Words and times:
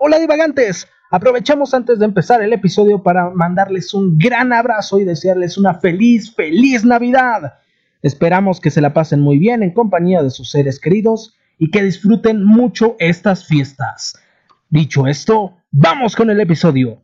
Hola 0.00 0.20
divagantes, 0.20 0.86
aprovechamos 1.10 1.74
antes 1.74 1.98
de 1.98 2.04
empezar 2.04 2.40
el 2.40 2.52
episodio 2.52 3.02
para 3.02 3.30
mandarles 3.30 3.92
un 3.92 4.16
gran 4.16 4.52
abrazo 4.52 5.00
y 5.00 5.04
desearles 5.04 5.58
una 5.58 5.74
feliz, 5.74 6.32
feliz 6.32 6.84
Navidad. 6.84 7.58
Esperamos 8.00 8.60
que 8.60 8.70
se 8.70 8.80
la 8.80 8.94
pasen 8.94 9.20
muy 9.20 9.40
bien 9.40 9.64
en 9.64 9.74
compañía 9.74 10.22
de 10.22 10.30
sus 10.30 10.52
seres 10.52 10.78
queridos 10.78 11.36
y 11.58 11.72
que 11.72 11.82
disfruten 11.82 12.44
mucho 12.44 12.94
estas 13.00 13.48
fiestas. 13.48 14.16
Dicho 14.68 15.08
esto, 15.08 15.56
vamos 15.72 16.14
con 16.14 16.30
el 16.30 16.40
episodio. 16.40 17.02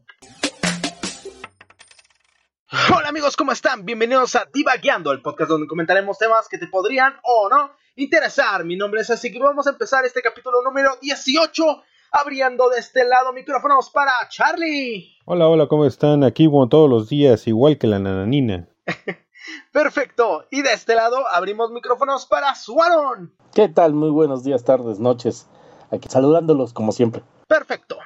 Hola 2.97 3.09
amigos, 3.09 3.37
¿cómo 3.37 3.51
están? 3.51 3.85
Bienvenidos 3.85 4.37
a 4.37 4.47
Divagueando, 4.55 5.11
el 5.11 5.21
podcast 5.21 5.51
donde 5.51 5.67
comentaremos 5.67 6.17
temas 6.17 6.49
que 6.49 6.59
te 6.59 6.69
podrían 6.69 7.13
o 7.25 7.49
no 7.49 7.73
interesar. 7.97 8.65
Mi 8.65 8.77
nombre 8.77 9.01
es 9.01 9.11
así 9.11 9.33
que 9.33 9.41
vamos 9.41 9.67
a 9.67 9.71
empezar 9.71 10.05
este 10.05 10.23
capítulo 10.23 10.63
número 10.63 10.97
18 11.03 11.83
abriendo 12.15 12.71
de 12.71 12.79
este 12.79 13.05
lado 13.05 13.33
micrófonos 13.33 13.91
para 13.91 14.13
Charlie. 14.29 15.19
Hola, 15.25 15.49
hola, 15.49 15.67
¿cómo 15.67 15.85
están? 15.85 16.23
Aquí 16.23 16.47
como 16.47 16.69
todos 16.69 16.89
los 16.89 17.09
días, 17.09 17.49
igual 17.49 17.77
que 17.77 17.89
la 17.89 17.99
nananina. 17.99 18.69
Perfecto. 19.73 20.47
Y 20.53 20.63
de 20.63 20.73
este 20.73 20.95
lado 20.95 21.17
abrimos 21.33 21.73
micrófonos 21.73 22.27
para 22.27 22.55
Suaron. 22.55 23.35
¿Qué 23.53 23.69
tal? 23.69 23.95
Muy 23.95 24.11
buenos 24.11 24.45
días, 24.45 24.63
tardes, 24.63 25.01
noches. 25.01 25.49
Aquí 25.91 26.09
saludándolos 26.09 26.73
como 26.73 26.93
siempre. 26.93 27.25
Perfecto. 27.49 27.99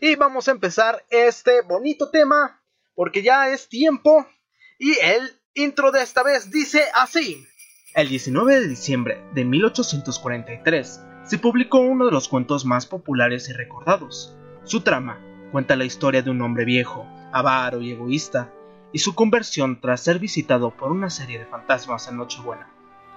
Y 0.00 0.16
vamos 0.16 0.48
a 0.48 0.50
empezar 0.50 1.04
este 1.08 1.62
bonito 1.62 2.10
tema 2.10 2.60
porque 2.96 3.22
ya 3.22 3.48
es 3.48 3.68
tiempo. 3.68 4.26
Y 4.76 4.98
el 4.98 5.40
intro 5.54 5.92
de 5.92 6.02
esta 6.02 6.24
vez 6.24 6.50
dice 6.50 6.82
así. 6.94 7.46
El 7.94 8.08
19 8.08 8.58
de 8.58 8.66
diciembre 8.66 9.24
de 9.34 9.44
1843 9.44 11.11
se 11.24 11.38
publicó 11.38 11.78
uno 11.78 12.06
de 12.06 12.12
los 12.12 12.28
cuentos 12.28 12.64
más 12.64 12.86
populares 12.86 13.48
y 13.48 13.52
recordados. 13.52 14.36
Su 14.64 14.80
trama 14.80 15.18
cuenta 15.52 15.76
la 15.76 15.84
historia 15.84 16.22
de 16.22 16.30
un 16.30 16.42
hombre 16.42 16.64
viejo, 16.64 17.06
avaro 17.32 17.80
y 17.80 17.92
egoísta, 17.92 18.52
y 18.92 18.98
su 18.98 19.14
conversión 19.14 19.80
tras 19.80 20.00
ser 20.00 20.18
visitado 20.18 20.70
por 20.70 20.90
una 20.90 21.10
serie 21.10 21.38
de 21.38 21.46
fantasmas 21.46 22.08
en 22.08 22.16
Nochebuena. 22.16 22.68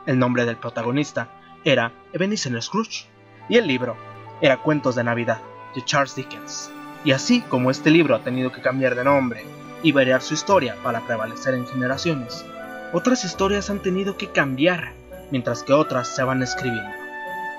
El 0.06 0.20
nombre 0.20 0.46
del 0.46 0.58
protagonista 0.58 1.30
era 1.64 1.92
Ebenezer 2.14 2.62
Scrooge, 2.62 3.08
y 3.50 3.58
el 3.58 3.68
libro 3.68 3.98
era 4.42 4.62
Cuentos 4.62 4.96
de 4.96 5.04
Navidad, 5.04 5.42
de 5.74 5.84
Charles 5.84 6.16
Dickens. 6.16 6.72
Y 7.04 7.12
así 7.12 7.42
como 7.42 7.72
este 7.72 7.90
libro 7.90 8.16
ha 8.16 8.24
tenido 8.24 8.52
que 8.52 8.62
cambiar 8.62 8.96
de 8.96 9.04
nombre 9.04 9.46
y 9.84 9.92
variar 9.92 10.22
su 10.22 10.34
historia 10.34 10.76
para 10.84 11.02
prevalecer 11.02 11.54
en 11.54 11.68
generaciones, 11.68 12.46
otras 12.94 13.26
historias 13.26 13.70
han 13.70 13.80
tenido 13.82 14.18
que 14.18 14.32
cambiar, 14.32 14.94
mientras 15.32 15.64
que 15.64 15.74
otras 15.74 16.08
se 16.08 16.24
van 16.24 16.42
escribiendo. 16.42 17.05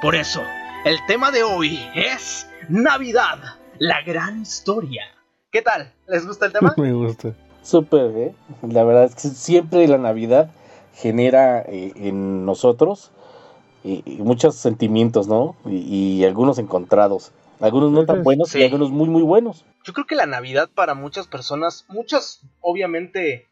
Por 0.02 0.14
eso, 0.14 0.42
el 0.84 0.98
tema 1.06 1.30
de 1.30 1.42
hoy 1.42 1.80
es 1.94 2.47
Navidad, 2.69 3.39
la 3.78 4.03
gran 4.03 4.42
historia. 4.42 5.05
¿Qué 5.50 5.62
tal? 5.62 5.91
¿Les 6.06 6.27
gusta 6.27 6.47
el 6.47 6.53
tema? 6.53 6.75
Me 6.77 6.92
gusta. 6.92 7.33
Súper, 7.62 8.11
¿eh? 8.14 8.34
La 8.61 8.84
verdad 8.84 9.05
es 9.05 9.14
que 9.14 9.28
siempre 9.28 9.88
la 9.88 9.97
Navidad 9.97 10.50
genera 10.92 11.62
eh, 11.62 11.92
en 11.97 12.44
nosotros 12.44 13.11
eh, 13.84 14.03
muchos 14.19 14.56
sentimientos, 14.56 15.28
¿no? 15.28 15.56
Y, 15.64 16.25
algunos 16.25 16.58
encontrados. 16.58 17.33
Algunos 17.58 17.91
no 17.91 18.05
tan 18.05 18.22
buenos 18.22 18.55
y 18.55 18.62
algunos 18.62 18.91
muy, 18.91 19.08
muy 19.08 19.22
buenos. 19.22 19.64
Yo 19.83 19.94
creo 19.94 20.06
que 20.06 20.14
la 20.14 20.27
Navidad 20.27 20.69
para 20.75 20.92
muchas 20.92 21.27
personas, 21.27 21.86
muchas 21.88 22.42
obviamente 22.60 23.47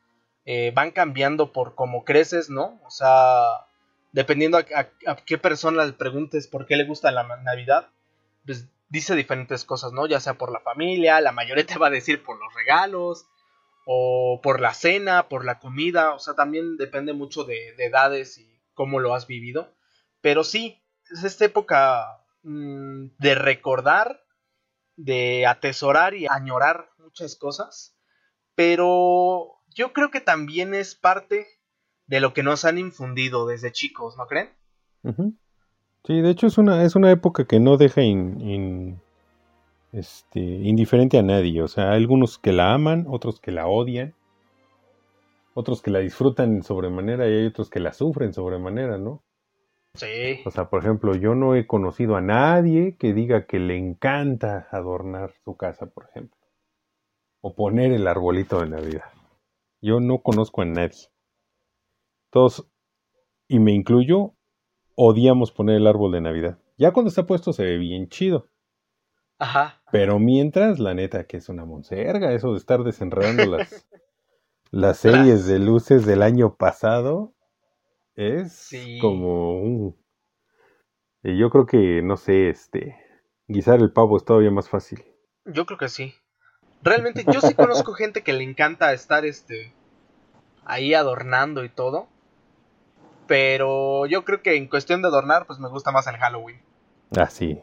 eh, 0.45 0.73
van 0.75 0.91
cambiando 0.91 1.53
por 1.53 1.75
cómo 1.75 2.05
creces, 2.05 2.51
¿no? 2.51 2.79
O 2.86 2.91
sea, 2.91 3.45
dependiendo 4.15 4.59
a, 4.59 5.17
qué 5.27 5.39
persona 5.39 5.84
le 5.84 5.93
preguntes 5.93 6.47
por 6.47 6.67
qué 6.67 6.77
le 6.77 6.84
gusta 6.84 7.11
la 7.11 7.25
Navidad, 7.43 7.91
pues 8.47 8.69
dice 8.89 9.17
diferentes 9.17 9.65
cosas, 9.65 9.93
¿no? 9.93 10.07
Ya 10.07 10.20
sea 10.20 10.34
por 10.34 10.53
la 10.53 10.61
familia, 10.61 11.20
la 11.20 11.33
mayoría 11.33 11.67
te 11.67 11.79
va 11.79 11.89
a 11.89 11.91
decir 11.91 12.23
por 12.23 12.39
los 12.39 12.55
regalos, 12.55 13.27
o 13.87 14.41
por 14.41 14.61
la 14.61 14.73
cena, 14.73 15.29
por 15.29 15.45
la 15.45 15.59
comida, 15.59 16.15
o 16.15 16.20
sea, 16.20 16.35
también 16.35 16.77
depende 16.77 17.12
mucho 17.12 17.42
de, 17.42 17.75
edades 17.77 18.39
y 18.39 18.63
cómo 18.73 19.01
lo 19.01 19.14
has 19.14 19.27
vivido. 19.27 19.75
Pero 20.20 20.45
sí, 20.45 20.81
es 21.11 21.25
esta 21.25 21.46
época 21.46 22.25
mm, 22.45 23.17
de 23.19 23.35
recordar, 23.35 24.25
de 24.95 25.45
atesorar 25.45 26.14
y 26.14 26.29
añorar 26.29 26.89
muchas 26.98 27.35
cosas, 27.35 27.98
pero 28.55 29.61
yo 29.75 29.92
creo 29.92 30.13
que 30.13 30.20
también 30.20 30.73
es 30.73 30.95
parte 30.95 31.48
de 32.07 32.20
lo 32.20 32.35
que 32.35 32.42
nos 32.42 32.65
han 32.65 32.79
infundido 32.79 33.47
desde 33.47 33.73
chicos, 33.73 34.17
¿no 34.17 34.27
creen? 34.27 34.51
Sí, 36.05 36.20
de 36.20 36.31
hecho 36.31 36.47
es 36.47 36.59
una, 36.59 36.85
es 36.85 36.97
una 36.97 37.11
época 37.11 37.47
que 37.47 37.61
no 37.61 37.77
deja 37.77 38.03
este, 39.92 40.41
indiferente 40.41 41.19
a 41.19 41.23
nadie. 41.23 41.63
O 41.63 41.69
sea, 41.69 41.93
hay 41.93 41.97
algunos 41.97 42.39
que 42.39 42.53
la 42.53 42.75
aman, 42.75 43.07
otros 43.09 43.41
que 43.41 43.53
la 43.53 43.67
odian, 43.67 44.14
otros 45.55 45.83
que 45.83 45.91
la 45.91 46.01
disfrutan 46.01 46.63
sobremanera 46.63 47.29
y 47.29 47.33
hay 47.33 47.47
otros 47.47 47.70
que 47.70 47.81
la 47.81 47.93
sufren 47.93 48.35
sobremanera, 48.35 48.98
¿no? 48.98 49.23
Sí. 49.95 50.41
O 50.45 50.51
sea, 50.51 50.69
por 50.69 50.81
ejemplo, 50.83 51.14
yo 51.14 51.35
no 51.37 51.55
he 51.55 51.67
conocido 51.67 52.17
a 52.17 52.20
nadie 52.20 52.97
que 52.98 53.14
diga 53.14 53.47
que 53.47 53.61
le 53.61 53.77
encanta 53.79 54.67
adornar 54.73 55.33
su 55.45 55.57
casa, 55.57 55.87
por 55.87 56.09
ejemplo. 56.11 56.37
O 57.41 57.55
poner 57.55 57.93
el 57.93 58.09
arbolito 58.09 58.61
de 58.61 58.70
Navidad. 58.70 59.13
Yo 59.81 60.01
no 60.01 60.19
conozco 60.19 60.63
a 60.63 60.64
nadie. 60.64 61.09
Todos, 62.34 62.68
y 63.46 63.61
me 63.61 63.70
incluyo, 63.70 64.34
odiamos 64.96 65.52
poner 65.52 65.77
el 65.77 65.86
árbol 65.86 66.11
de 66.11 66.20
Navidad. 66.20 66.58
Ya 66.77 66.90
cuando 66.90 67.08
está 67.08 67.27
puesto 67.27 67.52
se 67.52 67.62
ve 67.62 67.78
bien 67.78 68.08
chido. 68.08 68.48
Ajá. 69.39 69.80
Pero 69.92 70.18
mientras, 70.18 70.80
la 70.80 70.95
neta, 70.95 71.28
que 71.28 71.36
es 71.36 71.48
una 71.48 71.64
monserga, 71.64 72.33
eso 72.33 72.50
de 72.50 72.58
estar 72.58 72.83
desenredando 72.83 73.46
las, 73.46 73.86
las 74.72 74.98
series 74.98 75.46
de 75.46 75.61
luces 75.61 76.06
del 76.06 76.22
año 76.22 76.56
pasado, 76.56 77.36
es 78.17 78.68
como 79.01 79.61
un... 79.61 79.96
Yo 81.22 81.51
creo 81.51 81.66
que, 81.66 82.02
no 82.02 82.16
sé, 82.16 82.48
este, 82.48 82.96
guisar 83.46 83.78
el 83.78 83.92
pavo 83.92 84.16
es 84.16 84.24
todavía 84.24 84.51
más 84.51 84.68
fácil. 84.68 85.05
Yo 85.45 85.66
creo 85.66 85.78
que 85.78 85.89
sí. 85.89 86.14
Realmente, 86.83 87.24
yo 87.33 87.40
sí 87.40 87.55
conozco 87.55 87.92
gente 87.92 88.24
que 88.24 88.33
le 88.33 88.42
encanta 88.42 88.92
estar, 88.92 89.24
este, 89.24 89.72
ahí 90.64 90.95
adornando 90.95 91.64
y 91.64 91.68
todo. 91.68 92.08
Pero 93.27 94.07
yo 94.07 94.24
creo 94.24 94.42
que 94.42 94.57
en 94.57 94.68
cuestión 94.68 95.02
de 95.02 95.08
adornar, 95.08 95.46
pues 95.46 95.58
me 95.58 95.68
gusta 95.68 95.90
más 95.92 96.07
el 96.07 96.17
Halloween. 96.17 96.61
Ah, 97.17 97.29
sí. 97.30 97.58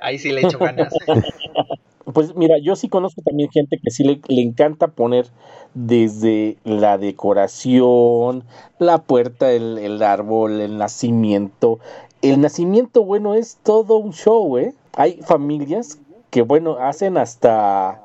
Ahí 0.00 0.18
sí 0.18 0.32
le 0.32 0.42
echo 0.42 0.58
ganas. 0.58 0.92
Pues 2.12 2.34
mira, 2.34 2.56
yo 2.58 2.74
sí 2.74 2.88
conozco 2.88 3.20
también 3.20 3.50
gente 3.50 3.78
que 3.82 3.90
sí 3.90 4.02
le, 4.02 4.40
encanta 4.40 4.88
poner 4.88 5.26
desde 5.74 6.56
la 6.64 6.96
decoración, 6.96 8.44
la 8.78 9.02
puerta, 9.02 9.52
el, 9.52 9.76
el, 9.76 10.02
árbol, 10.02 10.62
el 10.62 10.78
nacimiento. 10.78 11.80
El 12.22 12.40
nacimiento, 12.40 13.04
bueno, 13.04 13.34
es 13.34 13.58
todo 13.62 13.98
un 13.98 14.14
show, 14.14 14.56
¿eh? 14.56 14.72
Hay 14.94 15.20
familias 15.20 15.98
que, 16.30 16.40
bueno, 16.40 16.78
hacen 16.78 17.18
hasta 17.18 18.00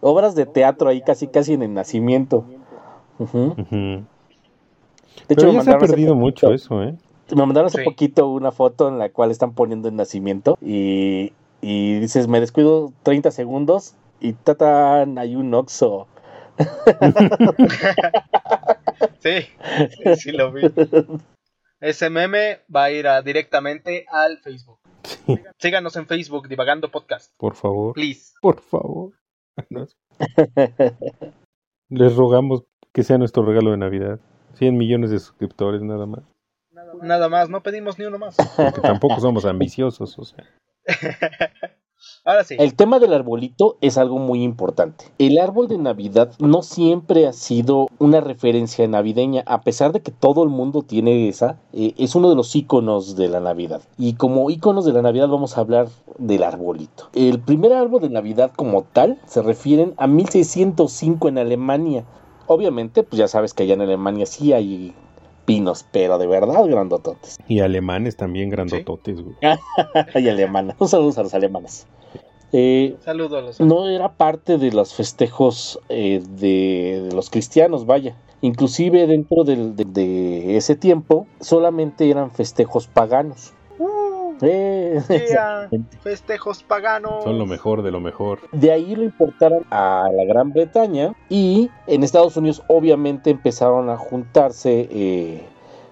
obras 0.00 0.34
de 0.36 0.46
teatro 0.46 0.88
ahí 0.88 1.02
casi 1.02 1.26
casi 1.26 1.54
en 1.54 1.62
el 1.62 1.74
nacimiento. 1.74 2.44
De 5.26 5.34
hecho, 5.34 5.52
ya 5.52 5.62
se 5.62 5.70
ha 5.70 5.78
perdido 5.78 6.14
mucho 6.14 6.52
eso, 6.52 6.82
¿eh? 6.82 6.94
Me 7.34 7.44
mandaron 7.44 7.66
hace 7.66 7.84
poquito 7.84 8.28
una 8.28 8.52
foto 8.52 8.88
en 8.88 8.98
la 8.98 9.10
cual 9.10 9.30
están 9.30 9.52
poniendo 9.52 9.88
el 9.88 9.96
nacimiento 9.96 10.56
y, 10.62 11.32
y 11.60 12.00
dices, 12.00 12.26
me 12.26 12.40
descuido 12.40 12.92
30 13.02 13.30
segundos 13.30 13.94
y 14.20 14.32
tatan, 14.32 15.18
hay 15.18 15.36
un 15.36 15.52
oxo. 15.54 16.06
sí, 19.18 19.46
sí 20.16 20.32
lo 20.32 20.52
vi. 20.52 20.62
Ese 21.80 22.10
meme 22.10 22.60
va 22.74 22.84
a 22.84 22.90
ir 22.90 23.06
directamente 23.24 24.06
al 24.10 24.38
Facebook. 24.38 24.80
Síganos 25.58 25.96
en 25.96 26.06
Facebook, 26.06 26.48
Divagando 26.48 26.90
Podcast. 26.90 27.32
Por 27.36 27.54
favor. 27.54 27.92
Please. 27.94 28.32
Por 28.40 28.60
favor. 28.60 29.12
Les 31.88 32.16
rogamos 32.16 32.64
que 32.92 33.04
sea 33.04 33.18
nuestro 33.18 33.44
regalo 33.44 33.70
de 33.70 33.76
Navidad. 33.76 34.18
100 34.58 34.76
millones 34.76 35.10
de 35.10 35.18
suscriptores 35.18 35.82
nada 35.82 36.06
más. 36.06 36.24
Nada 37.02 37.28
más, 37.28 37.48
no 37.48 37.62
pedimos 37.62 37.98
ni 37.98 38.04
uno 38.04 38.18
más. 38.18 38.36
Porque 38.56 38.80
tampoco 38.80 39.20
somos 39.20 39.44
ambiciosos, 39.44 40.18
o 40.18 40.24
sea. 40.24 40.44
Ahora 42.24 42.44
sí. 42.44 42.56
El 42.58 42.74
tema 42.74 42.98
del 43.00 43.12
arbolito 43.12 43.76
es 43.80 43.98
algo 43.98 44.18
muy 44.18 44.42
importante. 44.42 45.06
El 45.18 45.38
árbol 45.38 45.66
de 45.66 45.78
Navidad 45.78 46.32
no 46.38 46.62
siempre 46.62 47.26
ha 47.26 47.32
sido 47.32 47.88
una 47.98 48.20
referencia 48.20 48.86
navideña, 48.86 49.42
a 49.46 49.62
pesar 49.62 49.92
de 49.92 50.00
que 50.00 50.12
todo 50.12 50.44
el 50.44 50.48
mundo 50.48 50.82
tiene 50.82 51.28
esa, 51.28 51.58
eh, 51.72 51.94
es 51.98 52.14
uno 52.14 52.28
de 52.28 52.36
los 52.36 52.54
iconos 52.54 53.16
de 53.16 53.28
la 53.28 53.40
Navidad. 53.40 53.82
Y 53.96 54.14
como 54.14 54.50
iconos 54.50 54.84
de 54.84 54.92
la 54.92 55.02
Navidad 55.02 55.28
vamos 55.28 55.56
a 55.56 55.62
hablar 55.62 55.88
del 56.18 56.42
arbolito. 56.42 57.08
El 57.14 57.40
primer 57.40 57.72
árbol 57.72 58.02
de 58.02 58.10
Navidad 58.10 58.52
como 58.54 58.82
tal 58.84 59.18
se 59.26 59.42
refieren 59.42 59.94
a 59.96 60.06
1605 60.06 61.28
en 61.28 61.38
Alemania. 61.38 62.04
Obviamente, 62.48 63.02
pues 63.04 63.18
ya 63.18 63.28
sabes 63.28 63.54
que 63.54 63.62
allá 63.62 63.74
en 63.74 63.82
Alemania 63.82 64.26
sí 64.26 64.52
hay 64.52 64.94
pinos, 65.44 65.86
pero 65.92 66.18
de 66.18 66.26
verdad 66.26 66.64
grandototes. 66.66 67.36
Y 67.46 67.60
alemanes 67.60 68.16
también 68.16 68.50
grandototes, 68.50 69.22
güey. 69.22 69.36
y 70.14 70.28
alemanes. 70.28 70.76
Un 70.78 70.88
saludo 70.88 71.20
a 71.20 71.22
los 71.22 71.34
alemanes. 71.34 71.86
Eh, 72.52 72.96
Saludos 73.04 73.32
a 73.38 73.40
los 73.42 73.60
no 73.60 73.88
era 73.88 74.14
parte 74.14 74.56
de 74.56 74.72
los 74.72 74.94
festejos 74.94 75.78
eh, 75.90 76.22
de, 76.26 77.02
de 77.08 77.12
los 77.14 77.28
cristianos, 77.30 77.84
vaya. 77.86 78.16
Inclusive 78.40 79.06
dentro 79.06 79.44
del- 79.44 79.76
de, 79.76 79.84
de 79.84 80.56
ese 80.56 80.74
tiempo 80.76 81.26
solamente 81.40 82.08
eran 82.10 82.30
festejos 82.30 82.86
paganos. 82.86 83.52
Eh, 84.42 85.00
yeah, 85.30 85.68
festejos 86.02 86.62
paganos. 86.62 87.24
Son 87.24 87.38
lo 87.38 87.46
mejor 87.46 87.82
de 87.82 87.90
lo 87.90 88.00
mejor. 88.00 88.38
De 88.52 88.70
ahí 88.72 88.94
lo 88.94 89.02
importaron 89.04 89.64
a 89.70 90.08
la 90.12 90.24
Gran 90.24 90.52
Bretaña 90.52 91.14
y 91.28 91.70
en 91.86 92.02
Estados 92.04 92.36
Unidos 92.36 92.62
obviamente 92.68 93.30
empezaron 93.30 93.90
a 93.90 93.96
juntarse 93.96 94.88
eh, 94.90 95.42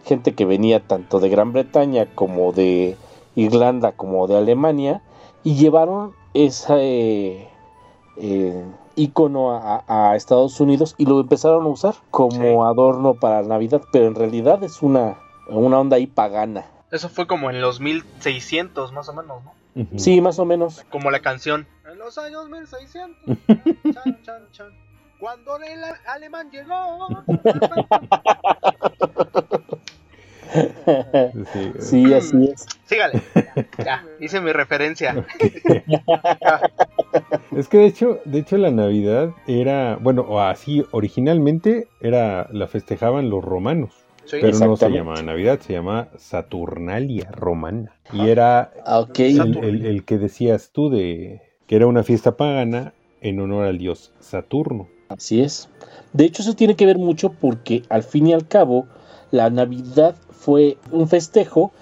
gente 0.04 0.34
que 0.34 0.44
venía 0.44 0.81
tanto 0.81 1.19
de 1.20 1.28
Gran 1.28 1.52
Bretaña 1.52 2.06
como 2.14 2.52
de 2.52 2.96
Irlanda 3.34 3.93
como 3.93 4.26
de 4.28 4.37
Alemania 4.37 5.02
y 5.44 5.54
llevaron 5.56 6.12
ese 6.34 7.48
eh, 8.16 8.64
icono 8.94 9.52
a, 9.52 9.84
a 9.87 10.16
Estados 10.16 10.58
Unidos 10.60 10.94
y 10.98 11.06
lo 11.06 11.20
empezaron 11.20 11.64
a 11.64 11.69
usar 11.69 11.94
como 12.10 12.31
Sí. 12.31 12.70
adorno 12.70 13.14
para 13.14 13.43
Navidad, 13.43 13.82
pero 13.93 14.06
en 14.06 14.14
realidad 14.14 14.62
es 14.64 14.82
una, 14.82 15.19
una 15.50 15.78
onda 15.81 15.96
ahí 15.96 16.06
pagana. 16.06 16.64
Eso 16.91 17.09
fue 17.09 17.27
como 17.27 17.50
en 17.50 17.61
los 17.61 17.81
1600 17.81 18.93
más 18.93 19.09
o 19.09 19.12
menos, 19.12 19.43
¿no? 19.44 19.55
Sí, 19.99 20.21
más 20.21 20.38
o 20.38 20.44
menos. 20.44 20.85
Como 20.91 21.11
la 21.11 21.21
canción. 21.21 21.67
En 21.91 21.99
los 21.99 22.17
años 22.19 22.49
1600. 22.49 23.37
chan, 23.94 24.23
chan, 24.23 24.43
chan. 24.53 24.73
Cuando 25.19 25.56
el 25.59 25.83
alemán 26.06 26.50
llegó. 26.50 27.09
Sí. 31.53 31.73
sí, 31.79 32.15
así 32.15 32.50
es. 32.53 32.67
Sígale. 32.85 33.23
Ya, 33.85 34.05
hice 34.21 34.41
mi 34.41 34.53
referencia. 34.53 35.27
Es 37.56 37.69
que 37.69 37.79
de 37.79 37.87
hecho, 37.87 38.21
de 38.25 38.41
hecho 38.41 38.56
la 38.59 38.71
Navidad 38.71 39.31
era, 39.47 39.97
bueno, 39.97 40.23
o 40.23 40.41
así 40.41 40.85
originalmente 40.91 41.89
era 42.00 42.49
la 42.50 42.67
festejaban 42.67 43.31
los 43.31 43.43
romanos, 43.43 43.94
Sí. 44.26 44.38
pero 44.40 44.58
no 44.58 44.76
se 44.76 44.90
llamaba 44.90 45.23
Navidad, 45.23 45.61
se 45.61 45.73
llamaba 45.75 46.08
Saturnalia 46.19 47.31
romana 47.31 47.93
y 48.12 48.28
era 48.28 48.73
Ah, 48.84 49.00
Ok. 49.00 49.19
el, 49.20 49.56
el- 49.64 49.87
el 49.87 50.05
que 50.05 50.19
decías 50.19 50.70
tú 50.73 50.90
de 50.90 51.40
que 51.67 51.76
era 51.76 51.87
una 51.87 52.02
fiesta 52.02 52.37
pagana 52.37 52.93
en 53.20 53.40
honor 53.40 53.64
al 53.67 53.78
dios 53.78 54.12
Saturno. 54.20 54.88
Así 55.08 55.40
es. 55.40 55.69
De 56.12 56.25
hecho, 56.25 56.43
eso 56.43 56.55
tiene 56.55 56.76
que 56.76 56.87
ver 56.87 56.99
mucho 56.99 57.31
porque 57.32 57.82
al 57.88 58.02
fin 58.02 58.26
y 58.26 58.32
al 58.32 58.46
cabo, 58.49 58.87
la 59.31 59.50
Navidad 59.50 60.17
fue 60.31 60.76
un 60.93 61.08
festejo 61.08 61.72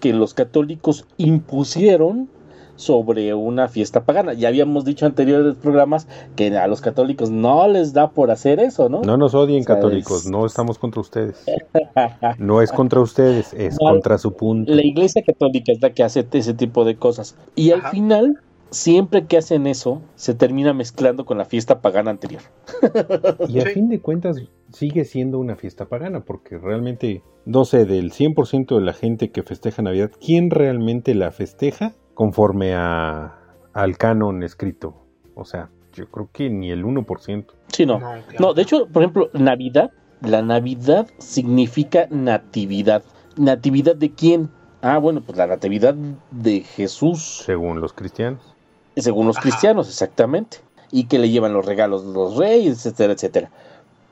que 0.00 0.12
los 0.12 0.34
católicos 0.34 1.06
impusieron 1.16 2.28
sobre 2.76 3.34
una 3.34 3.68
fiesta 3.68 4.04
pagana. 4.04 4.32
Ya 4.34 4.48
habíamos 4.48 4.84
dicho 4.84 5.04
en 5.06 5.10
anteriores 5.12 5.54
programas 5.56 6.06
que 6.36 6.56
a 6.56 6.66
los 6.66 6.80
católicos 6.80 7.30
no 7.30 7.66
les 7.68 7.92
da 7.92 8.10
por 8.10 8.30
hacer 8.30 8.60
eso, 8.60 8.88
¿no? 8.88 9.02
No 9.02 9.16
nos 9.16 9.34
odien 9.34 9.62
O 9.62 9.64
sea, 9.64 9.74
católicos, 9.76 10.24
es- 10.24 10.30
no 10.30 10.44
estamos 10.46 10.78
contra 10.78 11.00
ustedes. 11.00 11.44
No 12.38 12.60
es 12.62 12.72
contra 12.72 13.00
ustedes, 13.00 13.52
es 13.54 13.78
No, 13.80 13.90
contra 13.90 14.18
su 14.18 14.32
punto. 14.34 14.72
La 14.74 14.84
iglesia 14.84 15.22
católica 15.24 15.72
es 15.72 15.80
la 15.80 15.90
que 15.92 16.02
hace 16.02 16.26
ese 16.32 16.54
tipo 16.54 16.84
de 16.84 16.96
cosas. 16.96 17.36
Y 17.54 17.70
al 17.70 17.82
final, 17.82 18.40
siempre 18.70 19.26
que 19.26 19.36
hacen 19.36 19.66
eso, 19.66 20.02
se 20.16 20.34
termina 20.34 20.72
mezclando 20.72 21.24
con 21.24 21.38
la 21.38 21.44
fiesta 21.44 21.80
pagana 21.80 22.10
anterior. 22.10 22.42
Y 23.48 23.58
a 23.60 23.62
Sí. 23.66 23.70
fin 23.74 23.88
de 23.88 24.00
cuentas 24.00 24.36
sigue 24.72 25.04
siendo 25.04 25.38
una 25.38 25.56
fiesta 25.56 25.86
pagana, 25.86 26.20
porque 26.24 26.58
realmente, 26.58 27.22
no 27.44 27.64
sé, 27.64 27.84
del 27.84 28.10
100% 28.12 28.74
de 28.76 28.80
la 28.84 28.92
gente 28.92 29.30
que 29.30 29.42
festeja 29.42 29.82
Navidad, 29.82 30.10
¿quién 30.24 30.50
realmente 30.50 31.14
la 31.14 31.30
festeja 31.30 31.94
conforme 32.14 32.74
a, 32.74 33.34
al 33.72 33.96
canon 33.98 34.42
escrito? 34.42 34.94
O 35.34 35.44
sea, 35.44 35.68
yo 35.92 36.06
creo 36.10 36.28
que 36.32 36.48
ni 36.50 36.70
el 36.70 36.84
1%. 36.84 37.44
Sí, 37.68 37.86
no. 37.86 37.98
No, 37.98 38.06
claro. 38.08 38.22
No, 38.38 38.54
de 38.54 38.62
hecho, 38.62 38.86
por 38.86 39.02
ejemplo, 39.02 39.30
Navidad, 39.32 39.90
la 40.20 40.42
Navidad 40.42 41.06
significa 41.18 42.06
natividad. 42.10 43.02
¿Natividad 43.36 43.96
de 43.96 44.10
quién? 44.12 44.50
Ah, 44.80 44.98
bueno, 44.98 45.22
pues 45.24 45.36
la 45.38 45.46
natividad 45.46 45.94
de 46.30 46.60
Jesús, 46.60 47.42
Según 47.44 47.80
los 47.80 47.92
cristianos. 47.92 48.54
según 48.96 49.26
los 49.26 49.36
Ajá. 49.36 49.42
cristianos, 49.42 49.88
exactamente. 49.88 50.58
Y 50.92 51.04
que 51.06 51.18
le 51.18 51.30
llevan 51.30 51.52
los 51.52 51.66
regalos 51.66 52.04
los 52.04 52.36
reyes, 52.36 52.78
etcétera, 52.86 53.14
etcétera. 53.14 53.50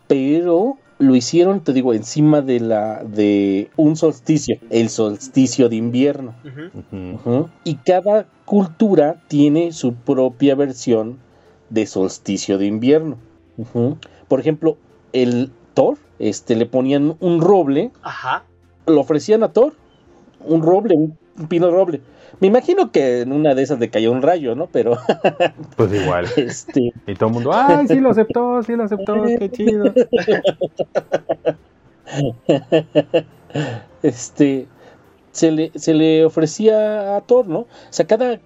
Pero 0.08 0.76
lo 1.02 1.16
hicieron, 1.16 1.60
te 1.60 1.72
digo, 1.72 1.94
encima 1.94 2.40
de 2.42 2.60
la 2.60 3.02
de 3.02 3.70
un 3.76 3.96
solsticio, 3.96 4.58
el 4.70 4.88
solsticio 4.88 5.68
de 5.68 5.76
invierno. 5.76 6.34
Y 7.64 7.74
cada 7.76 8.26
cultura 8.44 9.22
tiene 9.28 9.72
su 9.72 9.94
propia 9.94 10.54
versión 10.54 11.18
de 11.70 11.86
solsticio 11.86 12.56
de 12.58 12.66
invierno. 12.66 13.16
Por 14.28 14.40
ejemplo, 14.40 14.76
el 15.12 15.50
Thor, 15.74 15.98
este, 16.18 16.54
le 16.54 16.66
ponían 16.66 17.16
un 17.18 17.40
roble, 17.40 17.90
Ajá. 18.02 18.44
lo 18.86 19.00
ofrecían 19.00 19.42
a 19.42 19.52
Thor, 19.52 19.74
un 20.44 20.62
roble, 20.62 20.94
un, 20.96 21.18
un 21.38 21.46
pino 21.48 21.70
roble. 21.70 22.00
Me 22.40 22.46
imagino 22.48 22.90
que 22.92 23.20
en 23.20 23.32
una 23.32 23.54
de 23.54 23.62
esas 23.62 23.78
le 23.78 23.90
cayó 23.90 24.10
un 24.12 24.22
rayo, 24.22 24.54
¿no? 24.54 24.66
Pero, 24.66 24.96
Pues 25.76 25.92
igual. 25.92 26.26
este, 26.36 26.92
Y 27.06 27.14
todo 27.14 27.28
el 27.28 27.34
mundo, 27.34 27.50
¡ay, 27.54 27.86
sí 27.88 28.00
lo 28.00 28.10
aceptó, 28.10 28.62
sí 28.62 28.74
lo 28.74 28.84
aceptó, 28.84 29.22
qué 29.38 29.50
chido! 29.52 29.92
este, 34.02 34.66
se 35.32 35.50
le, 35.50 35.72
se 35.74 35.94
le 35.94 36.24
ofrecía 36.24 37.16
a 37.16 37.20
Thor, 37.22 37.46
¿no? 37.48 37.60
O 37.60 37.66
sea, 37.90 38.06
cada, 38.06 38.40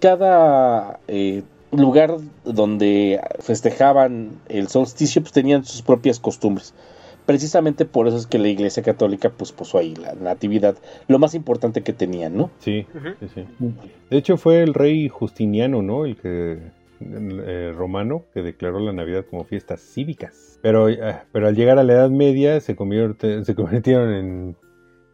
cada 0.00 0.98
eh, 1.08 1.42
lugar 1.72 2.16
donde 2.44 3.20
festejaban 3.40 4.40
el 4.48 4.68
solsticio, 4.68 5.22
pues 5.22 5.32
tenían 5.32 5.64
sus 5.64 5.82
propias 5.82 6.20
costumbres. 6.20 6.74
Precisamente 7.26 7.84
por 7.84 8.06
eso 8.06 8.16
es 8.16 8.26
que 8.26 8.38
la 8.38 8.48
Iglesia 8.48 8.82
Católica 8.82 9.30
pues 9.36 9.50
puso 9.52 9.78
ahí 9.78 9.94
la 9.96 10.14
natividad, 10.14 10.76
lo 11.08 11.18
más 11.18 11.34
importante 11.34 11.82
que 11.82 11.92
tenían, 11.92 12.36
¿no? 12.36 12.50
Sí, 12.60 12.86
sí, 13.20 13.28
sí. 13.34 13.44
De 14.10 14.16
hecho 14.16 14.36
fue 14.36 14.62
el 14.62 14.74
rey 14.74 15.08
Justiniano, 15.08 15.82
¿no? 15.82 16.04
El 16.04 16.16
que 16.16 16.58
eh, 17.00 17.72
romano 17.74 18.22
que 18.32 18.42
declaró 18.42 18.78
la 18.78 18.92
Navidad 18.92 19.24
como 19.28 19.44
fiestas 19.44 19.80
cívicas. 19.80 20.58
Pero, 20.62 20.88
eh, 20.88 20.98
pero 21.32 21.48
al 21.48 21.56
llegar 21.56 21.78
a 21.78 21.84
la 21.84 21.94
Edad 21.94 22.10
Media 22.10 22.60
se, 22.60 22.76
convierte- 22.76 23.44
se 23.44 23.54
convirtieron 23.54 24.12
en, 24.14 24.56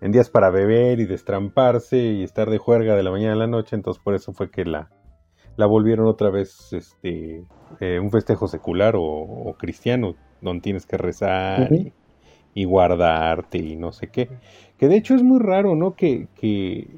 en 0.03 0.12
días 0.12 0.29
para 0.31 0.50
beber 0.50 1.00
y 1.00 1.06
destramparse 1.06 1.97
y 1.97 2.23
estar 2.23 2.50
de 2.50 2.59
juerga 2.59 2.94
de 2.94 3.03
la 3.03 3.11
mañana 3.11 3.32
a 3.32 3.37
la 3.37 3.47
noche. 3.47 3.75
Entonces 3.75 4.03
por 4.03 4.14
eso 4.14 4.32
fue 4.32 4.50
que 4.50 4.64
la, 4.64 4.91
la 5.56 5.67
volvieron 5.67 6.06
otra 6.06 6.31
vez 6.31 6.73
este, 6.73 7.44
eh, 7.81 7.99
un 7.99 8.11
festejo 8.11 8.49
secular 8.49 8.97
o, 8.97 9.02
o 9.02 9.54
cristiano, 9.54 10.14
donde 10.40 10.61
tienes 10.62 10.87
que 10.87 10.97
rezar 10.99 11.73
y, 11.73 11.92
y 12.54 12.64
guardarte 12.64 13.59
y 13.59 13.76
no 13.76 13.92
sé 13.92 14.09
qué. 14.09 14.28
Que 14.78 14.88
de 14.88 14.97
hecho 14.97 15.14
es 15.14 15.23
muy 15.23 15.38
raro, 15.40 15.75
¿no? 15.75 15.94
Que, 15.94 16.28
que 16.40 16.88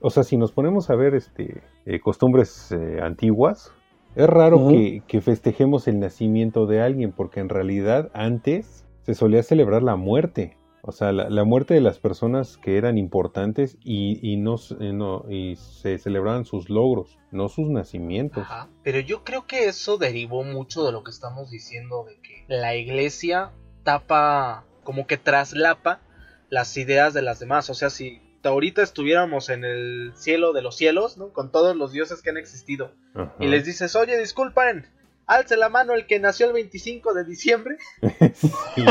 o 0.00 0.10
sea, 0.10 0.22
si 0.24 0.36
nos 0.36 0.52
ponemos 0.52 0.90
a 0.90 0.94
ver 0.96 1.14
este 1.14 1.62
eh, 1.86 2.00
costumbres 2.00 2.72
eh, 2.72 3.00
antiguas, 3.02 3.72
es 4.14 4.26
raro 4.26 4.68
que, 4.68 5.02
que 5.06 5.20
festejemos 5.20 5.88
el 5.88 5.98
nacimiento 5.98 6.66
de 6.66 6.80
alguien, 6.82 7.12
porque 7.12 7.40
en 7.40 7.48
realidad 7.48 8.10
antes 8.14 8.84
se 9.02 9.14
solía 9.14 9.42
celebrar 9.42 9.82
la 9.82 9.96
muerte. 9.96 10.56
O 10.84 10.90
sea, 10.90 11.12
la, 11.12 11.30
la 11.30 11.44
muerte 11.44 11.74
de 11.74 11.80
las 11.80 11.98
personas 12.00 12.56
que 12.58 12.76
eran 12.76 12.98
importantes 12.98 13.78
y, 13.84 14.18
y 14.20 14.36
no, 14.36 14.56
eh, 14.80 14.92
no- 14.92 15.24
y 15.30 15.54
se 15.54 15.96
celebraban 15.98 16.44
sus 16.44 16.68
logros, 16.68 17.18
no 17.30 17.48
sus 17.48 17.68
nacimientos. 17.70 18.42
Ajá. 18.42 18.68
Pero 18.82 18.98
yo 18.98 19.22
creo 19.22 19.46
que 19.46 19.66
eso 19.66 19.96
derivó 19.96 20.42
mucho 20.42 20.84
de 20.84 20.90
lo 20.90 21.04
que 21.04 21.12
estamos 21.12 21.50
diciendo 21.52 22.04
de 22.04 22.16
que 22.20 22.44
la 22.48 22.74
iglesia 22.74 23.52
tapa, 23.84 24.64
como 24.84 25.06
que 25.06 25.16
traslapa 25.18 26.00
las 26.50 26.76
ideas 26.76 27.14
de 27.14 27.22
las 27.22 27.38
demás. 27.40 27.70
O 27.70 27.74
sea, 27.74 27.90
si 27.90 28.20
ahorita 28.44 28.82
estuviéramos 28.82 29.48
en 29.48 29.64
el 29.64 30.12
cielo 30.16 30.52
de 30.52 30.62
los 30.62 30.76
cielos, 30.76 31.16
¿no? 31.18 31.32
Con 31.32 31.50
todos 31.52 31.76
los 31.76 31.92
dioses 31.92 32.22
que 32.22 32.30
han 32.30 32.36
existido. 32.36 32.92
Ajá. 33.14 33.34
Y 33.38 33.46
les 33.46 33.64
dices, 33.64 33.94
oye, 33.96 34.18
disculpen, 34.18 34.86
alce 35.26 35.56
la 35.56 35.68
mano 35.68 35.94
el 35.94 36.06
que 36.06 36.18
nació 36.18 36.46
el 36.48 36.52
25 36.52 37.14
de 37.14 37.24
diciembre. 37.24 37.76
Sí. 38.74 38.84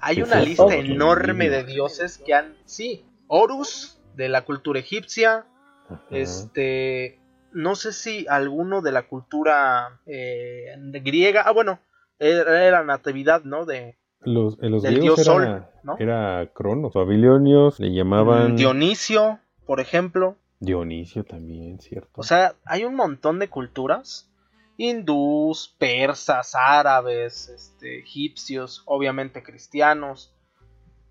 Hay 0.00 0.22
una 0.22 0.40
lista 0.40 0.64
Oh. 0.66 0.70
enorme 0.72 1.48
de 1.48 1.64
dioses 1.64 2.18
que 2.18 2.34
han, 2.34 2.56
sí, 2.64 3.04
Horus 3.26 3.98
de 4.16 4.28
la 4.28 4.44
cultura 4.44 4.78
egipcia, 4.78 5.46
Ajá. 5.88 6.02
este, 6.10 7.18
no 7.52 7.74
sé 7.74 7.92
si 7.92 8.26
alguno 8.28 8.82
de 8.82 8.92
la 8.92 9.08
cultura 9.08 10.00
eh, 10.06 10.66
griega, 11.02 11.42
ah 11.46 11.52
bueno, 11.52 11.80
era 12.18 12.70
la 12.70 12.84
natividad, 12.84 13.44
¿no? 13.44 13.64
De 13.64 13.96
Los, 14.20 14.58
en 14.62 14.70
los 14.70 14.82
del 14.82 14.96
griegos 14.96 15.24
dios 15.24 15.28
era, 15.28 15.58
Sol, 15.58 15.66
¿no? 15.82 15.96
era 15.98 16.50
Cronos. 16.52 16.94
Babilonios 16.94 17.80
le 17.80 17.92
llamaban 17.92 18.52
mm, 18.52 18.56
Dionisio, 18.56 19.40
por 19.66 19.80
ejemplo. 19.80 20.36
Dionisio 20.60 21.24
también, 21.24 21.80
¿cierto? 21.80 22.10
O 22.14 22.22
sea, 22.22 22.54
hay 22.64 22.84
un 22.84 22.94
montón 22.94 23.38
de 23.38 23.48
culturas. 23.48 24.30
Hindús, 24.76 25.74
persas, 25.78 26.54
árabes, 26.54 27.48
este, 27.48 28.00
egipcios, 28.00 28.82
obviamente 28.86 29.44
cristianos, 29.44 30.34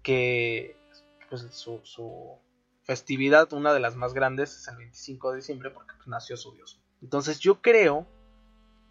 que 0.02 0.76
pues, 1.30 1.48
su, 1.52 1.80
su, 1.84 2.38
festividad, 2.84 3.54
una 3.54 3.74
de 3.74 3.80
las 3.80 3.96
más 3.96 4.14
grandes, 4.14 4.58
es 4.58 4.68
el 4.68 4.78
25 4.78 5.32
de 5.32 5.38
diciembre 5.38 5.70
porque 5.72 5.94
pues, 5.96 6.08
nació 6.08 6.38
su 6.38 6.54
Dios. 6.54 6.82
Entonces 7.02 7.40
yo 7.40 7.62
creo 7.62 8.06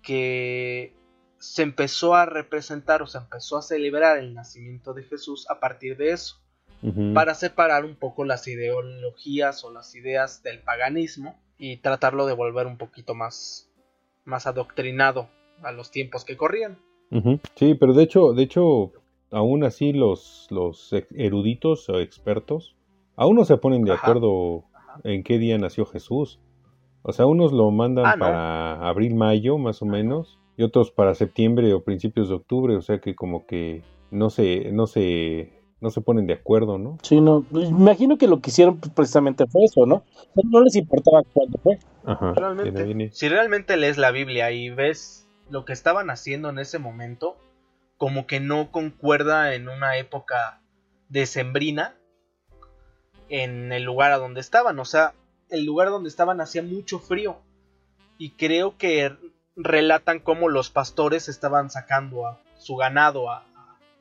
que 0.02 0.94
se 1.42 1.62
empezó 1.62 2.14
a 2.14 2.24
representar 2.24 3.02
o 3.02 3.08
se 3.08 3.18
empezó 3.18 3.56
a 3.58 3.62
celebrar 3.62 4.16
el 4.18 4.32
nacimiento 4.32 4.94
de 4.94 5.02
Jesús 5.02 5.50
a 5.50 5.58
partir 5.58 5.96
de 5.96 6.12
eso, 6.12 6.36
para 7.14 7.34
separar 7.34 7.84
un 7.84 7.96
poco 7.96 8.24
las 8.24 8.46
ideologías 8.46 9.64
o 9.64 9.72
las 9.72 9.94
ideas 9.96 10.42
del 10.44 10.60
paganismo 10.60 11.36
y 11.58 11.78
tratarlo 11.78 12.26
de 12.26 12.34
volver 12.34 12.68
un 12.68 12.76
poquito 12.76 13.14
más, 13.14 13.68
más 14.24 14.46
adoctrinado 14.46 15.28
a 15.64 15.72
los 15.72 15.90
tiempos 15.90 16.24
que 16.24 16.36
corrían. 16.36 16.78
Sí, 17.56 17.74
pero 17.74 17.92
de 17.92 18.04
hecho, 18.04 18.32
de 18.34 18.44
hecho, 18.44 18.92
aún 19.32 19.64
así 19.64 19.92
los, 19.92 20.46
los 20.50 20.92
eruditos 21.10 21.88
o 21.88 21.98
expertos, 21.98 22.76
aún 23.16 23.34
no 23.36 23.44
se 23.44 23.56
ponen 23.56 23.84
de 23.84 23.92
Ajá. 23.92 24.02
acuerdo 24.02 24.64
en 25.02 25.24
qué 25.24 25.38
día 25.38 25.58
nació 25.58 25.86
Jesús. 25.86 26.38
O 27.02 27.12
sea, 27.12 27.26
unos 27.26 27.52
lo 27.52 27.68
mandan 27.72 28.06
Ah, 28.06 28.16
para 28.16 28.88
abril, 28.88 29.16
mayo, 29.16 29.58
más 29.58 29.82
o 29.82 29.86
menos, 29.86 30.38
y 30.56 30.62
otros 30.62 30.90
para 30.90 31.14
septiembre 31.14 31.72
o 31.72 31.82
principios 31.82 32.28
de 32.28 32.34
octubre, 32.34 32.76
o 32.76 32.82
sea 32.82 33.00
que 33.00 33.14
como 33.14 33.46
que 33.46 33.82
no 34.10 34.30
se, 34.30 34.70
no 34.72 34.86
se, 34.86 35.52
no 35.80 35.90
se 35.90 36.00
ponen 36.00 36.26
de 36.26 36.34
acuerdo, 36.34 36.78
¿no? 36.78 36.98
Sí, 37.02 37.20
no, 37.20 37.44
me 37.50 37.64
imagino 37.64 38.18
que 38.18 38.28
lo 38.28 38.40
que 38.40 38.50
hicieron 38.50 38.78
pues, 38.78 38.92
precisamente 38.92 39.46
fue 39.46 39.64
eso, 39.64 39.86
¿no? 39.86 40.04
No, 40.34 40.42
no 40.50 40.62
les 40.62 40.76
importaba 40.76 41.22
cuándo 41.32 41.58
fue. 41.62 41.78
Ajá. 42.04 42.34
Realmente, 42.34 42.82
viene. 42.84 43.10
si 43.12 43.28
realmente 43.28 43.76
lees 43.76 43.96
la 43.98 44.10
Biblia 44.10 44.50
y 44.50 44.70
ves 44.70 45.26
lo 45.50 45.64
que 45.64 45.72
estaban 45.72 46.10
haciendo 46.10 46.50
en 46.50 46.58
ese 46.58 46.78
momento, 46.78 47.36
como 47.96 48.26
que 48.26 48.40
no 48.40 48.70
concuerda 48.70 49.54
en 49.54 49.68
una 49.68 49.96
época 49.96 50.60
decembrina 51.08 51.94
en 53.28 53.72
el 53.72 53.84
lugar 53.84 54.12
a 54.12 54.18
donde 54.18 54.40
estaban. 54.40 54.78
O 54.78 54.84
sea, 54.84 55.14
el 55.50 55.64
lugar 55.64 55.88
donde 55.88 56.08
estaban 56.08 56.40
hacía 56.40 56.62
mucho 56.62 56.98
frío. 56.98 57.36
Y 58.18 58.30
creo 58.30 58.76
que 58.76 59.12
relatan 59.56 60.20
cómo 60.20 60.48
los 60.48 60.70
pastores 60.70 61.28
estaban 61.28 61.70
sacando 61.70 62.26
a 62.26 62.38
su 62.58 62.76
ganado 62.76 63.30
a, 63.30 63.44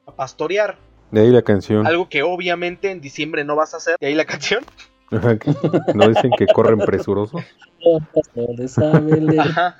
a 0.05 0.12
pastorear. 0.15 0.77
De 1.12 1.22
ahí 1.22 1.29
la 1.29 1.41
canción. 1.41 1.86
Algo 1.86 2.08
que 2.10 2.24
obviamente 2.24 2.89
en 2.91 3.01
diciembre 3.01 3.43
no 3.43 3.55
vas 3.55 3.74
a 3.74 3.77
hacer. 3.77 3.96
Y 4.00 4.05
ahí 4.05 4.15
la 4.15 4.25
canción. 4.25 4.63
¿No 5.12 6.08
dicen 6.08 6.31
que 6.38 6.48
corren 6.48 6.79
presurosos? 6.79 7.41
Los 7.79 8.01
pastores 8.13 8.77
Ajá, 8.77 9.77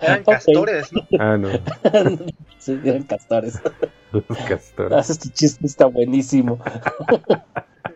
eran 0.00 0.24
castores, 0.24 0.92
¿no? 0.92 1.02
Ah, 1.20 1.36
no, 1.36 1.48
sí, 2.58 2.80
eran 2.84 3.04
castores. 3.04 3.60
los 4.10 4.24
castores. 4.48 4.92
Ah, 4.92 5.12
Este 5.12 5.28
chiste 5.28 5.66
está 5.66 5.86
buenísimo. 5.86 6.58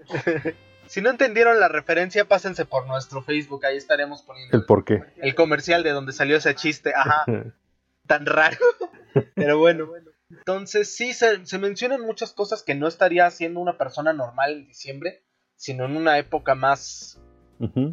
Si 0.96 1.02
no 1.02 1.10
entendieron 1.10 1.60
la 1.60 1.68
referencia, 1.68 2.24
pásense 2.24 2.64
por 2.64 2.86
nuestro 2.86 3.20
Facebook, 3.20 3.66
ahí 3.66 3.76
estaremos 3.76 4.22
poniendo 4.22 4.56
El 4.56 4.64
por 4.64 4.82
qué. 4.82 5.02
el 5.18 5.34
comercial 5.34 5.82
de 5.82 5.90
donde 5.90 6.12
salió 6.14 6.38
ese 6.38 6.54
chiste, 6.54 6.94
ajá, 6.96 7.26
tan 8.06 8.24
raro. 8.24 8.56
Pero 9.34 9.58
bueno, 9.58 9.88
entonces 10.30 10.96
sí, 10.96 11.12
se, 11.12 11.44
se 11.44 11.58
mencionan 11.58 12.00
muchas 12.00 12.32
cosas 12.32 12.62
que 12.62 12.74
no 12.74 12.88
estaría 12.88 13.26
haciendo 13.26 13.60
una 13.60 13.76
persona 13.76 14.14
normal 14.14 14.52
en 14.52 14.68
diciembre, 14.68 15.22
sino 15.54 15.84
en 15.84 15.98
una 15.98 16.16
época 16.16 16.54
más, 16.54 17.20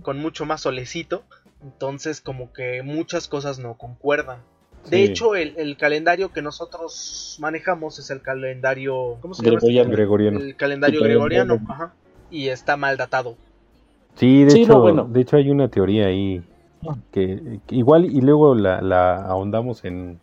con 0.01 0.19
mucho 0.19 0.45
más 0.45 0.62
solecito. 0.62 1.25
Entonces 1.62 2.22
como 2.22 2.53
que 2.53 2.83
muchas 2.83 3.27
cosas 3.27 3.60
no 3.60 3.77
concuerdan. 3.77 4.43
De 4.89 4.95
Sí. 4.98 5.03
hecho, 5.03 5.36
el, 5.36 5.55
el 5.57 5.75
calendario 5.75 6.31
que 6.31 6.41
nosotros 6.41 7.36
manejamos 7.41 8.00
es 8.00 8.10
el 8.12 8.22
calendario... 8.22 9.17
¿Cómo 9.22 9.33
se 9.33 9.43
llama? 9.43 9.57
Gregoriano. 9.60 9.91
Gregoriano. 9.91 10.39
El 10.39 10.55
calendario 10.55 11.01
gregoriano, 11.01 11.55
calendario. 11.55 11.83
ajá. 11.86 11.93
Y 12.33 12.49
está 12.49 12.75
mal 12.77 12.97
datado. 12.97 13.35
Sí, 14.15 14.43
de 14.43 14.49
Sí, 14.51 14.61
hecho, 14.63 14.73
no, 14.73 14.81
bueno. 14.81 15.03
de 15.05 15.21
hecho 15.21 15.37
hay 15.37 15.49
una 15.49 15.67
teoría 15.69 16.07
ahí 16.07 16.43
Ah. 16.85 16.97
que, 17.13 17.59
que 17.65 17.75
igual 17.75 18.03
y 18.05 18.19
luego 18.21 18.55
la, 18.55 18.81
la 18.81 19.15
ahondamos 19.25 19.85
en, 19.85 20.19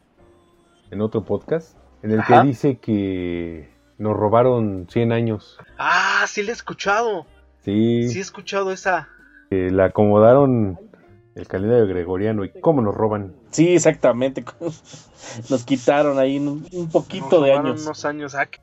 en 0.90 1.00
otro 1.00 1.24
podcast 1.24 1.74
en 2.02 2.10
el 2.10 2.20
Ajá. 2.20 2.42
que 2.42 2.48
dice 2.48 2.76
que 2.78 3.70
nos 3.96 4.14
robaron 4.16 4.86
100 4.90 5.12
años. 5.12 5.56
Ah, 5.78 6.24
sí 6.26 6.42
le 6.42 6.50
he 6.50 6.52
escuchado. 6.52 7.24
Sí, 7.64 8.08
Sí 8.08 8.18
he 8.18 8.20
escuchado 8.20 8.72
esa. 8.72 9.08
que 9.48 9.70
la 9.70 9.86
acomodaron 9.86 10.78
el 11.34 11.46
calendario 11.46 11.86
gregoriano 11.86 12.44
y 12.44 12.50
cómo 12.60 12.82
nos 12.82 12.94
roban. 12.94 13.32
Sí, 13.50 13.74
exactamente. 13.74 14.44
Nos 15.50 15.64
quitaron 15.64 16.18
ahí 16.18 16.38
un, 16.38 16.66
un 16.72 16.90
poquito 16.90 17.36
Nos 17.36 17.44
de 17.44 17.52
años. 17.52 17.82
unos 17.86 18.04
años. 18.04 18.34
Ah, 18.34 18.46
que-. 18.46 18.60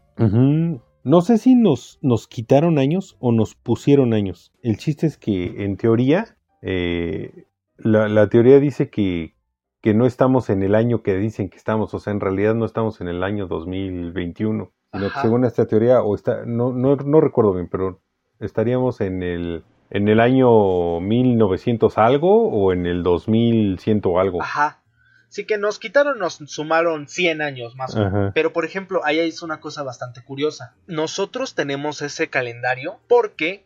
No 1.07 1.21
sé 1.21 1.37
si 1.37 1.55
nos, 1.55 1.99
nos 2.01 2.27
quitaron 2.27 2.77
años 2.77 3.15
o 3.21 3.31
nos 3.31 3.55
pusieron 3.55 4.13
años. 4.13 4.51
El 4.61 4.75
chiste 4.75 5.07
es 5.07 5.17
que 5.17 5.63
en 5.63 5.77
teoría, 5.77 6.35
eh, 6.61 7.45
la, 7.77 8.09
la 8.09 8.27
teoría 8.27 8.59
dice 8.59 8.89
que, 8.89 9.33
que 9.79 9.93
no 9.93 10.05
estamos 10.05 10.49
en 10.49 10.63
el 10.63 10.75
año 10.75 11.03
que 11.03 11.15
dicen 11.15 11.49
que 11.49 11.55
estamos, 11.55 11.93
o 11.93 11.99
sea, 11.99 12.11
en 12.11 12.19
realidad 12.19 12.55
no 12.55 12.65
estamos 12.65 12.99
en 12.99 13.07
el 13.07 13.23
año 13.23 13.47
2021, 13.47 14.69
sino 14.91 15.09
que 15.09 15.19
según 15.21 15.45
esta 15.45 15.65
teoría, 15.65 16.01
o 16.01 16.13
está, 16.13 16.45
no, 16.45 16.73
no, 16.73 16.97
no 16.97 17.21
recuerdo 17.21 17.53
bien, 17.53 17.69
pero 17.71 18.01
estaríamos 18.41 18.99
en 18.99 19.23
el, 19.23 19.63
en 19.89 20.09
el 20.09 20.19
año 20.19 20.99
1900 20.99 21.97
algo 21.97 22.49
o 22.49 22.73
en 22.73 22.85
el 22.85 23.03
2100 23.03 24.01
o 24.03 24.19
algo. 24.19 24.41
Ajá. 24.41 24.83
Sí 25.29 25.45
que 25.45 25.57
nos 25.57 25.77
quitaron, 25.79 26.19
nos 26.19 26.35
sumaron 26.45 27.07
100 27.07 27.41
años 27.41 27.75
más. 27.75 27.93
o 27.95 27.99
menos. 27.99 28.13
Ajá. 28.13 28.31
Pero 28.33 28.53
por 28.53 28.63
ejemplo, 28.65 29.01
ahí 29.05 29.19
es 29.19 29.41
una 29.41 29.59
cosa 29.59 29.83
bastante 29.83 30.23
curiosa. 30.23 30.73
Nosotros 30.87 31.53
tenemos 31.55 32.01
ese 32.01 32.29
calendario 32.29 32.99
porque 33.07 33.65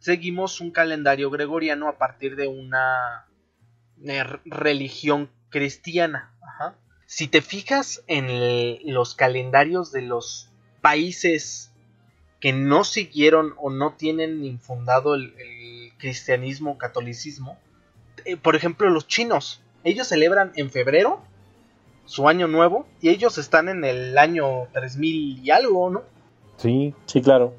seguimos 0.00 0.60
un 0.60 0.70
calendario 0.70 1.30
gregoriano 1.30 1.88
a 1.88 1.98
partir 1.98 2.36
de 2.36 2.48
una 2.48 3.26
eh, 4.04 4.22
religión 4.44 5.30
cristiana. 5.50 6.32
Ajá. 6.42 6.74
Si 7.06 7.26
te 7.28 7.42
fijas 7.42 8.02
en 8.06 8.28
el- 8.30 8.80
los 8.84 9.14
calendarios 9.14 9.92
de 9.92 10.02
los 10.02 10.50
países 10.80 11.72
que 12.40 12.52
no 12.52 12.84
siguieron 12.84 13.54
o 13.56 13.70
no 13.70 13.94
tienen 13.94 14.44
infundado 14.44 15.14
el, 15.14 15.34
el 15.38 15.92
cristianismo 15.98 16.72
o 16.72 16.78
catolicismo, 16.78 17.58
eh, 18.24 18.36
por 18.36 18.54
ejemplo 18.56 18.88
los 18.90 19.06
chinos, 19.08 19.60
ellos 19.88 20.08
celebran 20.08 20.52
en 20.56 20.70
febrero 20.70 21.20
su 22.04 22.28
año 22.28 22.48
nuevo 22.48 22.86
y 23.00 23.10
ellos 23.10 23.38
están 23.38 23.68
en 23.68 23.84
el 23.84 24.16
año 24.16 24.68
3000 24.72 25.44
y 25.44 25.50
algo, 25.50 25.90
¿no? 25.90 26.02
Sí, 26.56 26.94
sí, 27.06 27.20
claro. 27.20 27.54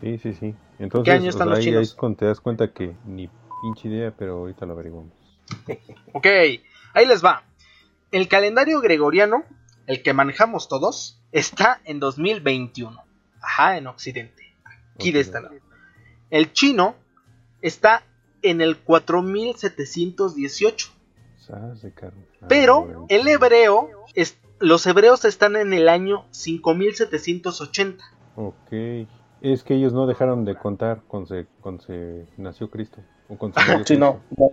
Sí, 0.00 0.18
sí, 0.18 0.32
sí. 0.34 0.54
Entonces, 0.78 1.14
año 1.14 1.28
están 1.28 1.48
o 1.48 1.50
sea, 1.50 1.56
los 1.56 1.58
ahí, 1.58 1.64
chinos? 1.64 1.96
ahí 2.02 2.14
te 2.14 2.24
das 2.24 2.40
cuenta 2.40 2.72
que 2.72 2.94
ni 3.04 3.28
pinche 3.62 3.88
idea, 3.88 4.12
pero 4.16 4.38
ahorita 4.38 4.66
lo 4.66 4.72
averiguamos. 4.72 5.12
Ok, 6.12 6.26
ahí 6.94 7.06
les 7.06 7.24
va. 7.24 7.44
El 8.10 8.28
calendario 8.28 8.80
gregoriano, 8.80 9.44
el 9.86 10.02
que 10.02 10.12
manejamos 10.12 10.68
todos, 10.68 11.20
está 11.32 11.80
en 11.84 12.00
2021. 12.00 13.02
Ajá, 13.40 13.76
en 13.76 13.86
Occidente. 13.86 14.54
Aquí 14.94 15.12
de 15.12 15.20
este 15.20 15.40
lado. 15.40 15.54
El 16.30 16.52
chino 16.52 16.96
está 17.62 18.04
en 18.42 18.60
el 18.60 18.78
4718. 18.78 20.90
Pero 22.48 22.82
bueno. 22.82 23.06
el 23.08 23.28
hebreo, 23.28 23.88
es- 24.14 24.38
los 24.58 24.86
hebreos 24.86 25.24
están 25.24 25.56
en 25.56 25.72
el 25.72 25.88
año 25.88 26.26
5780. 26.30 28.04
Ok. 28.36 28.72
Es 29.42 29.62
que 29.64 29.74
ellos 29.74 29.92
no 29.94 30.06
dejaron 30.06 30.44
de 30.44 30.54
contar 30.54 31.00
cuando 31.08 31.28
se, 31.28 31.46
cuando 31.60 31.82
se 31.82 32.26
nació 32.36 32.68
Cristo. 32.70 33.00
O 33.28 33.36
cuando 33.38 33.58
se 33.60 33.84
Sí, 33.84 33.96
no. 33.96 34.20
Cristo. 34.28 34.50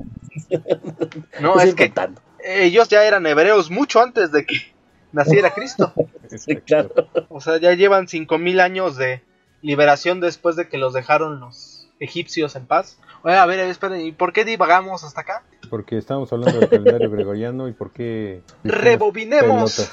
no. 1.41 1.41
No, 1.41 1.59
es 1.59 1.75
que 1.75 1.87
contando. 1.87 2.21
ellos 2.43 2.87
ya 2.87 3.03
eran 3.05 3.25
hebreos 3.25 3.69
mucho 3.69 4.01
antes 4.01 4.31
de 4.31 4.45
que 4.45 4.55
naciera 5.11 5.53
Cristo. 5.53 5.93
Sí, 6.29 6.55
claro. 6.57 6.91
O 7.29 7.41
sea, 7.41 7.57
ya 7.57 7.73
llevan 7.73 8.07
5000 8.07 8.59
años 8.61 8.95
de 8.95 9.21
liberación 9.61 10.19
después 10.21 10.55
de 10.55 10.69
que 10.69 10.77
los 10.77 10.93
dejaron 10.93 11.39
los 11.39 11.89
egipcios 11.99 12.55
en 12.55 12.65
paz. 12.67 12.99
Oye, 13.27 13.35
a 13.35 13.45
ver, 13.45 13.59
esperen, 13.59 13.99
¿y 14.05 14.13
por 14.13 14.31
qué 14.31 14.45
divagamos 14.45 15.03
hasta 15.03 15.19
acá? 15.19 15.43
Porque 15.69 15.97
estábamos 15.97 16.31
hablando 16.31 16.61
del 16.61 16.69
calendario 16.69 17.11
gregoriano 17.11 17.67
y 17.67 17.73
por 17.73 17.91
qué... 17.91 18.41
Rebobinemos. 18.63 19.91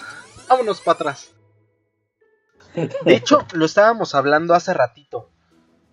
Vámonos 0.48 0.80
para 0.80 0.94
atrás. 0.94 1.32
De 2.76 3.16
hecho, 3.16 3.44
lo 3.52 3.66
estábamos 3.66 4.14
hablando 4.14 4.54
hace 4.54 4.72
ratito. 4.72 5.32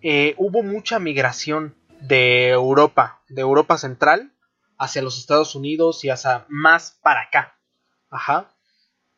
Eh, 0.02 0.36
hubo 0.38 0.62
mucha 0.62 1.00
migración 1.00 1.74
de 2.00 2.50
Europa, 2.50 3.24
de 3.28 3.40
Europa 3.40 3.76
Central, 3.76 4.32
hacia 4.78 5.02
los 5.02 5.18
Estados 5.18 5.56
Unidos 5.56 6.04
y 6.04 6.10
hacia 6.10 6.46
más 6.48 6.96
para 7.02 7.22
acá. 7.22 7.58
Ajá. 8.08 8.54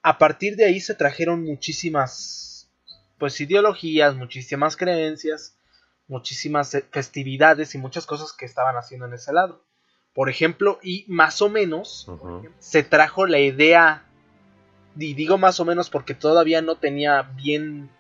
A 0.01 0.17
partir 0.17 0.57
de 0.57 0.65
ahí 0.65 0.81
se 0.81 0.95
trajeron 0.95 1.45
muchísimas, 1.45 2.71
pues, 3.19 3.39
ideologías, 3.39 4.17
muchísimas 4.17 4.79
creencias, 4.79 5.59
muchísimas 6.09 6.77
festividades 6.91 7.75
y 7.75 7.79
muchas 7.79 8.07
cosas 8.07 8.33
que 8.33 8.45
estaban 8.45 8.77
haciendo 8.77 9.07
en 9.07 9.15
ese 9.15 9.33
lado. 9.33 9.63
Por 10.13 10.29
ejemplo, 10.29 10.79
y 10.83 11.05
más 11.09 11.43
o 11.43 11.49
menos 11.49 12.09
se 12.59 12.83
trajo 12.83 13.27
la 13.27 13.41
idea, 13.41 14.05
y 14.97 15.15
digo 15.15 15.39
más 15.39 15.59
o 15.59 15.65
menos 15.65 15.91
porque 15.91 16.15
todavía 16.15 16.63
no 16.63 16.77
tenía 16.77 17.23
bien 17.23 17.91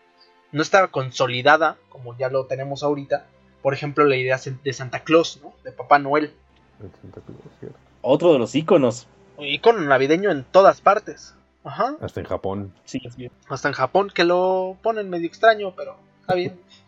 no 0.54 0.62
estaba 0.62 0.86
consolidada, 0.86 1.76
como 1.88 2.16
ya 2.16 2.28
lo 2.30 2.46
tenemos 2.46 2.84
ahorita. 2.84 3.26
Por 3.60 3.74
ejemplo, 3.74 4.04
la 4.04 4.16
idea 4.16 4.38
de 4.62 4.72
Santa 4.72 5.00
Claus, 5.00 5.40
¿no? 5.42 5.52
De 5.64 5.72
Papá 5.72 5.98
Noel. 5.98 6.32
El 6.80 6.92
Santa 7.00 7.20
Claus, 7.22 7.40
cierto. 7.58 7.78
Otro 8.02 8.32
de 8.32 8.38
los 8.38 8.54
íconos. 8.54 9.08
Icono 9.36 9.80
navideño 9.80 10.30
en 10.30 10.44
todas 10.44 10.80
partes. 10.80 11.34
Ajá. 11.64 11.96
Hasta 12.00 12.20
en 12.20 12.26
Japón. 12.26 12.72
Sí. 12.84 13.02
Hasta 13.48 13.66
en 13.66 13.74
Japón, 13.74 14.12
que 14.14 14.22
lo 14.22 14.78
ponen 14.80 15.10
medio 15.10 15.26
extraño, 15.26 15.74
pero 15.74 15.96
está 16.20 16.34
bien. 16.34 16.60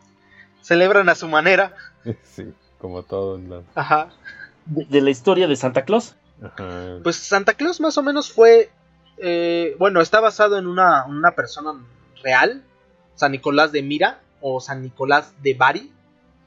Celebran 0.66 1.08
a 1.08 1.14
su 1.14 1.28
manera. 1.28 1.74
Sí, 2.22 2.52
como 2.78 3.02
todo 3.02 3.36
en 3.36 3.50
la... 3.50 3.62
Ajá. 3.74 4.10
De, 4.64 4.84
de 4.84 5.00
la 5.00 5.10
historia 5.10 5.48
de 5.48 5.56
Santa 5.56 5.84
Claus. 5.84 6.14
Ajá. 6.42 6.98
Pues 7.02 7.16
Santa 7.16 7.54
Claus 7.54 7.80
más 7.80 7.98
o 7.98 8.02
menos 8.02 8.32
fue. 8.32 8.70
eh, 9.18 9.74
bueno, 9.78 10.00
está 10.00 10.20
basado 10.20 10.56
en 10.58 10.66
una, 10.66 11.04
una 11.06 11.32
persona 11.32 11.72
real. 12.22 12.62
San 13.16 13.32
Nicolás 13.32 13.72
de 13.72 13.82
Mira 13.82 14.20
o 14.40 14.60
San 14.60 14.82
Nicolás 14.82 15.34
de 15.42 15.54
Bari. 15.54 15.92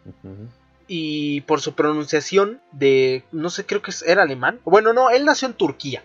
Ujú. 0.06 0.48
Y 0.88 1.42
por 1.42 1.60
su 1.62 1.74
pronunciación 1.74 2.62
de. 2.72 3.24
No 3.32 3.50
sé, 3.50 3.66
creo 3.66 3.82
que 3.82 3.92
es- 3.92 4.04
era 4.04 4.24
alemán. 4.24 4.60
Bueno, 4.66 4.94
no, 4.94 5.10
él 5.10 5.26
nació 5.26 5.48
en 5.48 5.54
Turquía. 5.56 6.04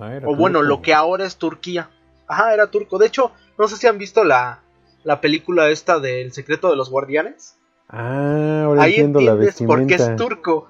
Ah, 0.00 0.12
era 0.14 0.28
O 0.28 0.34
bueno, 0.34 0.62
lo 0.62 0.82
que 0.82 0.92
ahora 0.92 1.24
es 1.24 1.36
Turquía. 1.36 1.88
Ajá, 2.26 2.52
era 2.52 2.66
turco. 2.70 2.98
De 2.98 3.06
hecho, 3.06 3.30
no 3.58 3.68
sé 3.68 3.76
si 3.76 3.86
han 3.86 3.98
visto 3.98 4.24
la, 4.24 4.60
la 5.06 5.20
película 5.20 5.70
esta 5.70 6.00
del 6.00 6.32
secreto 6.32 6.68
de 6.68 6.76
los 6.76 6.90
guardianes. 6.90 7.56
Ah, 7.88 8.62
ahora 8.64 8.82
Ahí 8.82 8.90
entiendo 8.94 9.20
la 9.20 9.32
entiendes 9.32 9.62
por 9.62 9.78
qué 9.78 9.84
vestimenta. 9.96 10.12
es 10.12 10.16
turco. 10.28 10.68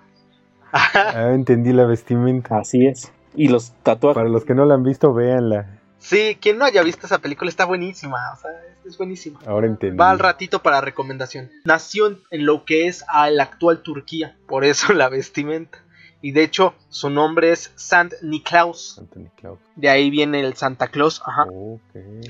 Ah, 0.73 1.31
entendí 1.33 1.73
la 1.73 1.87
vestimenta. 1.87 2.59
Así 2.59 2.87
es. 2.87 3.11
Y 3.35 3.49
los 3.49 3.73
tatuajes. 3.83 4.14
Para 4.16 4.28
los 4.28 4.45
que 4.45 4.55
no 4.55 4.64
la 4.66 4.75
han 4.75 4.83
visto, 4.83 5.12
véanla. 5.14 5.81
Sí, 5.99 6.37
quien 6.40 6.59
no 6.59 6.64
haya 6.66 6.83
visto 6.83 7.07
esa 7.07 7.19
película 7.19 7.49
está 7.49 7.64
buenísima. 7.64 8.19
O 8.35 8.37
sea, 8.37 8.50
es- 8.85 8.99
buenísima. 8.99 9.40
Ahora 9.47 9.66
entendí. 9.66 9.97
Va 9.97 10.11
al 10.11 10.19
ratito 10.19 10.62
para 10.62 10.81
recomendación. 10.81 11.50
Nació 11.64 12.07
en, 12.31 12.47
lo 12.47 12.64
que 12.64 12.87
es 12.87 13.05
al 13.09 13.40
actual 13.40 13.81
Turquía, 13.83 14.37
por 14.47 14.64
eso 14.64 14.93
la 14.93 15.09
vestimenta. 15.09 15.78
Y 16.23 16.32
de 16.32 16.42
hecho, 16.42 16.75
su 16.88 17.11
nombre 17.11 17.52
es 17.52 17.73
Sant 17.76 18.14
Niklaus. 18.23 19.00
De 19.76 19.88
ahí 19.88 20.11
viene 20.11 20.40
el 20.40 20.54
Santa 20.54 20.88
Claus. 20.88 21.23
Ajá. 21.25 21.46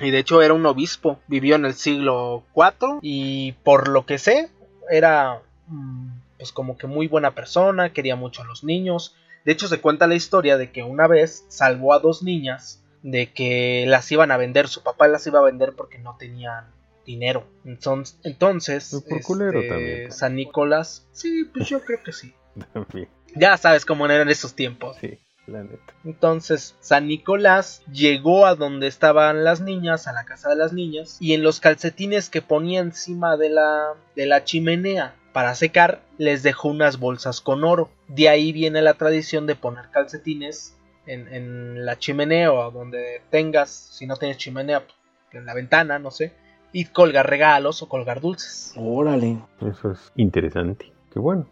Y 0.02 0.10
de 0.10 0.18
hecho 0.18 0.42
era 0.42 0.54
un 0.54 0.66
obispo. 0.66 1.18
Vivió 1.28 1.56
en 1.56 1.64
el 1.64 1.74
siglo 1.74 2.42
IV. 2.54 2.98
Y 3.02 3.52
por 3.64 3.88
lo 3.88 4.04
que 4.04 4.18
sé, 4.18 4.50
era 4.90 5.40
mm, 5.68 6.08
pues 6.38 6.52
como 6.52 6.76
que 6.76 6.86
muy 6.86 7.06
buena 7.06 7.34
persona. 7.34 7.92
Quería 7.92 8.16
mucho 8.16 8.42
a 8.42 8.46
los 8.46 8.64
niños. 8.64 9.14
De 9.44 9.52
hecho, 9.52 9.68
se 9.68 9.80
cuenta 9.80 10.06
la 10.06 10.16
historia 10.16 10.58
de 10.58 10.72
que 10.72 10.82
una 10.82 11.06
vez 11.06 11.44
salvó 11.48 11.92
a 11.92 12.00
dos 12.00 12.22
niñas 12.22 12.82
de 13.02 13.32
que 13.32 13.84
las 13.86 14.10
iban 14.10 14.32
a 14.32 14.36
vender. 14.36 14.66
Su 14.68 14.82
papá 14.82 15.06
las 15.06 15.26
iba 15.26 15.38
a 15.38 15.44
vender 15.44 15.74
porque 15.76 15.98
no 15.98 16.16
tenían 16.18 16.66
dinero. 17.06 17.46
Entonces, 17.64 18.18
entonces 18.24 18.88
Pues 18.90 19.04
por 19.04 19.22
culero 19.22 19.60
este, 19.60 19.68
también. 19.70 20.12
San 20.12 20.34
Nicolás. 20.34 21.06
Sí, 21.12 21.44
pues 21.54 21.68
yo 21.68 21.80
creo 21.80 22.02
que 22.02 22.12
sí. 22.12 22.34
También. 22.72 23.08
Ya 23.36 23.56
sabes 23.56 23.84
cómo 23.84 24.06
eran 24.06 24.28
esos 24.28 24.54
tiempos. 24.54 24.96
Sí, 25.00 25.18
la 25.46 25.62
neta. 25.62 25.94
Entonces, 26.04 26.74
San 26.80 27.06
Nicolás 27.06 27.82
llegó 27.92 28.46
a 28.46 28.54
donde 28.54 28.86
estaban 28.86 29.44
las 29.44 29.60
niñas, 29.60 30.08
a 30.08 30.12
la 30.12 30.24
casa 30.24 30.48
de 30.48 30.56
las 30.56 30.72
niñas, 30.72 31.18
y 31.20 31.34
en 31.34 31.42
los 31.42 31.60
calcetines 31.60 32.30
que 32.30 32.42
ponía 32.42 32.80
encima 32.80 33.36
de 33.36 33.50
la, 33.50 33.94
de 34.14 34.26
la 34.26 34.44
chimenea 34.44 35.14
para 35.32 35.54
secar, 35.54 36.00
les 36.16 36.42
dejó 36.42 36.68
unas 36.68 36.98
bolsas 36.98 37.40
con 37.42 37.62
oro. 37.62 37.90
De 38.08 38.28
ahí 38.28 38.52
viene 38.52 38.80
la 38.80 38.94
tradición 38.94 39.46
de 39.46 39.54
poner 39.54 39.90
calcetines 39.90 40.74
en, 41.06 41.28
en 41.28 41.84
la 41.84 41.98
chimenea 41.98 42.52
o 42.52 42.70
donde 42.70 43.20
tengas, 43.30 43.70
si 43.70 44.06
no 44.06 44.16
tienes 44.16 44.38
chimenea, 44.38 44.80
pues, 44.80 44.94
en 45.32 45.44
la 45.44 45.52
ventana, 45.52 45.98
no 45.98 46.10
sé, 46.10 46.32
y 46.72 46.86
colgar 46.86 47.28
regalos 47.28 47.82
o 47.82 47.88
colgar 47.88 48.20
dulces. 48.20 48.72
Órale. 48.76 49.38
Eso 49.60 49.92
es 49.92 50.12
interesante. 50.16 50.92
Qué 51.12 51.18
bueno. 51.18 51.46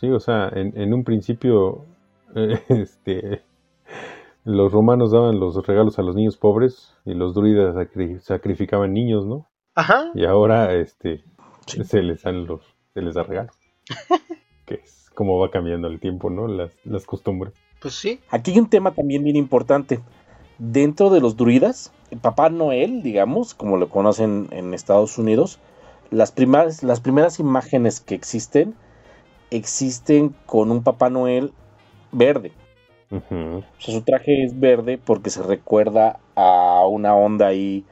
Sí, 0.00 0.08
o 0.10 0.18
sea, 0.20 0.48
en, 0.54 0.72
en 0.80 0.94
un 0.94 1.04
principio, 1.04 1.84
eh, 2.34 2.58
este, 2.68 3.42
los 4.44 4.72
romanos 4.72 5.12
daban 5.12 5.38
los 5.38 5.66
regalos 5.66 5.98
a 5.98 6.02
los 6.02 6.14
niños 6.16 6.36
pobres 6.36 6.94
y 7.04 7.14
los 7.14 7.34
druidas 7.34 7.74
sacri- 7.74 8.18
sacrificaban 8.20 8.92
niños, 8.94 9.26
¿no? 9.26 9.46
Ajá, 9.74 10.10
Y 10.14 10.24
ahora, 10.24 10.74
este, 10.74 11.22
Sí. 11.66 11.84
se 11.84 12.02
les 12.02 12.22
dan 12.22 12.46
los, 12.46 12.62
se 12.94 13.02
les 13.02 13.14
da 13.14 13.22
regalos. 13.22 13.54
que 14.66 14.74
es 14.76 15.10
como 15.14 15.38
va 15.38 15.50
cambiando 15.50 15.86
el 15.88 16.00
tiempo, 16.00 16.30
¿no? 16.30 16.48
Las, 16.48 16.72
las 16.84 17.04
costumbres. 17.04 17.52
pues 17.80 17.94
sí. 17.94 18.20
Aquí 18.30 18.52
hay 18.52 18.58
un 18.58 18.68
tema 18.70 18.92
también 18.92 19.22
bien 19.22 19.36
importante. 19.36 20.00
Dentro 20.58 21.10
de 21.10 21.20
los 21.20 21.36
druidas, 21.36 21.92
el 22.10 22.18
Papá 22.18 22.48
Noel, 22.50 23.02
digamos, 23.02 23.54
como 23.54 23.76
lo 23.76 23.88
conocen 23.88 24.48
en 24.50 24.74
Estados 24.74 25.16
Unidos, 25.18 25.58
las 26.10 26.32
primeras, 26.32 26.82
las 26.82 27.00
primeras 27.00 27.38
imágenes 27.40 28.00
que 28.00 28.14
existen, 28.14 28.74
existen 29.50 30.34
con 30.46 30.70
un 30.70 30.82
Papá 30.82 31.10
Noel 31.10 31.52
verde. 32.12 32.52
O 33.10 33.20
sea, 33.78 33.94
su 33.94 34.02
traje 34.02 34.44
es 34.44 34.58
verde 34.58 34.96
porque 34.98 35.30
se 35.30 35.42
recuerda 35.42 36.20
a 36.36 36.86
una 36.86 37.14
onda 37.16 37.48
ahí 37.48 37.84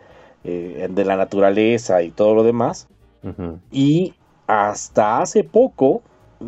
eh, 0.45 0.87
de 0.89 1.05
la 1.05 1.17
naturaleza 1.17 2.03
y 2.03 2.11
todo 2.11 2.35
lo 2.35 2.45
demás. 2.45 2.87
Y 3.73 4.15
hasta 4.47 5.21
hace 5.21 5.43
poco 5.45 6.03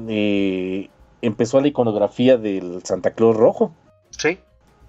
eh, 0.09 0.89
empezó 1.21 1.61
la 1.61 1.67
iconografía 1.69 2.37
del 2.37 2.83
Santa 2.85 3.11
Claus 3.13 3.37
rojo. 3.37 3.73
Sí. 4.11 4.39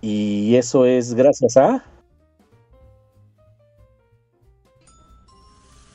Y 0.01 0.55
eso 0.55 0.85
es 0.85 1.15
gracias 1.15 1.57
a... 1.57 1.83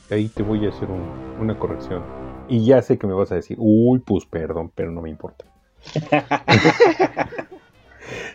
Ahí 0.09 0.27
te 0.29 0.43
voy 0.43 0.65
a 0.65 0.69
hacer 0.69 0.89
un- 0.89 1.09
una 1.41 1.57
corrección. 1.57 2.01
Y 2.49 2.65
ya 2.65 2.81
sé 2.81 2.97
que 2.97 3.07
me 3.07 3.13
vas 3.13 3.31
a 3.31 3.35
decir, 3.35 3.57
uy, 3.59 3.99
pues 3.99 4.25
perdón, 4.25 4.71
pero 4.73 4.91
no 4.91 5.01
me 5.01 5.09
importa. 5.09 5.45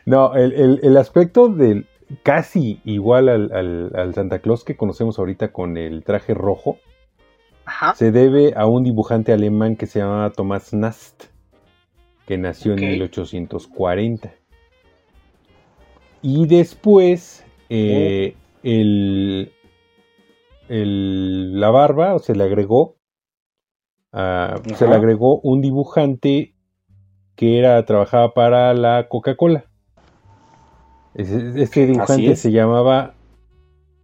no, 0.06 0.34
el, 0.34 0.52
el- 0.52 0.80
el 0.82 0.96
aspecto 0.96 1.48
del 1.48 1.86
casi 2.22 2.80
igual 2.84 3.28
al, 3.28 3.52
al- 3.52 3.92
al 3.94 4.14
Santa 4.14 4.40
Claus 4.40 4.64
que 4.64 4.76
conocemos 4.76 5.18
ahorita 5.18 5.50
con 5.52 5.76
el 5.78 6.04
traje 6.04 6.34
rojo 6.34 6.78
Ajá. 7.64 7.94
se 7.94 8.10
debe 8.12 8.52
a 8.56 8.66
un 8.66 8.82
dibujante 8.84 9.32
alemán 9.32 9.76
que 9.76 9.86
se 9.86 10.00
llamaba 10.00 10.30
Thomas 10.30 10.74
Nast, 10.74 11.24
que 12.26 12.36
nació 12.36 12.74
Ok. 12.74 12.80
en 12.82 12.88
1840. 12.90 14.34
Y 16.20 16.46
después 16.46 17.44
eh, 17.70 18.36
el, 18.62 19.52
el- 20.68 21.58
la 21.60 21.70
barba 21.70 22.18
se 22.18 22.34
le 22.34 22.44
agregó 22.44 22.96
ah, 24.12 24.56
se 24.74 24.86
le 24.86 24.94
agregó 24.94 25.40
un 25.40 25.60
dibujante 25.60 26.54
que 27.36 27.58
era 27.58 27.84
trabajaba 27.84 28.34
para 28.34 28.74
la 28.74 29.08
Coca-Cola. 29.08 29.64
Este 31.14 31.86
dibujante 31.86 32.32
es. 32.32 32.40
se 32.40 32.50
llamaba 32.52 33.14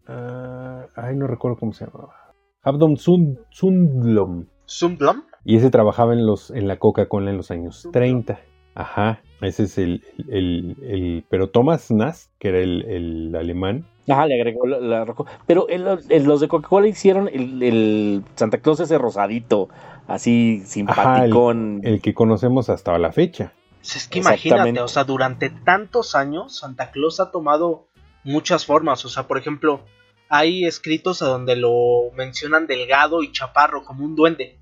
ah, 0.06 0.86
ay 0.94 1.16
no 1.16 1.26
recuerdo 1.26 1.56
cómo 1.58 1.72
se 1.72 1.86
llamaba. 1.86 2.14
Abdon 2.62 2.96
Sund- 2.96 3.38
Sundblom. 3.50 4.46
Zumblom. 4.68 5.22
Y 5.44 5.56
ese 5.56 5.70
trabajaba 5.70 6.12
en 6.12 6.26
los 6.26 6.50
en 6.50 6.68
la 6.68 6.78
Coca-Cola 6.78 7.30
en 7.30 7.36
los 7.38 7.50
años 7.50 7.88
30. 7.92 8.38
Ajá, 8.78 9.20
ese 9.40 9.64
es 9.64 9.76
el, 9.76 10.04
el, 10.28 10.76
el- 10.82 11.24
pero 11.28 11.50
Thomas 11.50 11.90
Nast, 11.90 12.30
que 12.38 12.48
era 12.50 12.58
el, 12.60 12.82
el 12.84 13.34
alemán, 13.34 13.86
Ajá, 14.08 14.24
le 14.26 14.36
agregó 14.40 14.66
la, 14.66 14.78
la 14.78 15.04
rojo. 15.04 15.26
Pero 15.46 15.68
el- 15.68 15.84
el- 16.08 16.24
los 16.24 16.40
de 16.40 16.48
Coca-Cola 16.48 16.86
hicieron 16.86 17.28
el, 17.28 17.62
el 17.62 18.22
Santa 18.36 18.58
Claus 18.58 18.80
ese 18.80 18.96
rosadito, 18.96 19.68
así 20.06 20.62
simpaticón. 20.64 21.80
el 21.82 22.00
que 22.00 22.14
conocemos 22.14 22.70
hasta 22.70 22.96
la 22.98 23.12
fecha. 23.12 23.52
Pues 23.80 23.96
Es 23.96 24.08
que 24.08 24.20
imagínate, 24.20 24.80
o 24.80 24.88
sea, 24.88 25.04
durante 25.04 25.50
tantos 25.50 26.14
años 26.14 26.56
Santa 26.58 26.90
Claus 26.90 27.20
ha 27.20 27.30
tomado 27.30 27.88
muchas 28.24 28.64
formas. 28.64 29.04
O 29.04 29.08
sea, 29.08 29.26
por 29.26 29.38
ejemplo, 29.38 29.80
hay 30.28 30.64
escritos 30.64 31.20
a 31.22 31.26
donde 31.26 31.56
lo 31.56 32.10
mencionan 32.16 32.66
delgado 32.66 33.22
y 33.22 33.32
chaparro, 33.32 33.82
como 33.84 34.04
un 34.04 34.14
duende. 34.16 34.58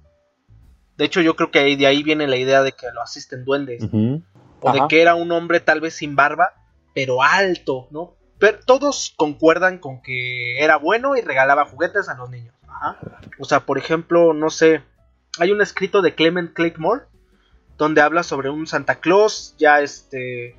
De 0.97 1.05
hecho, 1.05 1.21
yo 1.21 1.37
creo 1.37 1.51
que 1.51 1.77
de 1.77 1.87
ahí 1.87 2.03
viene 2.03 2.27
la 2.27 2.37
idea 2.37 2.63
de 2.63 2.73
que 2.73 2.87
lo 2.93 3.03
asisten 3.03 3.45
duendes. 3.45 3.83
O 4.61 4.73
de 4.73 4.81
que 4.89 5.03
era 5.03 5.15
un 5.15 5.31
hombre 5.33 5.61
tal 5.61 5.81
vez 5.81 5.95
sin 5.95 6.17
barba, 6.17 6.55
pero 6.95 7.23
alto, 7.23 7.89
¿no? 7.91 8.15
Pero 8.39 8.59
todos 8.65 9.15
concuerdan 9.17 9.79
con 9.79 10.03
que 10.03 10.59
era 10.59 10.77
bueno 10.77 11.17
y 11.17 11.21
regalaba 11.21 11.67
juguetes 11.67 12.09
a 12.09 12.15
los 12.15 12.31
niños. 12.31 12.55
Ajá. 12.69 12.99
O 13.39 13.45
sea, 13.45 13.61
por 13.61 13.79
ejemplo, 13.79 14.35
no 14.35 14.51
sé, 14.51 14.83
hay 15.39 15.53
un 15.53 15.61
escrito 15.61 16.03
de 16.03 16.15
Clement 16.15 16.53
Claymore 16.53 17.05
donde 17.77 18.01
habla 18.01 18.23
sobre 18.23 18.51
un 18.51 18.67
Santa 18.67 18.97
Claus 18.97 19.55
ya 19.59 19.81
este 19.81 20.57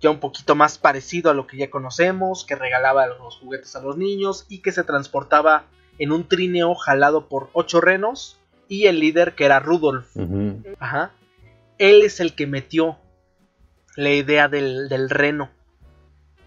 ya 0.00 0.10
un 0.10 0.18
poquito 0.18 0.56
más 0.56 0.78
parecido 0.78 1.30
a 1.30 1.34
lo 1.34 1.46
que 1.46 1.56
ya 1.56 1.70
conocemos, 1.70 2.44
que 2.44 2.56
regalaba 2.56 3.06
los 3.06 3.36
juguetes 3.36 3.76
a 3.76 3.82
los 3.82 3.96
niños 3.96 4.46
y 4.48 4.60
que 4.60 4.72
se 4.72 4.82
transportaba 4.82 5.66
en 5.98 6.10
un 6.10 6.26
trineo 6.26 6.74
jalado 6.74 7.28
por 7.28 7.50
ocho 7.52 7.80
renos 7.80 8.40
y 8.72 8.86
el 8.86 9.00
líder 9.00 9.34
que 9.34 9.44
era 9.44 9.60
Rudolf. 9.60 10.16
Ajá. 10.78 11.12
Él 11.76 12.00
es 12.00 12.20
el 12.20 12.34
que 12.34 12.46
metió 12.46 12.96
la 13.96 14.08
idea 14.08 14.48
del, 14.48 14.88
del 14.88 15.10
reno. 15.10 15.50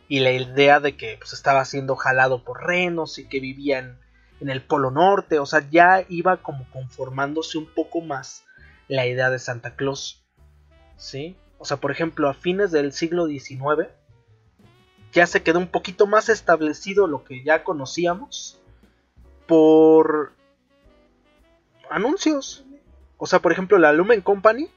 Y 0.08 0.22
la 0.22 0.32
idea 0.32 0.80
de 0.80 0.98
que 0.98 1.18
pues, 1.20 1.34
estaba 1.34 1.64
siendo 1.66 1.96
jalado 1.96 2.44
por 2.44 2.66
renos 2.66 3.20
y 3.20 3.26
que 3.26 3.40
vivía 3.40 3.78
en, 3.78 4.00
en 4.42 4.50
el 4.50 4.64
Polo 4.64 4.90
Norte, 4.90 5.38
o 5.38 5.46
sea, 5.46 5.70
ya 5.70 6.04
iba 6.10 6.38
como 6.38 6.68
conformándose 6.72 7.60
un 7.60 7.68
poco 7.68 8.02
más 8.02 8.44
la 8.88 9.06
idea 9.06 9.30
de 9.30 9.38
Santa 9.38 9.76
Claus. 9.76 10.26
¿Sí? 10.98 11.36
O 11.60 11.66
sea, 11.66 11.78
por 11.78 11.92
ejemplo, 11.92 12.28
a 12.28 12.34
fines 12.34 12.72
del 12.72 12.92
siglo 12.92 13.28
XIX 13.28 13.90
ya 15.12 15.28
se 15.28 15.44
quedó 15.44 15.60
un 15.60 15.68
poquito 15.68 16.08
más 16.08 16.30
establecido 16.30 17.06
lo 17.06 17.24
que 17.24 17.44
ya 17.44 17.64
conocíamos 17.64 18.60
por 19.46 20.35
anuncios. 21.90 22.66
O 23.18 23.28
sea, 23.28 23.40
por 23.40 23.52
ejemplo, 23.52 23.78
la 23.78 23.94
Lumen 23.94 24.22
Company, 24.22 24.70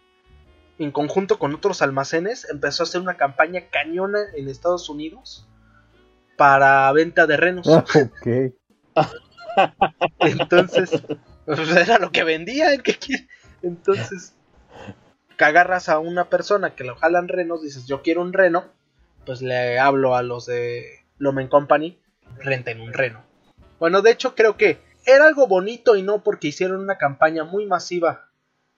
en 0.78 0.92
conjunto 0.92 1.38
con 1.38 1.54
otros 1.54 1.82
almacenes, 1.82 2.48
empezó 2.50 2.82
a 2.82 2.84
hacer 2.84 3.00
una 3.00 3.16
campaña 3.16 3.68
cañona 3.70 4.20
en 4.34 4.48
Estados 4.48 4.88
Unidos 4.88 5.46
para 6.36 6.90
venta 6.92 7.26
de 7.26 7.36
renos. 7.36 7.66
Entonces, 10.20 11.02
pues, 11.44 11.76
era 11.76 11.98
lo 11.98 12.12
que 12.12 12.24
vendían. 12.24 12.80
¿qué 12.80 12.94
quiere? 12.94 13.28
Entonces, 13.62 14.34
que 15.36 15.44
agarras 15.44 15.88
a 15.88 15.98
una 15.98 16.28
persona 16.28 16.74
que 16.74 16.84
lo 16.84 16.96
jalan 16.96 17.28
renos, 17.28 17.62
dices, 17.62 17.86
yo 17.86 18.02
quiero 18.02 18.22
un 18.22 18.32
reno, 18.32 18.66
pues 19.26 19.42
le 19.42 19.78
hablo 19.78 20.14
a 20.14 20.22
los 20.22 20.46
de 20.46 21.04
Lumen 21.18 21.48
Company, 21.48 22.00
renten 22.38 22.80
un 22.80 22.92
reno. 22.92 23.24
Bueno, 23.78 24.02
de 24.02 24.10
hecho 24.10 24.34
creo 24.34 24.56
que 24.56 24.80
era 25.08 25.26
algo 25.26 25.46
bonito 25.48 25.96
y 25.96 26.02
no 26.02 26.22
porque 26.22 26.48
hicieron 26.48 26.80
una 26.80 26.98
campaña 26.98 27.44
muy 27.44 27.66
masiva 27.66 28.26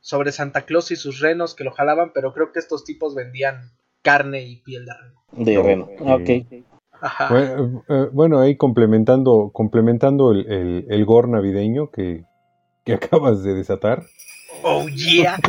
sobre 0.00 0.32
Santa 0.32 0.62
Claus 0.62 0.90
y 0.90 0.96
sus 0.96 1.20
renos 1.20 1.54
que 1.54 1.64
lo 1.64 1.72
jalaban, 1.72 2.12
pero 2.14 2.32
creo 2.32 2.52
que 2.52 2.58
estos 2.58 2.84
tipos 2.84 3.14
vendían 3.14 3.70
carne 4.02 4.42
y 4.42 4.56
piel 4.56 4.86
de 4.86 4.92
reno. 4.94 5.22
De 5.32 5.62
reno. 5.62 5.88
Ok. 6.00 6.30
Ok. 6.46 6.64
Ajá. 7.02 7.28
Bueno, 7.30 7.84
eh, 7.88 8.08
bueno, 8.12 8.40
ahí 8.40 8.56
complementando, 8.56 9.50
complementando 9.54 10.32
el, 10.32 10.50
el, 10.52 10.86
el 10.88 11.04
gore 11.06 11.28
navideño 11.28 11.90
que, 11.90 12.24
que 12.84 12.92
acabas 12.94 13.42
de 13.42 13.54
desatar. 13.54 14.04
Oh 14.62 14.86
yeah. 14.88 15.38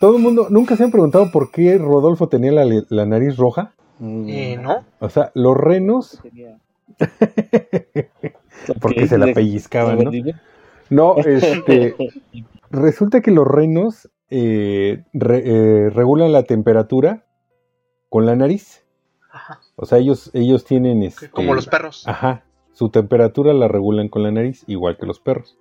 Todo 0.00 0.16
el 0.16 0.22
mundo, 0.22 0.46
nunca 0.48 0.76
se 0.76 0.84
han 0.84 0.90
preguntado 0.90 1.30
por 1.30 1.50
qué 1.50 1.76
Rodolfo 1.76 2.28
tenía 2.28 2.52
la, 2.52 2.64
la 2.88 3.04
nariz 3.06 3.36
roja. 3.36 3.74
Mm, 3.98 4.28
Eh, 4.28 4.56
¿No? 4.56 4.84
O 4.98 5.10
sea, 5.10 5.30
los 5.34 5.54
renos, 5.56 6.20
porque 8.80 9.06
se 9.06 9.18
la 9.18 9.32
pellizcaban, 9.32 9.98
¿no? 9.98 10.10
No, 10.90 11.16
este, 11.24 11.94
resulta 12.70 13.20
que 13.20 13.30
los 13.30 13.46
renos 13.46 14.10
eh, 14.30 15.04
re- 15.12 15.42
eh, 15.44 15.90
regulan 15.90 16.32
la 16.32 16.42
temperatura 16.44 17.24
con 18.08 18.26
la 18.26 18.36
nariz. 18.36 18.84
Ajá. 19.30 19.60
O 19.76 19.86
sea, 19.86 19.98
ellos, 19.98 20.30
ellos 20.34 20.64
tienen 20.64 21.02
este, 21.02 21.30
Como 21.30 21.54
los 21.54 21.66
perros. 21.68 22.06
Ajá, 22.06 22.44
su 22.72 22.88
temperatura 22.90 23.52
la 23.52 23.68
regulan 23.68 24.08
con 24.08 24.22
la 24.22 24.30
nariz, 24.32 24.64
igual 24.66 24.96
que 24.96 25.06
los 25.06 25.20
perros. 25.20 25.56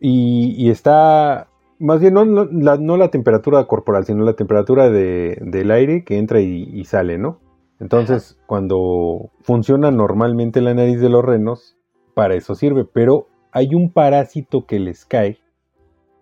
Y, 0.00 0.54
y 0.58 0.70
está, 0.70 1.46
más 1.78 2.00
bien 2.00 2.14
no, 2.14 2.24
no 2.24 2.44
la, 2.50 2.76
no 2.76 2.96
la 2.96 3.10
temperatura 3.10 3.64
corporal, 3.66 4.04
sino 4.04 4.24
la 4.24 4.32
temperatura 4.34 4.90
de- 4.90 5.38
del 5.40 5.70
aire 5.70 6.02
que 6.04 6.18
entra 6.18 6.40
y, 6.40 6.68
y 6.72 6.84
sale, 6.84 7.18
¿no? 7.18 7.38
Entonces, 7.82 8.38
cuando 8.46 9.32
funciona 9.40 9.90
normalmente 9.90 10.60
la 10.60 10.72
nariz 10.72 11.00
de 11.00 11.08
los 11.08 11.24
renos, 11.24 11.76
para 12.14 12.36
eso 12.36 12.54
sirve, 12.54 12.84
pero 12.84 13.26
hay 13.50 13.74
un 13.74 13.92
parásito 13.92 14.66
que 14.66 14.78
les 14.78 15.04
cae 15.04 15.40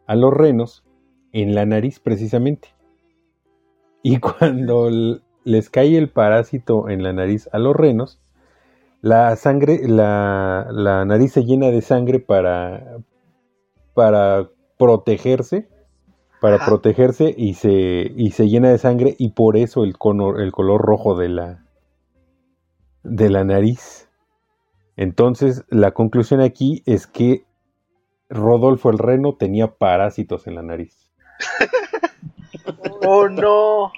a 0.06 0.16
los 0.16 0.32
renos 0.32 0.86
en 1.32 1.54
la 1.54 1.66
nariz 1.66 2.00
precisamente. 2.00 2.68
Y 4.02 4.16
cuando 4.20 4.88
les 5.44 5.68
cae 5.68 5.98
el 5.98 6.08
parásito 6.08 6.88
en 6.88 7.02
la 7.02 7.12
nariz 7.12 7.50
a 7.52 7.58
los 7.58 7.76
renos, 7.76 8.22
la 9.02 9.36
sangre, 9.36 9.86
la, 9.86 10.66
la 10.70 11.04
nariz 11.04 11.32
se 11.32 11.44
llena 11.44 11.66
de 11.66 11.82
sangre 11.82 12.20
para, 12.20 12.96
para 13.92 14.48
protegerse, 14.78 15.68
para 16.40 16.56
Ajá. 16.56 16.66
protegerse 16.66 17.34
y 17.36 17.54
se, 17.54 17.70
y 18.16 18.30
se 18.30 18.48
llena 18.48 18.70
de 18.70 18.78
sangre 18.78 19.14
y 19.18 19.30
por 19.30 19.56
eso 19.56 19.84
el, 19.84 19.96
cono- 19.98 20.38
el 20.38 20.52
color 20.52 20.80
rojo 20.80 21.16
de 21.16 21.28
la, 21.28 21.64
de 23.02 23.28
la 23.30 23.44
nariz. 23.44 24.08
Entonces, 24.96 25.64
la 25.68 25.92
conclusión 25.92 26.40
aquí 26.40 26.82
es 26.86 27.06
que 27.06 27.44
Rodolfo 28.28 28.90
el 28.90 28.98
Reno 28.98 29.34
tenía 29.38 29.68
parásitos 29.68 30.46
en 30.46 30.54
la 30.56 30.62
nariz. 30.62 31.10
Oh 33.02 33.28
no. 33.28 33.92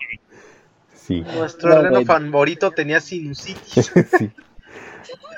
Sí, 0.94 1.22
Nuestro 1.35 1.70
No, 1.70 1.76
reno 1.83 1.90
bueno. 1.90 2.07
favorito 2.07 2.70
tenía 2.70 3.00
sinusitis. 3.00 3.92
sí. 4.18 4.31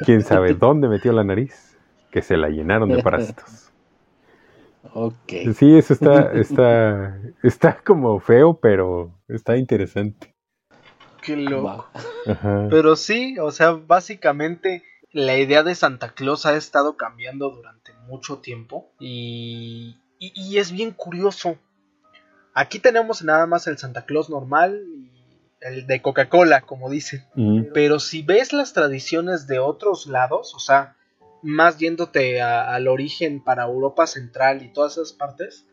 ¿Quién 0.04 0.22
sabe 0.22 0.54
dónde 0.54 0.88
metió 0.88 1.12
la 1.12 1.24
nariz? 1.24 1.76
Que 2.10 2.22
se 2.22 2.36
la 2.36 2.48
llenaron 2.48 2.90
de 2.90 2.98
parásitos. 3.02 3.63
Ok. 4.94 5.32
Sí, 5.56 5.76
eso 5.76 5.92
está, 5.92 6.32
está, 6.32 7.20
está 7.42 7.76
como 7.84 8.20
feo, 8.20 8.54
pero 8.54 9.12
está 9.28 9.56
interesante. 9.56 10.34
Qué 11.20 11.36
loco. 11.36 11.86
Ajá. 12.26 12.68
Pero 12.70 12.94
sí, 12.94 13.36
o 13.40 13.50
sea, 13.50 13.72
básicamente 13.72 14.84
la 15.10 15.36
idea 15.36 15.62
de 15.62 15.74
Santa 15.74 16.10
Claus 16.10 16.46
ha 16.46 16.56
estado 16.56 16.96
cambiando 16.96 17.50
durante 17.50 17.92
mucho 18.06 18.38
tiempo 18.38 18.92
y, 19.00 19.96
y, 20.18 20.32
y 20.34 20.58
es 20.58 20.70
bien 20.70 20.92
curioso. 20.92 21.56
Aquí 22.54 22.78
tenemos 22.78 23.24
nada 23.24 23.46
más 23.46 23.66
el 23.66 23.78
Santa 23.78 24.04
Claus 24.04 24.30
normal 24.30 24.80
y 24.86 25.10
el 25.60 25.86
de 25.88 26.02
Coca-Cola, 26.02 26.60
como 26.60 26.88
dicen. 26.88 27.24
Mm, 27.34 27.72
Pero 27.72 27.98
si 27.98 28.22
ves 28.22 28.52
las 28.52 28.72
tradiciones 28.74 29.48
de 29.48 29.58
otros 29.58 30.06
lados, 30.06 30.54
o 30.54 30.60
sea, 30.60 30.96
más 31.44 31.78
yéndote 31.78 32.40
a- 32.40 32.74
al 32.74 32.88
origen 32.88 33.42
para 33.44 33.64
Europa 33.64 34.06
Central 34.06 34.62
y 34.62 34.72
todas 34.72 34.94
esas 34.94 35.12
partes, 35.12 35.66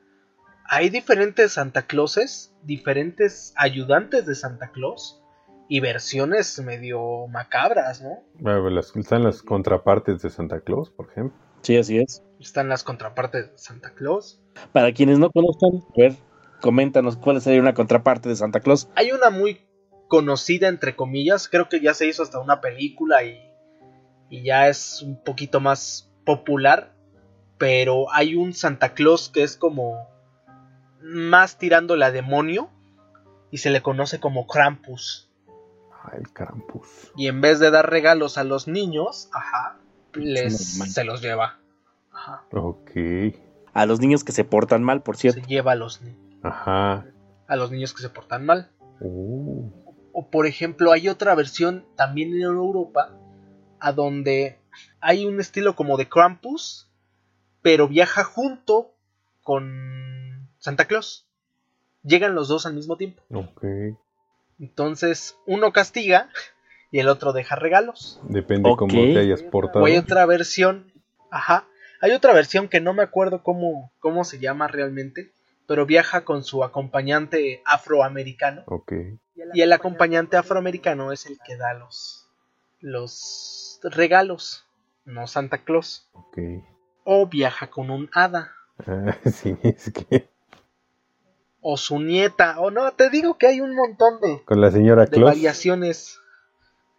hay 0.66 0.90
diferentes 0.90 1.54
Santa 1.54 1.84
Clauses, 1.84 2.54
diferentes 2.64 3.54
ayudantes 3.58 4.26
de 4.26 4.36
Santa 4.36 4.72
Claus 4.72 5.22
y 5.70 5.80
versiones 5.80 6.60
medio 6.60 7.28
macabras, 7.28 8.02
¿no? 8.02 8.20
bueno, 8.36 8.70
las- 8.70 8.96
están 8.96 9.24
las 9.24 9.42
contrapartes 9.42 10.22
de 10.22 10.30
Santa 10.30 10.60
Claus, 10.62 10.90
por 10.90 11.10
ejemplo. 11.10 11.38
Sí, 11.62 11.78
así 11.78 11.98
es. 12.00 12.24
Están 12.40 12.68
las 12.70 12.84
contrapartes 12.84 13.52
de 13.52 13.58
Santa 13.58 13.94
Claus. 13.94 14.42
Para 14.74 14.92
quienes 14.94 15.20
no 15.20 15.30
conozcan, 15.32 15.70
a 15.90 15.94
ver, 16.02 16.16
coméntanos 16.60 17.16
cuál 17.18 17.40
sería 17.42 17.62
una 17.62 17.74
contraparte 17.74 18.30
de 18.30 18.36
Santa 18.36 18.60
Claus. 18.60 18.90
Hay 18.96 19.12
una 19.12 19.30
muy 19.30 19.62
conocida, 20.08 20.68
entre 20.68 20.96
comillas, 20.96 21.48
creo 21.48 21.70
que 21.70 21.80
ya 21.80 21.94
se 21.94 22.08
hizo 22.08 22.24
hasta 22.24 22.40
una 22.40 22.60
película 22.60 23.24
y, 23.24 23.40
y 24.32 24.42
ya 24.44 24.68
es 24.68 25.04
un 25.04 25.22
poquito 25.24 25.60
más 25.60 26.10
popular, 26.26 26.94
pero 27.60 28.12
hay 28.12 28.36
un 28.36 28.54
Santa 28.54 28.94
Claus 28.96 29.30
que 29.30 29.44
es 29.44 29.56
como 29.58 30.08
más 31.04 31.58
tirándole 31.60 32.06
a 32.06 32.12
demonio 32.12 32.70
y 33.52 33.58
se 33.60 33.70
le 33.70 33.82
conoce 33.82 34.20
como 34.20 34.48
Krampus. 34.48 35.30
Ah, 35.92 36.14
el 36.18 36.32
Krampus. 36.32 37.12
Y 37.16 37.28
en 37.28 37.42
vez 37.42 37.60
de 37.60 37.70
dar 37.70 37.90
regalos 37.90 38.38
a 38.40 38.44
los 38.44 38.68
niños, 38.68 39.30
ajá, 39.34 39.78
les, 40.14 40.58
se 40.94 41.04
los 41.04 41.22
lleva. 41.22 41.60
Ajá, 42.12 42.44
Ok. 42.52 42.92
A 43.74 43.86
los 43.86 44.00
niños 44.02 44.24
que 44.26 44.32
se 44.34 44.44
portan 44.44 44.84
mal, 44.84 45.02
por 45.02 45.16
cierto. 45.16 45.40
se 45.42 45.48
lleva 45.48 45.72
a 45.74 45.76
los, 45.76 46.02
ni- 46.02 46.18
Ajá. 46.44 47.06
a 47.48 47.56
los 47.56 47.72
niños 47.72 47.94
que 47.94 48.02
se 48.02 48.10
portan 48.10 48.46
mal. 48.46 48.70
Uh, 49.00 49.70
O 50.14 50.28
por 50.30 50.46
ejemplo, 50.46 50.92
hay 50.92 51.08
otra 51.08 51.36
versión 51.36 51.86
también 51.96 52.34
en 52.34 52.42
Europa 52.42 53.12
a 53.82 53.92
donde 53.92 54.58
hay 55.02 55.26
un 55.26 55.40
estilo 55.40 55.76
como 55.76 55.98
de 55.98 56.08
Krampus, 56.08 56.88
pero 57.62 57.88
viaja 57.88 58.24
junto 58.24 58.94
con 59.44 60.48
Santa 60.60 60.86
Claus. 60.86 61.28
Llegan 62.04 62.36
los 62.36 62.48
dos 62.48 62.66
al 62.66 62.74
mismo 62.74 62.96
tiempo. 62.96 63.22
ok. 63.34 63.66
Entonces, 64.60 65.36
uno 65.48 65.74
castiga 65.74 66.30
y 66.92 67.00
el 67.00 67.08
otro 67.08 67.34
deja 67.34 67.56
regalos. 67.56 68.20
Depende 68.24 68.70
cómo 68.78 68.94
te 68.94 69.20
hayas 69.20 69.42
portado. 69.42 69.84
O 69.84 69.88
hay 69.88 69.98
otra 69.98 70.26
versión, 70.28 70.94
ajá, 71.32 71.66
hay 72.00 72.12
otra 72.12 72.32
versión 72.34 72.68
que 72.68 72.80
no 72.80 72.94
me 72.94 73.02
acuerdo 73.02 73.42
cómo, 73.42 73.92
cómo 74.00 74.24
se 74.24 74.40
llama 74.40 74.68
realmente, 74.68 75.32
pero 75.68 75.88
viaja 75.88 76.26
con 76.26 76.44
su 76.44 76.64
acompañante 76.64 77.64
afroamericano. 77.66 78.64
Ok. 78.68 78.94
Y 79.54 79.62
el 79.62 79.74
acompañante 79.74 80.38
afroamericano 80.38 81.12
es 81.12 81.26
el 81.26 81.40
que 81.44 81.58
da 81.58 81.74
los, 81.74 82.21
los 82.82 83.80
regalos, 83.84 84.66
no 85.06 85.28
Santa 85.28 85.60
Claus. 85.60 86.10
Ok. 86.14 86.38
O 87.04 87.28
viaja 87.28 87.68
con 87.70 87.90
un 87.90 88.10
hada, 88.14 88.52
Ah, 88.88 89.16
sí, 89.32 89.56
es 89.64 89.92
que 89.92 90.28
o 91.64 91.78
su 91.78 92.00
nieta, 92.00 92.60
o 92.60 92.72
no, 92.72 92.92
te 92.94 93.12
digo 93.12 93.38
que 93.38 93.46
hay 93.48 93.62
un 93.62 93.76
montón 93.76 94.20
de, 94.20 94.42
con 94.46 94.60
la 94.62 94.72
señora 94.72 95.06
de 95.06 95.12
Claus. 95.12 95.32
variaciones. 95.32 96.18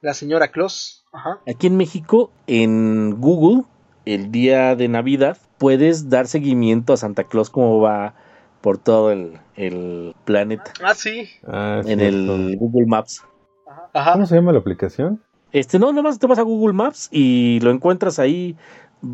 La 0.00 0.14
señora 0.14 0.48
Claus, 0.48 1.04
ajá. 1.12 1.40
Aquí 1.48 1.66
en 1.68 1.76
México, 1.76 2.30
en 2.46 3.20
Google, 3.20 3.64
el 4.04 4.30
día 4.32 4.74
de 4.76 4.86
Navidad, 4.88 5.36
puedes 5.58 6.08
dar 6.10 6.26
seguimiento 6.28 6.92
a 6.92 6.96
Santa 6.96 7.24
Claus 7.24 7.50
como 7.50 7.80
va 7.80 8.14
por 8.60 8.78
todo 8.78 9.10
el, 9.12 9.40
el 9.56 10.14
planeta 10.24 10.72
Ah, 10.82 10.94
sí. 10.94 11.28
Ah, 11.46 11.82
en 11.84 11.98
cierto. 11.98 12.04
el 12.34 12.56
Google 12.58 12.86
Maps. 12.86 13.24
Ajá. 13.92 14.12
¿Cómo 14.14 14.26
se 14.26 14.34
llama 14.36 14.52
la 14.52 14.58
aplicación? 14.60 15.20
Este, 15.52 15.78
no, 15.78 15.90
nada 15.90 16.02
más 16.02 16.18
te 16.18 16.26
vas 16.26 16.38
a 16.38 16.42
Google 16.42 16.72
Maps 16.74 17.08
y 17.12 17.60
lo 17.60 17.70
encuentras 17.70 18.18
ahí. 18.18 18.56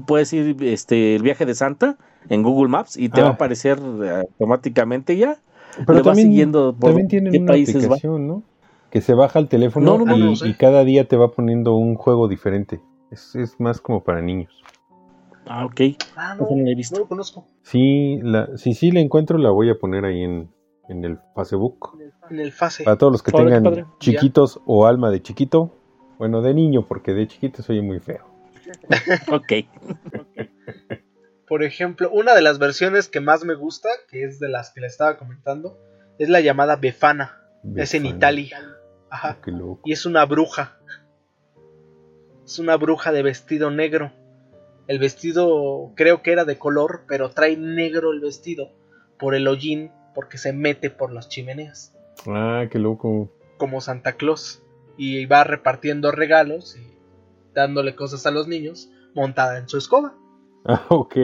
Puedes 0.07 0.33
ir 0.33 0.57
este, 0.63 1.17
el 1.17 1.23
viaje 1.23 1.47
de 1.47 1.55
Santa 1.55 1.97
en 2.29 2.43
Google 2.43 2.69
Maps 2.69 2.97
y 2.97 3.09
te 3.09 3.21
va 3.23 3.29
a 3.29 3.31
Ah. 3.31 3.35
aparecer 3.35 3.79
eh, 4.05 4.11
automáticamente 4.21 5.17
ya. 5.17 5.39
Pero 5.79 5.93
Le 5.93 5.99
vas 5.99 6.05
también, 6.05 6.29
siguiendo 6.29 6.75
por 6.75 6.91
también 6.91 7.09
tienen 7.09 7.33
qué 7.33 7.39
una 7.39 7.53
países 7.53 7.77
va. 7.77 7.87
aplicación, 7.87 8.27
¿no? 8.27 8.43
Que 8.91 9.01
se 9.01 9.15
baja 9.15 9.39
al 9.39 9.49
teléfono 9.49 9.99
No, 9.99 10.05
no, 10.05 10.05
no, 10.05 10.17
y, 10.17 10.21
no 10.31 10.37
sé. 10.37 10.49
y 10.49 10.55
cada 10.55 10.85
día 10.85 11.07
te 11.09 11.17
va 11.17 11.31
poniendo 11.33 11.75
un 11.77 11.95
juego 11.95 12.27
diferente. 12.29 12.81
Es, 13.11 13.35
es 13.37 13.59
más 13.61 13.81
como 13.81 14.03
para 14.05 14.21
niños. 14.23 14.53
Ah, 15.47 15.65
ok. 15.65 15.81
Ah, 16.17 16.37
no, 16.39 16.47
la 16.51 16.57
he 16.57 16.71
no 16.73 16.77
visto. 16.77 16.99
lo 16.99 17.07
conozco. 17.09 17.47
Sí, 17.63 18.19
la, 18.23 18.57
si 18.57 18.75
sí 18.75 18.91
la 18.91 19.01
encuentro, 19.01 19.39
la 19.39 19.51
voy 19.51 19.71
a 19.71 19.79
poner 19.79 20.05
ahí 20.05 20.23
en, 20.23 20.51
en 20.89 21.05
el 21.05 21.19
Facebook. 21.35 21.99
En 22.31 22.41
el 22.41 22.53
fase. 22.53 22.85
Para 22.85 22.99
todos 22.99 23.13
los 23.13 23.23
que 23.23 23.33
tengan 23.33 23.87
chiquitos 23.99 24.61
o 24.67 24.87
alma 24.87 25.11
de 25.11 25.23
chiquito. 25.23 25.75
Bueno, 26.19 26.43
de 26.43 26.55
niño, 26.55 26.87
porque 26.87 27.15
de 27.15 27.27
chiquito 27.27 27.63
soy 27.63 27.81
muy 27.83 28.01
feo. 28.01 28.25
Ok. 29.33 29.53
Por 31.47 31.63
ejemplo, 31.63 32.11
una 32.11 32.35
de 32.35 32.43
las 32.43 32.59
versiones 32.59 33.09
que 33.09 33.21
más 33.21 33.45
me 33.45 33.55
gusta, 33.55 33.89
que 34.11 34.25
es 34.25 34.39
de 34.39 34.49
las 34.51 34.71
que 34.71 34.81
le 34.83 34.87
estaba 34.87 35.17
comentando, 35.17 35.79
es 36.19 36.29
la 36.29 36.41
llamada 36.41 36.77
Befana. 36.77 37.41
Es 37.77 37.95
en 37.95 38.03
Befana. 38.03 38.17
Italia. 38.17 38.59
Ajá. 39.11 39.39
Qué 39.43 39.51
loco. 39.51 39.81
Y 39.85 39.93
es 39.93 40.05
una 40.05 40.25
bruja. 40.27 40.79
Es 42.45 42.59
una 42.59 42.77
bruja 42.77 43.13
de 43.13 43.23
vestido 43.23 43.71
negro. 43.71 44.13
El 44.87 44.99
vestido 44.99 45.93
creo 45.97 46.23
que 46.23 46.33
era 46.33 46.45
de 46.45 46.59
color, 46.59 47.03
pero 47.09 47.31
trae 47.31 47.57
negro 47.57 48.13
el 48.13 48.21
vestido 48.21 48.71
por 49.19 49.35
el 49.35 49.49
hollín, 49.49 49.91
porque 50.15 50.37
se 50.39 50.53
mete 50.53 50.91
por 50.91 51.13
las 51.13 51.29
chimeneas, 51.29 51.95
Ah, 52.27 52.65
qué 52.71 52.79
loco. 52.79 53.31
como 53.57 53.81
Santa 53.81 54.13
Claus. 54.15 54.63
Y 54.99 55.25
va 55.27 55.45
repartiendo 55.45 56.11
regalos 56.11 56.77
y 56.77 56.99
dándole 57.55 57.95
cosas 57.95 58.27
a 58.27 58.31
los 58.31 58.47
niños, 58.49 58.91
montada 59.15 59.59
en 59.59 59.69
su 59.69 59.79
escoba. 59.79 60.15
Ah, 60.67 60.83
ok. 60.91 61.15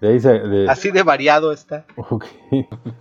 De 0.00 0.08
ahí 0.08 0.20
se- 0.20 0.38
de- 0.40 0.68
Así 0.68 0.90
de 0.90 1.02
variado 1.02 1.52
está. 1.52 1.86
ok. 1.96 2.24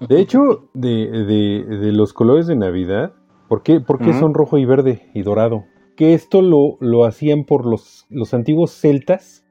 De 0.08 0.20
hecho, 0.22 0.70
de, 0.74 1.08
de- 1.10 1.66
de 1.78 1.92
los 1.92 2.14
colores 2.14 2.48
de 2.48 2.56
Navidad, 2.56 3.14
¿por 3.50 3.64
qué, 3.64 3.80
por 3.82 4.00
qué 4.00 4.14
son 4.14 4.34
rojo 4.34 4.58
y 4.58 4.66
verde 4.66 5.10
y 5.14 5.24
dorado? 5.24 5.66
Que 5.98 6.14
esto 6.14 6.42
lo, 6.42 6.78
lo 6.80 7.04
hacían 7.04 7.44
por 7.46 7.66
los, 7.66 8.06
los 8.10 8.34
antiguos 8.34 8.72
celtas, 8.72 9.46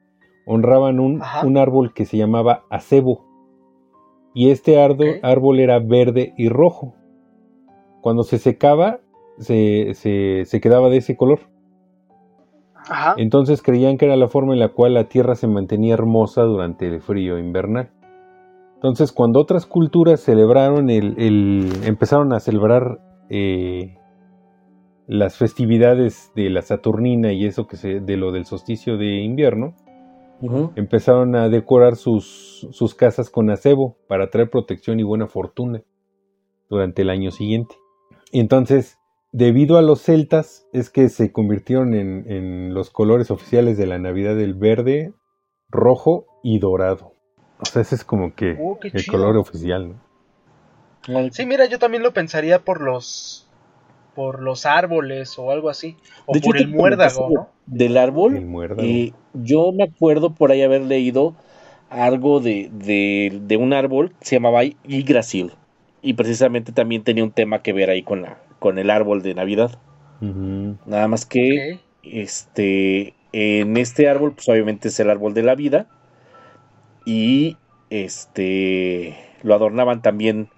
honraban 0.47 0.99
un, 1.01 1.21
un 1.45 1.57
árbol 1.59 1.93
que 1.93 2.07
se 2.07 2.17
llamaba 2.17 2.65
acebo. 2.71 3.27
Y 4.35 4.51
este 4.51 4.79
ardo- 4.79 5.19
árbol 5.23 5.59
era 5.61 5.79
verde 5.79 6.33
y 6.39 6.49
rojo. 6.49 6.95
Cuando 8.03 8.23
se 8.23 8.39
secaba, 8.39 9.01
se, 9.39 9.95
se- 9.95 10.45
se 10.45 10.61
quedaba 10.61 10.89
de 10.91 10.99
ese 10.99 11.17
color. 11.17 11.41
Ajá. 12.75 13.15
Entonces 13.19 13.63
creían 13.63 13.99
que 13.99 14.07
era 14.07 14.17
la 14.17 14.29
forma 14.29 14.55
en 14.55 14.61
la 14.61 14.69
cual 14.69 14.95
la 14.95 15.09
tierra 15.09 15.35
se 15.35 15.47
mantenía 15.47 15.95
hermosa 15.95 16.43
durante 16.43 16.87
el 16.87 17.01
frío 17.01 17.39
invernal. 17.39 17.91
Entonces, 18.77 19.13
cuando 19.13 19.41
otras 19.41 19.67
culturas 19.67 20.21
celebraron 20.21 20.89
el, 20.89 21.15
el- 21.19 21.71
empezaron 21.85 22.33
a 22.33 22.41
celebrar 22.41 23.01
eh, 23.29 23.97
las 25.09 25.37
festividades 25.37 26.31
de 26.37 26.49
la 26.51 26.63
Saturnina 26.63 27.33
y 27.33 27.45
eso 27.45 27.67
que 27.67 27.77
se, 27.77 28.01
de 28.01 28.17
lo 28.17 28.31
del 28.31 28.45
solsticio 28.45 28.97
de 28.97 29.23
invierno, 29.23 29.75
empezaron 30.77 31.35
a 31.35 31.49
decorar 31.49 31.97
sus, 31.97 32.69
sus 32.71 32.95
casas 32.95 33.29
con 33.29 33.51
acebo 33.51 33.97
para 34.07 34.31
traer 34.31 34.49
protección 34.51 35.01
y 35.01 35.03
buena 35.03 35.27
fortuna 35.27 35.83
durante 36.71 37.03
el 37.03 37.11
año 37.11 37.33
siguiente. 37.33 37.75
Entonces, 38.31 38.98
debido 39.33 39.79
a 39.79 39.83
los 39.83 40.03
celtas, 40.03 40.67
es 40.73 40.91
que 40.91 41.09
se 41.09 41.33
convirtieron 41.33 41.95
en, 41.95 42.31
en 42.31 42.75
los 42.75 42.91
colores 42.91 43.31
oficiales 43.31 43.79
de 43.79 43.87
la 43.87 43.99
Navidad 43.99 44.37
del 44.37 44.55
verde, 44.55 45.15
rojo 45.69 46.27
y 46.43 46.59
dorado. 46.59 47.15
O 47.61 47.67
sea, 47.67 47.83
ese 47.83 47.95
es 47.97 48.05
como 48.05 48.35
que 48.35 48.53
Oh, 48.61 48.79
el 48.93 49.03
chido. 49.03 49.07
color 49.07 49.37
oficial, 49.37 49.89
¿no? 49.91 50.05
Sí, 51.33 51.47
mira, 51.47 51.65
yo 51.67 51.79
también 51.79 52.03
lo 52.03 52.13
pensaría 52.13 52.59
por 52.65 52.81
los 52.81 53.45
por 54.15 54.43
los 54.43 54.67
árboles 54.67 55.39
o 55.39 55.51
algo 55.53 55.71
así, 55.71 55.97
o 56.27 56.33
De 56.33 56.39
hecho, 56.41 56.51
por 56.51 56.57
el 56.57 56.69
muérdago. 56.69 57.49
Del 57.67 57.97
árbol, 57.97 58.37
El 58.37 58.47
muérdago. 58.47 58.83
eh, 58.83 59.13
yo 59.35 59.73
me 59.73 59.85
acuerdo 59.85 60.35
por 60.35 60.51
ahí 60.51 60.63
haber 60.63 60.83
leído 60.83 61.37
algo 61.91 62.41
de, 62.41 62.71
de, 62.73 63.39
de 63.43 63.57
un 63.57 63.73
árbol 63.73 64.13
que 64.21 64.27
se 64.27 64.37
llamaba 64.37 64.65
Yggdrasil. 64.65 65.53
Y 66.03 66.15
precisamente 66.15 66.73
también 66.73 67.05
tenía 67.05 67.25
un 67.25 67.33
tema 67.33 67.63
que 67.63 67.73
ver 67.73 67.91
ahí 67.91 68.03
con, 68.03 68.23
la, 68.23 68.39
con 68.59 68.79
el 68.79 68.91
árbol 68.91 69.23
de 69.23 69.35
Navidad. 69.35 69.79
Nada 70.21 71.07
más 71.07 71.27
que 71.27 71.81
este 72.03 73.15
en 73.33 73.77
este 73.77 74.09
árbol 74.09 74.33
pues 74.33 74.49
obviamente 74.49 74.89
es 74.89 74.99
el 75.01 75.11
árbol 75.11 75.35
de 75.35 75.43
la 75.43 75.55
vida. 75.55 75.87
Y 77.05 77.57
este 77.91 79.17
lo 79.43 79.55
adornaban 79.55 80.03
también 80.03 80.49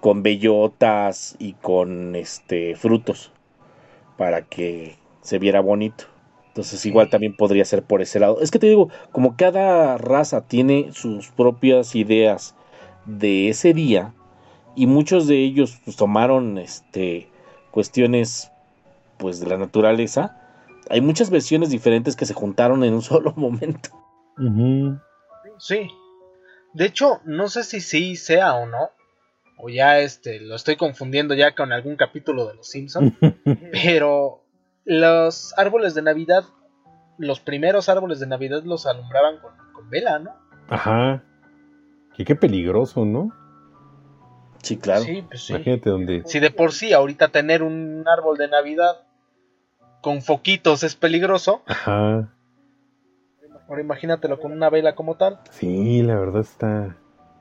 con 0.00 0.22
bellotas 0.22 1.36
y 1.38 1.52
con 1.52 2.16
este 2.16 2.74
frutos 2.74 3.32
para 4.16 4.42
que 4.42 4.96
se 5.20 5.38
viera 5.38 5.60
bonito. 5.60 6.04
Entonces 6.48 6.84
igual 6.84 7.08
también 7.08 7.36
podría 7.36 7.64
ser 7.64 7.82
por 7.82 8.02
ese 8.02 8.20
lado. 8.20 8.40
Es 8.40 8.50
que 8.50 8.58
te 8.58 8.68
digo 8.68 8.88
como 9.10 9.36
cada 9.36 9.98
raza 9.98 10.46
tiene 10.46 10.88
sus 10.92 11.28
propias 11.28 11.94
ideas 11.94 12.54
de 13.06 13.48
ese 13.48 13.74
día 13.74 14.14
y 14.74 14.86
muchos 14.86 15.26
de 15.26 15.36
ellos 15.36 15.80
pues, 15.84 15.96
tomaron 15.96 16.58
este 16.58 17.28
cuestiones 17.72 18.52
pues 19.18 19.40
de 19.40 19.48
la 19.48 19.58
naturaleza 19.58 20.38
hay 20.90 21.00
muchas 21.00 21.30
versiones 21.30 21.70
diferentes 21.70 22.16
que 22.16 22.26
se 22.26 22.34
juntaron 22.34 22.84
en 22.84 22.94
un 22.94 23.02
solo 23.02 23.32
momento. 23.36 23.90
Sí. 25.58 25.88
De 26.72 26.86
hecho, 26.86 27.20
no 27.24 27.48
sé 27.48 27.64
si 27.64 27.80
sí 27.80 28.16
sea 28.16 28.54
o 28.54 28.66
no, 28.66 28.90
o 29.58 29.68
ya 29.68 29.98
este 30.00 30.40
lo 30.40 30.54
estoy 30.54 30.76
confundiendo 30.76 31.34
ya 31.34 31.54
con 31.54 31.72
algún 31.72 31.96
capítulo 31.96 32.46
de 32.46 32.54
Los 32.54 32.68
Simpson, 32.68 33.16
pero 33.72 34.44
los 34.84 35.56
árboles 35.58 35.94
de 35.94 36.02
Navidad, 36.02 36.44
los 37.18 37.40
primeros 37.40 37.88
árboles 37.88 38.20
de 38.20 38.26
Navidad 38.26 38.62
los 38.64 38.86
alumbraban 38.86 39.38
con, 39.38 39.52
con 39.74 39.90
vela, 39.90 40.18
¿no? 40.18 40.32
Ajá. 40.68 41.22
Que 42.16 42.24
qué 42.24 42.34
peligroso, 42.34 43.04
¿no? 43.04 43.30
Sí, 44.62 44.76
claro. 44.76 45.02
Sí, 45.02 45.24
pues 45.28 45.42
sí. 45.42 45.52
Imagínate 45.52 45.90
donde... 45.90 46.22
Si 46.24 46.40
de 46.40 46.50
por 46.50 46.72
sí 46.72 46.92
ahorita 46.92 47.28
tener 47.28 47.62
un 47.62 48.04
árbol 48.06 48.38
de 48.38 48.48
Navidad 48.48 49.02
con 50.00 50.22
foquitos 50.22 50.82
es 50.82 50.94
peligroso, 50.94 51.62
Ajá. 51.66 52.28
ahora 53.68 53.80
imagínatelo 53.80 54.40
con 54.40 54.52
una 54.52 54.70
vela 54.70 54.94
como 54.94 55.16
tal. 55.16 55.40
Sí, 55.50 56.02
la 56.02 56.18
verdad 56.18 56.40
está, 56.40 56.96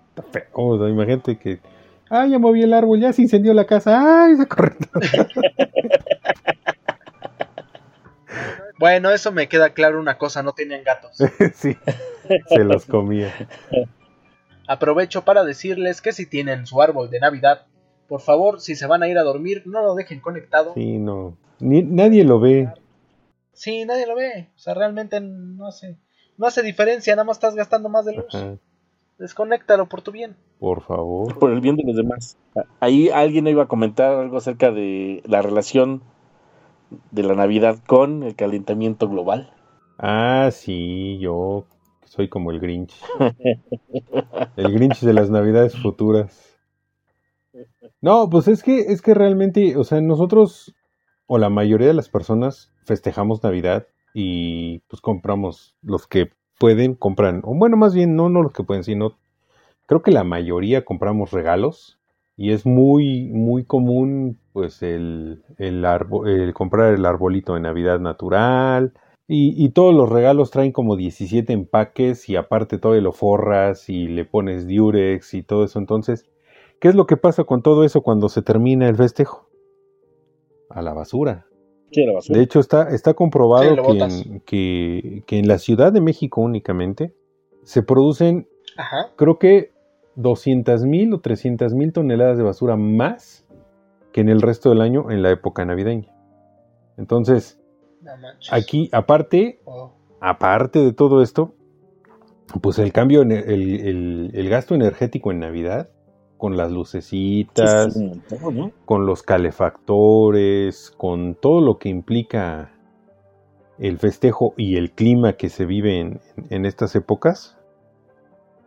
está 0.09 0.23
feo. 0.23 0.87
Imagínate 0.87 1.37
que. 1.37 1.59
Ah, 2.09 2.27
ya 2.27 2.39
moví 2.39 2.61
el 2.61 2.73
árbol, 2.73 2.99
ya 2.99 3.13
se 3.13 3.21
incendió 3.21 3.53
la 3.53 3.65
casa. 3.65 4.25
Ay, 4.25 4.35
se 4.35 4.47
corriendo. 4.47 4.87
Bueno, 8.81 9.11
eso 9.11 9.31
me 9.31 9.47
queda 9.47 9.75
claro 9.75 9.99
una 9.99 10.17
cosa, 10.17 10.41
no 10.41 10.53
tenían 10.53 10.83
gatos. 10.83 11.15
sí, 11.53 11.77
se 12.47 12.63
los 12.63 12.87
comía. 12.87 13.31
Aprovecho 14.71 15.25
para 15.25 15.43
decirles 15.43 16.01
que 16.01 16.13
si 16.13 16.25
tienen 16.25 16.65
su 16.65 16.81
árbol 16.81 17.09
de 17.09 17.19
Navidad, 17.19 17.65
por 18.07 18.21
favor, 18.21 18.61
si 18.61 18.77
se 18.77 18.87
van 18.87 19.03
a 19.03 19.09
ir 19.09 19.17
a 19.17 19.23
dormir, 19.23 19.63
no 19.65 19.81
lo 19.83 19.95
dejen 19.95 20.21
conectado. 20.21 20.73
Sí, 20.75 20.97
no. 20.97 21.35
Ni, 21.59 21.83
nadie 21.83 22.23
lo 22.23 22.39
ve. 22.39 22.69
Sí, 23.51 23.83
nadie 23.83 24.07
lo 24.07 24.15
ve. 24.15 24.47
O 24.55 24.59
sea, 24.59 24.73
realmente 24.73 25.19
no 25.19 25.67
hace, 25.67 25.97
no 26.37 26.47
hace 26.47 26.63
diferencia, 26.63 27.13
nada 27.17 27.25
más 27.25 27.35
estás 27.35 27.53
gastando 27.53 27.89
más 27.89 28.05
de 28.05 28.15
luz. 28.15 28.33
Ajá, 28.33 28.55
Desconéctalo 29.17 29.89
por 29.89 30.01
tu 30.03 30.13
bien. 30.13 30.37
por 30.57 30.81
favor. 30.83 31.37
Por 31.37 31.51
el 31.51 31.59
bien 31.59 31.75
de 31.75 31.83
los 31.83 31.97
demás. 31.97 32.37
Ahí 32.79 33.09
alguien 33.09 33.47
iba 33.47 33.63
a 33.63 33.67
comentar 33.67 34.15
algo 34.15 34.37
acerca 34.37 34.71
de 34.71 35.21
la 35.25 35.41
relación 35.41 36.01
de 37.11 37.23
la 37.23 37.35
Navidad 37.35 37.79
con 37.85 38.23
el 38.23 38.35
calentamiento 38.37 39.09
global. 39.09 39.53
Ah, 39.97 40.49
sí, 40.53 41.19
yo 41.19 41.65
soy 42.11 42.27
como 42.27 42.51
el 42.51 42.59
Grinch. 42.59 42.93
El 44.57 44.73
Grinch 44.73 44.99
de 44.99 45.13
las 45.13 45.29
Navidades 45.29 45.77
futuras. 45.77 46.59
No, 48.01 48.29
pues 48.29 48.49
es 48.49 48.63
que, 48.63 48.79
es 48.91 49.01
que 49.01 49.13
realmente, 49.13 49.77
o 49.77 49.85
sea, 49.85 50.01
nosotros, 50.01 50.75
o 51.25 51.37
la 51.37 51.49
mayoría 51.49 51.87
de 51.87 51.93
las 51.93 52.09
personas, 52.09 52.73
festejamos 52.83 53.41
Navidad 53.43 53.87
y 54.13 54.79
pues 54.89 55.01
compramos 55.01 55.77
los 55.81 56.05
que 56.05 56.31
pueden, 56.59 56.95
compran, 56.95 57.41
o 57.45 57.55
bueno, 57.55 57.77
más 57.77 57.93
bien, 57.93 58.17
no, 58.17 58.27
no 58.27 58.43
los 58.43 58.51
que 58.51 58.63
pueden, 58.63 58.83
sino 58.83 59.17
creo 59.87 60.01
que 60.01 60.11
la 60.11 60.25
mayoría 60.25 60.83
compramos 60.83 61.31
regalos 61.31 61.97
y 62.35 62.51
es 62.51 62.65
muy, 62.65 63.29
muy 63.29 63.63
común, 63.63 64.37
pues, 64.51 64.83
el, 64.83 65.43
el, 65.57 65.85
arbo- 65.85 66.27
el 66.27 66.53
comprar 66.53 66.93
el 66.93 67.05
arbolito 67.05 67.53
de 67.53 67.61
Navidad 67.61 67.99
natural, 67.99 68.93
y, 69.33 69.53
y 69.63 69.69
todos 69.69 69.95
los 69.95 70.09
regalos 70.09 70.51
traen 70.51 70.73
como 70.73 70.97
17 70.97 71.53
empaques 71.53 72.27
y 72.27 72.35
aparte 72.35 72.77
todo 72.77 72.99
lo 72.99 73.13
forras 73.13 73.87
y 73.87 74.09
le 74.09 74.25
pones 74.25 74.67
diurex 74.67 75.33
y 75.35 75.41
todo 75.41 75.63
eso. 75.63 75.79
Entonces, 75.79 76.29
¿qué 76.81 76.89
es 76.89 76.95
lo 76.95 77.05
que 77.05 77.15
pasa 77.15 77.45
con 77.45 77.61
todo 77.61 77.85
eso 77.85 78.01
cuando 78.01 78.27
se 78.27 78.41
termina 78.41 78.89
el 78.89 78.97
festejo? 78.97 79.47
A 80.69 80.81
la 80.81 80.93
basura. 80.93 81.45
Sí, 81.93 82.03
a 82.03 82.07
la 82.07 82.13
basura. 82.15 82.37
De 82.37 82.43
hecho, 82.43 82.59
está, 82.59 82.89
está 82.89 83.13
comprobado 83.13 83.73
Sí, 83.73 83.81
que, 83.81 84.03
en, 84.03 84.39
que, 84.41 85.23
que 85.25 85.39
en 85.39 85.47
la 85.47 85.59
Ciudad 85.59 85.93
de 85.93 86.01
México 86.01 86.41
únicamente 86.41 87.13
se 87.63 87.83
producen, 87.83 88.49
Ajá. 88.75 89.11
creo 89.15 89.39
que 89.39 89.71
200 90.15 90.83
mil 90.83 91.13
o 91.13 91.21
300 91.21 91.73
mil 91.73 91.93
toneladas 91.93 92.37
de 92.37 92.43
basura 92.43 92.75
más 92.75 93.45
que 94.11 94.19
en 94.19 94.27
el 94.27 94.41
resto 94.41 94.71
del 94.71 94.81
año 94.81 95.09
en 95.09 95.21
la 95.21 95.31
época 95.31 95.63
navideña. 95.63 96.13
Entonces. 96.97 97.60
Aquí, 98.51 98.89
aparte, 98.91 99.59
Oh. 99.65 99.91
aparte 100.19 100.79
de 100.79 100.93
todo 100.93 101.21
esto, 101.21 101.53
pues 102.61 102.79
el 102.79 102.91
cambio, 102.91 103.21
en 103.21 103.31
el, 103.31 103.49
el- 103.87 104.31
el 104.33 104.49
gasto 104.49 104.75
energético 104.75 105.31
en 105.31 105.39
Navidad, 105.39 105.89
con 106.37 106.57
las 106.57 106.71
lucecitas, 106.71 107.95
con 108.85 109.05
los 109.05 109.21
calefactores, 109.23 110.91
con 110.97 111.35
todo 111.35 111.61
lo 111.61 111.77
que 111.77 111.89
implica 111.89 112.71
el 113.77 113.99
festejo 113.99 114.53
y 114.57 114.75
el 114.77 114.91
clima 114.91 115.33
que 115.33 115.49
se 115.49 115.65
vive 115.65 115.99
en, 115.99 116.19
en 116.49 116.65
estas 116.65 116.95
épocas, 116.95 117.57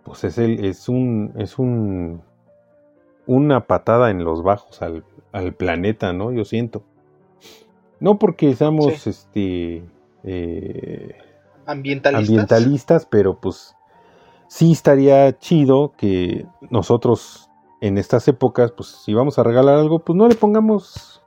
pues 0.05 0.23
es, 0.25 0.38
el, 0.38 0.64
es 0.64 0.88
un 0.88 1.33
es 1.37 1.59
un 1.59 2.23
una 3.27 3.66
patada 3.66 4.11
en 4.11 4.23
los 4.23 4.42
bajos 4.42 4.83
al, 4.83 5.03
al 5.33 5.55
planeta, 5.55 6.12
¿no? 6.12 6.31
Yo 6.33 6.44
siento. 6.44 6.85
No 8.01 8.19
porque 8.19 8.55
seamos 8.55 8.95
Sí. 8.95 9.11
este 9.11 9.85
eh, 10.25 11.15
Ambientalistas. 11.67 12.29
ambientalistas, 12.29 13.07
pero 13.07 13.41
pues 13.41 13.75
sí 14.49 14.73
estaría 14.73 15.39
chido 15.39 15.93
que 15.97 16.47
nosotros 16.71 17.49
en 17.81 17.99
estas 17.99 18.29
épocas, 18.29 18.73
pues 18.73 18.89
si 19.05 19.15
vamos 19.15 19.39
a 19.39 19.43
regalar 19.43 19.77
algo, 19.79 19.99
pues 20.05 20.17
no 20.17 20.29
le 20.29 20.35
pongamos, 20.35 21.23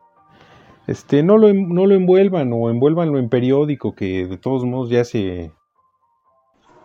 este, 0.87 1.23
no 1.23 1.37
lo, 1.37 1.53
no 1.53 1.85
lo 1.85 1.95
envuelvan 1.95 2.51
o 2.53 2.69
envuélvanlo 2.69 3.19
en 3.19 3.29
periódico, 3.29 3.93
que 3.93 4.25
de 4.27 4.37
todos 4.37 4.63
modos 4.65 4.89
ya 4.89 5.03
se... 5.05 5.51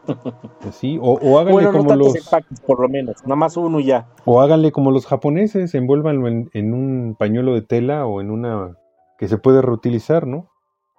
Sí, 0.72 0.98
o, 1.00 1.12
o 1.22 1.38
háganle 1.38 1.52
Bueno, 1.52 1.72
no 1.72 1.78
como 1.78 1.94
los 1.96 2.16
empaques, 2.16 2.60
por 2.60 2.80
lo 2.80 2.88
menos. 2.88 3.16
Nada 3.24 3.36
más 3.36 3.56
uno 3.56 3.80
ya. 3.80 4.08
o 4.24 4.40
háganle 4.40 4.72
como 4.72 4.90
los 4.90 5.06
japoneses, 5.06 5.74
envuélvanlo 5.74 6.28
en, 6.28 6.50
en 6.54 6.74
un 6.74 7.14
pañuelo 7.18 7.54
de 7.54 7.62
tela 7.62 8.06
o 8.06 8.20
en 8.20 8.30
una 8.30 8.76
que 9.22 9.28
se 9.28 9.38
puede 9.38 9.62
reutilizar, 9.62 10.26
¿no? 10.26 10.50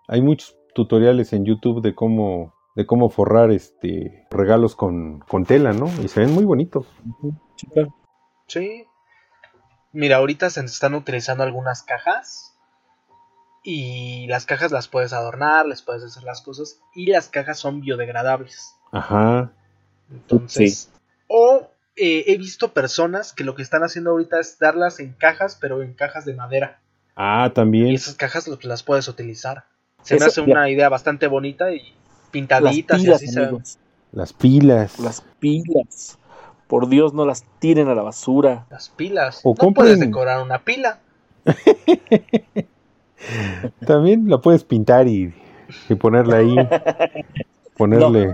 Hay 0.07 0.21
muchos 0.21 0.57
tutoriales 0.73 1.33
en 1.33 1.43
YouTube 1.43 1.81
de 1.81 1.93
cómo 1.93 2.53
de 2.73 2.86
cómo 2.86 3.09
forrar 3.09 3.51
este 3.51 4.25
regalos 4.31 4.77
con, 4.77 5.19
con 5.27 5.43
tela, 5.43 5.73
¿no? 5.73 5.91
Y 6.01 6.07
se 6.07 6.21
ven 6.21 6.31
muy 6.31 6.45
bonitos. 6.45 6.88
Sí. 8.47 8.88
Mira, 9.91 10.15
ahorita 10.15 10.49
se 10.49 10.62
están 10.62 10.93
utilizando 10.93 11.43
algunas 11.43 11.83
cajas. 11.83 12.57
Y 13.62 14.25
las 14.27 14.45
cajas 14.45 14.71
las 14.71 14.88
puedes 14.88 15.12
adornar, 15.12 15.65
les 15.65 15.81
puedes 15.81 16.01
hacer 16.05 16.23
las 16.23 16.41
cosas. 16.41 16.79
Y 16.95 17.07
las 17.07 17.27
cajas 17.27 17.59
son 17.59 17.81
biodegradables. 17.81 18.77
Ajá. 18.93 19.51
Entonces. 20.09 20.89
O 21.27 21.67
eh, 21.97 22.23
he 22.27 22.38
visto 22.38 22.71
personas 22.71 23.33
que 23.33 23.43
lo 23.43 23.53
que 23.53 23.63
están 23.63 23.83
haciendo 23.83 24.12
ahorita 24.12 24.39
es 24.39 24.59
darlas 24.59 25.01
en 25.01 25.12
cajas, 25.12 25.57
pero 25.59 25.83
en 25.83 25.93
cajas 25.93 26.23
de 26.23 26.36
madera. 26.36 26.79
Ah, 27.15 27.47
Y 27.49 27.54
también. 27.54 27.88
esas 27.93 28.15
cajas 28.15 28.47
lo- 28.47 28.58
las 28.63 28.84
puedes 28.84 29.08
utilizar. 29.08 29.65
Se 30.02 30.17
me 30.19 30.26
hace 30.26 30.41
ya. 30.45 30.52
una 30.52 30.69
idea 30.69 30.89
bastante 30.89 31.28
bonita 31.28 31.71
y 31.71 31.78
Las 31.80 32.30
pintaditas 32.32 33.04
y 33.04 33.12
así 33.12 33.28
se. 33.28 33.49
Las 34.12 34.34
pilas. 34.34 34.99
Las 34.99 35.21
pilas. 35.39 36.17
Por 36.67 36.89
Dios, 36.89 37.13
no 37.13 37.26
las 37.26 37.43
tiren 37.60 37.88
a 37.88 37.95
la 37.95 38.02
basura. 38.02 38.65
Las 38.69 38.89
pilas. 38.89 39.41
O 39.43 39.49
no 39.52 39.56
compren- 39.56 39.73
puedes 39.76 39.99
decorar 39.99 40.41
una 40.43 40.60
pila. 40.63 40.99
También 43.86 44.30
la 44.30 44.39
puedes 44.39 44.63
pintar 44.63 45.08
y, 45.08 45.34
y 45.89 45.95
ponerla 45.95 46.38
ahí. 46.38 46.56
Ponerle 47.78 48.34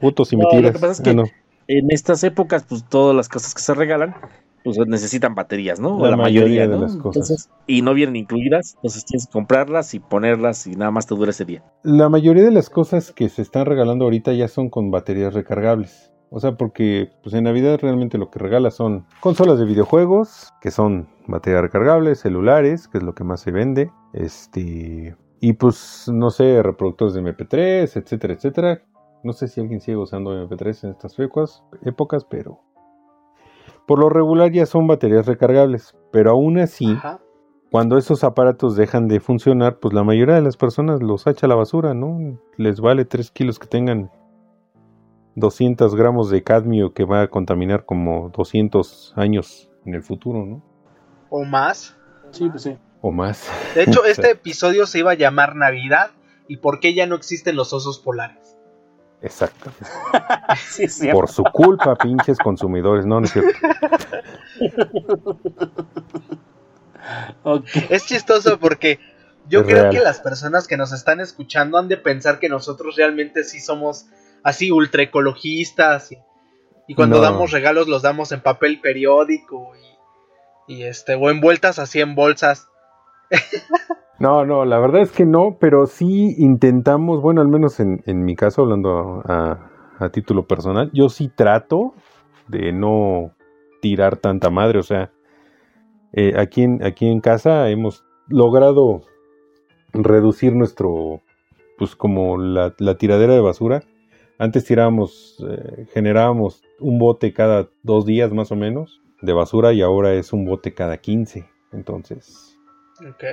putos 0.00 0.32
y 0.32 0.36
No, 0.36 0.42
lo 0.44 0.48
mentiras. 0.50 0.72
que 0.74 0.78
pasa 0.80 0.92
es 0.94 1.00
Ah, 1.00 1.02
que- 1.04 1.14
no. 1.14 1.24
En 1.68 1.92
estas 1.92 2.24
épocas, 2.24 2.64
pues 2.68 2.82
todas 2.88 3.14
las 3.14 3.28
cosas 3.28 3.54
que 3.54 3.62
se 3.62 3.72
regalan, 3.74 4.16
pues 4.64 4.78
necesitan 4.86 5.34
baterías, 5.34 5.80
¿no? 5.80 5.98
La 5.98 6.10
la, 6.10 6.16
mayoría 6.16 6.66
mayoría, 6.66 6.68
de 6.68 6.78
las 6.78 6.96
cosas. 6.96 7.30
Entonces, 7.30 7.50
y 7.66 7.82
no 7.82 7.94
vienen 7.94 8.16
incluidas, 8.16 8.74
entonces 8.76 9.04
tienes 9.04 9.26
que 9.26 9.32
comprarlas 9.32 9.94
y 9.94 10.00
ponerlas 10.00 10.66
y 10.66 10.76
nada 10.76 10.90
más 10.90 11.06
te 11.06 11.14
dura 11.14 11.30
ese 11.30 11.44
día. 11.44 11.62
La 11.82 12.08
mayoría 12.08 12.44
de 12.44 12.50
las 12.50 12.70
cosas 12.70 13.12
que 13.12 13.28
se 13.28 13.42
están 13.42 13.66
regalando 13.66 14.04
ahorita 14.04 14.32
ya 14.32 14.48
son 14.48 14.70
con 14.70 14.90
baterías 14.90 15.34
recargables. 15.34 16.12
O 16.30 16.38
sea, 16.38 16.52
porque 16.52 17.10
pues 17.22 17.34
en 17.34 17.44
Navidad 17.44 17.80
realmente 17.82 18.16
lo 18.16 18.30
que 18.30 18.38
regala 18.38 18.70
son 18.70 19.04
consolas 19.18 19.58
de 19.58 19.64
videojuegos, 19.64 20.52
que 20.60 20.70
son 20.70 21.08
baterías 21.26 21.62
recargables, 21.62 22.20
celulares, 22.20 22.86
que 22.86 22.98
es 22.98 23.04
lo 23.04 23.14
que 23.14 23.24
más 23.24 23.40
se 23.40 23.50
vende, 23.50 23.90
este 24.12 25.16
y 25.40 25.54
pues 25.54 26.08
no 26.12 26.30
sé, 26.30 26.62
reproductores 26.62 27.14
de 27.14 27.22
MP3, 27.22 27.96
etcétera, 27.96 28.34
etcétera. 28.34 28.82
No 29.24 29.32
sé 29.32 29.48
si 29.48 29.60
alguien 29.60 29.80
sigue 29.80 29.96
usando 29.96 30.32
MP3 30.32 30.84
en 30.84 30.90
estas 30.90 31.18
épocas, 31.18 32.24
pero 32.24 32.60
por 33.90 33.98
lo 33.98 34.08
regular 34.08 34.52
ya 34.52 34.66
son 34.66 34.86
baterías 34.86 35.26
recargables, 35.26 35.96
pero 36.12 36.30
aún 36.30 36.60
así 36.60 36.92
Ajá. 36.92 37.20
cuando 37.72 37.98
esos 37.98 38.22
aparatos 38.22 38.76
dejan 38.76 39.08
de 39.08 39.18
funcionar, 39.18 39.80
pues 39.80 39.92
la 39.92 40.04
mayoría 40.04 40.36
de 40.36 40.42
las 40.42 40.56
personas 40.56 41.02
los 41.02 41.26
echa 41.26 41.46
a 41.46 41.48
la 41.48 41.56
basura, 41.56 41.92
¿no? 41.92 42.38
Les 42.56 42.80
vale 42.80 43.04
3 43.04 43.32
kilos 43.32 43.58
que 43.58 43.66
tengan 43.66 44.12
200 45.34 45.96
gramos 45.96 46.30
de 46.30 46.44
cadmio 46.44 46.94
que 46.94 47.02
va 47.02 47.22
a 47.22 47.26
contaminar 47.26 47.84
como 47.84 48.28
200 48.28 49.14
años 49.16 49.72
en 49.84 49.96
el 49.96 50.04
futuro, 50.04 50.46
¿no? 50.46 50.62
O 51.28 51.42
más. 51.42 51.96
Sí, 52.30 52.48
pues 52.48 52.62
sí. 52.62 52.78
O 53.00 53.10
más. 53.10 53.50
De 53.74 53.82
hecho, 53.82 54.04
este 54.06 54.30
episodio 54.30 54.86
se 54.86 55.00
iba 55.00 55.10
a 55.10 55.14
llamar 55.14 55.56
Navidad. 55.56 56.12
¿Y 56.46 56.58
por 56.58 56.78
qué 56.78 56.94
ya 56.94 57.08
no 57.08 57.16
existen 57.16 57.56
los 57.56 57.72
osos 57.72 57.98
polares? 57.98 58.56
Exacto. 59.22 59.70
sí. 60.88 61.08
Por 61.12 61.28
su 61.28 61.44
culpa, 61.44 61.94
pinches 61.96 62.38
consumidores. 62.38 63.04
No, 63.06 63.20
no 63.20 63.26
es 63.26 63.32
cierto. 63.32 63.52
Ok. 67.42 67.64
Es 67.88 68.06
chistoso 68.06 68.58
porque 68.58 68.98
yo 69.48 69.60
Es 69.60 69.66
creo 69.66 69.82
real. 69.82 69.92
que 69.94 70.00
las 70.00 70.20
personas 70.20 70.66
que 70.66 70.76
nos 70.76 70.92
están 70.92 71.20
escuchando 71.20 71.78
han 71.78 71.88
de 71.88 71.96
pensar 71.96 72.38
que 72.38 72.48
nosotros 72.48 72.96
realmente 72.96 73.44
sí 73.44 73.60
somos 73.60 74.06
así 74.42 74.70
ultra 74.70 75.02
ecologistas 75.02 76.12
y, 76.12 76.18
y 76.86 76.94
cuando 76.94 77.16
No. 77.16 77.22
damos 77.22 77.50
regalos 77.50 77.88
los 77.88 78.02
damos 78.02 78.32
en 78.32 78.40
papel 78.40 78.80
periódico 78.80 79.72
y, 80.68 80.74
y 80.76 80.82
este 80.84 81.14
o 81.14 81.30
envueltas 81.30 81.78
así 81.78 82.00
en 82.00 82.14
bolsas. 82.14 82.68
No, 84.20 84.44
no, 84.44 84.66
la 84.66 84.78
verdad 84.78 85.00
es 85.00 85.12
que 85.12 85.24
no, 85.24 85.56
pero 85.58 85.86
sí 85.86 86.34
intentamos, 86.36 87.22
bueno, 87.22 87.40
al 87.40 87.48
menos 87.48 87.80
en, 87.80 88.02
mi 88.06 88.36
caso, 88.36 88.60
hablando 88.60 89.22
a, 89.24 90.10
título 90.12 90.46
personal, 90.46 90.90
yo 90.92 91.08
sí 91.08 91.30
trato 91.34 91.94
de 92.46 92.70
no 92.70 93.32
tirar 93.80 94.18
tanta 94.18 94.50
madre, 94.50 94.78
o 94.78 94.82
sea, 94.82 95.10
eh, 96.12 96.34
aquí, 96.36 96.64
en, 96.64 96.84
aquí 96.84 97.06
en 97.06 97.20
casa 97.20 97.70
hemos 97.70 98.04
logrado 98.28 99.00
reducir 99.94 100.54
nuestro, 100.54 101.22
pues 101.78 101.96
como 101.96 102.36
la, 102.36 102.74
la 102.78 102.98
tiradera 102.98 103.32
de 103.32 103.40
basura. 103.40 103.84
Antes 104.38 104.64
tirábamos, 104.66 105.42
eh, 105.48 105.86
generábamos 105.94 106.62
un 106.78 106.98
bote 106.98 107.32
cada 107.32 107.68
dos 107.82 108.04
días 108.04 108.32
más 108.32 108.52
o 108.52 108.56
menos 108.56 109.00
de 109.22 109.32
basura 109.32 109.72
y 109.72 109.82
ahora 109.82 110.12
es 110.14 110.32
un 110.32 110.44
bote 110.44 110.74
cada 110.74 110.98
15. 110.98 111.46
Entonces, 111.72 112.49
Ok. 113.08 113.24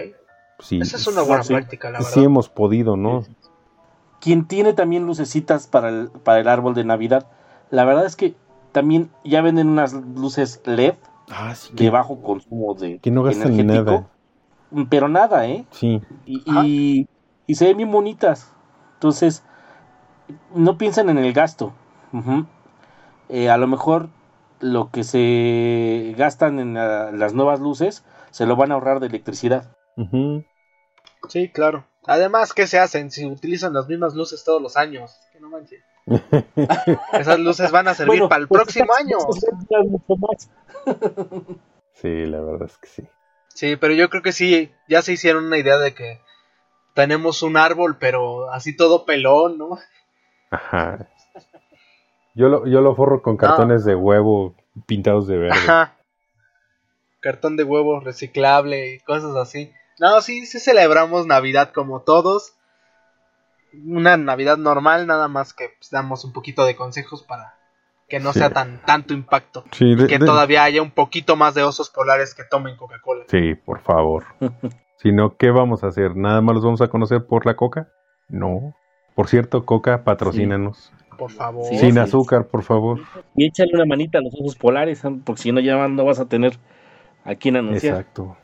sí, 0.60 0.80
Esa 0.80 0.98
es 0.98 1.08
una 1.08 1.22
buena 1.22 1.44
sí. 1.44 1.54
práctica, 1.54 1.90
la 1.90 2.00
verdad. 2.00 2.12
sí 2.14 2.24
hemos 2.24 2.50
podido, 2.50 2.98
¿no? 2.98 3.24
Quien 4.22 4.48
tiene 4.48 4.74
también 4.74 5.06
lucecitas 5.06 5.68
para 5.68 5.90
el, 5.90 6.10
para 6.10 6.40
el 6.40 6.48
árbol 6.48 6.74
de 6.74 6.84
Navidad, 6.84 7.28
la 7.70 7.86
verdad 7.86 8.06
es 8.06 8.16
que 8.16 8.36
también 8.72 9.10
ya 9.24 9.42
venden 9.42 9.68
unas 9.70 9.94
luces 9.94 10.62
LED 10.66 10.96
Ah, 11.30 11.54
sí. 11.56 11.74
de 11.74 11.90
bajo 11.90 12.22
consumo 12.22 12.74
de 12.74 13.00
que 13.00 13.12
no 13.12 13.22
gastan 13.24 13.52
ni 13.52 13.60
energético, 13.60 14.08
nada. 14.72 14.88
pero 14.90 15.10
nada, 15.10 15.46
¿eh? 15.48 15.66
Sí, 15.72 16.02
Y, 16.26 16.42
y, 16.46 17.08
y 17.48 17.56
se 17.56 17.66
ven 17.66 17.78
bien 17.78 17.92
bonitas. 17.92 18.54
Entonces, 18.94 19.44
no 20.56 20.78
piensan 20.78 21.10
en 21.10 21.18
el 21.18 21.34
gasto. 21.34 21.74
Eh, 23.30 23.50
a 23.50 23.58
lo 23.58 23.68
mejor 23.68 24.10
lo 24.62 24.90
que 24.90 25.04
se 25.04 26.16
gastan 26.18 26.60
en 26.60 26.74
la- 26.74 27.12
las 27.12 27.34
nuevas 27.34 27.60
luces 27.60 28.04
se 28.32 28.46
lo 28.46 28.56
van 28.56 28.72
a 28.72 28.76
ahorrar 28.76 29.00
de 29.00 29.08
electricidad. 29.08 29.76
Sí, 31.28 31.50
claro. 31.50 31.86
Además, 32.06 32.54
¿qué 32.54 32.68
se 32.68 32.80
hacen 32.80 33.12
si 33.12 33.26
utilizan 33.26 33.74
las 33.74 33.88
mismas 33.88 34.16
luces 34.16 34.44
todos 34.44 34.62
los 34.62 34.78
años? 34.78 35.20
Que 35.34 35.40
no 35.40 35.50
manches. 35.50 35.84
Esas 37.14 37.40
luces 37.40 37.72
van 37.72 37.90
a 37.90 37.94
servir 37.94 38.20
Bueno, 38.20 38.30
para 38.30 38.42
el 38.42 38.48
pues 38.48 38.64
próximo 38.64 38.94
año. 38.98 39.18
sí, 41.94 42.26
la 42.26 42.40
verdad 42.40 42.70
es 42.70 42.78
que 42.78 42.88
sí. 42.88 43.04
Sí, 43.50 43.76
pero 43.76 43.94
yo 43.94 44.10
creo 44.10 44.22
que 44.22 44.32
sí, 44.32 44.72
ya 44.88 45.02
se 45.02 45.14
hicieron 45.14 45.46
una 45.46 45.58
idea 45.58 45.78
de 45.78 45.94
que 45.94 46.22
tenemos 46.94 47.44
un 47.44 47.58
árbol, 47.58 47.98
pero 48.00 48.50
así 48.52 48.76
todo 48.76 49.06
pelón, 49.06 49.58
¿no? 49.58 49.78
Ajá. 50.50 51.10
Yo 52.36 52.50
lo, 52.50 52.68
yo 52.68 52.82
lo 52.82 52.96
forro 52.96 53.22
con 53.22 53.36
cartones 53.36 53.84
de 53.84 53.96
huevo 53.96 54.56
pintados 54.86 55.28
de 55.28 55.38
verde. 55.38 55.58
Ajá. 55.58 55.97
Cartón 57.20 57.56
de 57.58 57.64
huevo 57.64 58.00
reciclable 58.00 58.94
y 58.96 59.00
cosas 59.00 59.36
así. 59.36 59.72
No, 60.00 60.22
sí, 60.22 60.46
sí 60.46 60.60
celebramos 60.60 61.26
Navidad 61.26 61.72
como 61.74 62.02
todos. 62.02 62.54
Una 63.86 64.18
Navidad 64.18 64.58
normal, 64.58 65.08
nada 65.08 65.28
más 65.28 65.54
que 65.54 65.70
pues, 65.78 65.90
damos 65.92 66.24
un 66.26 66.34
poquito 66.34 66.66
de 66.66 66.76
consejos 66.76 67.24
para 67.24 67.56
que 68.08 68.20
no 68.20 68.32
Sí. 68.32 68.40
sea 68.40 68.52
tan 68.52 68.82
tanto 68.86 69.14
impacto. 69.14 69.66
Sí, 69.72 69.96
de- 69.96 70.08
que 70.08 70.20
de- 70.20 70.26
todavía 70.26 70.64
haya 70.64 70.82
un 70.82 70.92
poquito 70.92 71.36
más 71.36 71.54
de 71.56 71.64
osos 71.64 71.90
polares 71.90 72.34
que 72.34 72.44
tomen 72.50 72.78
Coca-Cola. 72.78 73.26
sí, 73.28 73.56
por 73.56 73.82
favor. 73.82 74.26
Si 75.00 75.12
no, 75.12 75.38
¿qué 75.38 75.52
vamos 75.52 75.84
a 75.84 75.88
hacer? 75.90 76.16
¿Nada 76.16 76.42
más 76.42 76.56
los 76.56 76.64
vamos 76.64 76.82
a 76.82 76.88
conocer 76.88 77.28
por 77.28 77.46
la 77.46 77.56
coca? 77.56 77.88
No. 78.30 78.74
Por 79.14 79.28
cierto, 79.28 79.64
coca, 79.64 80.04
patrocínanos. 80.04 80.92
Por 81.20 81.30
favor. 81.32 81.66
Sí, 81.66 81.78
Sin 81.78 81.94
sí. 81.94 82.00
azúcar, 82.00 82.48
por 82.48 82.64
favor. 82.64 83.02
Y 83.36 83.46
échale 83.48 83.70
una 83.76 83.86
manita 83.86 84.18
a 84.18 84.22
los 84.22 84.34
osos 84.34 84.56
polares, 84.56 85.04
porque 85.24 85.40
si 85.44 85.52
no, 85.52 85.60
ya 85.60 85.88
no 85.88 86.04
vas 86.04 86.20
a 86.20 86.26
tener 86.28 86.58
a 87.28 87.36
quién 87.36 87.56
anunciar. 87.58 87.96
Exacto. 87.98 88.38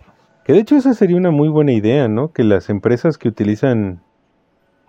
Que 0.46 0.54
de 0.54 0.60
hecho 0.60 0.76
esa 0.76 0.94
sería 0.94 1.16
una 1.18 1.32
muy 1.32 1.48
buena 1.50 1.72
idea, 1.72 2.08
¿no? 2.08 2.32
Que 2.34 2.44
las 2.44 2.70
empresas 2.70 3.18
que 3.18 3.30
utilizan 3.30 4.02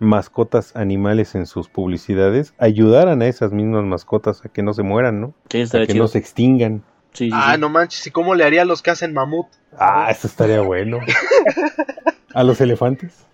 mascotas 0.01 0.75
animales 0.75 1.35
en 1.37 1.47
sus 1.47 1.69
publicidades 1.69 2.55
ayudaran 2.59 3.23
a 3.23 3.27
esas 3.29 3.53
mismas 3.53 3.85
mascotas 3.85 4.45
a 4.45 4.49
que 4.49 4.63
no 4.63 4.73
se 4.75 4.83
mueran, 4.83 5.21
¿no? 5.21 5.35
Sí, 5.49 5.63
A 5.63 5.67
que 5.67 5.87
chido. 5.87 6.03
no 6.03 6.09
se 6.09 6.19
extingan. 6.19 6.83
Sí, 7.13 7.27
sí, 7.27 7.31
Ah, 7.33 7.53
sí. 7.55 7.61
no 7.61 7.69
manches, 7.69 8.05
¿y 8.07 8.11
cómo 8.11 8.35
le 8.35 8.43
haría 8.45 8.63
a 8.63 8.65
los 8.65 8.83
que 8.83 8.91
hacen 8.91 9.13
mamut? 9.15 9.47
Ah, 9.79 10.09
eso 10.11 10.27
estaría 10.27 10.61
bueno. 10.61 10.99
¿A 12.35 12.43
los 12.43 12.61
elefantes? 12.61 13.25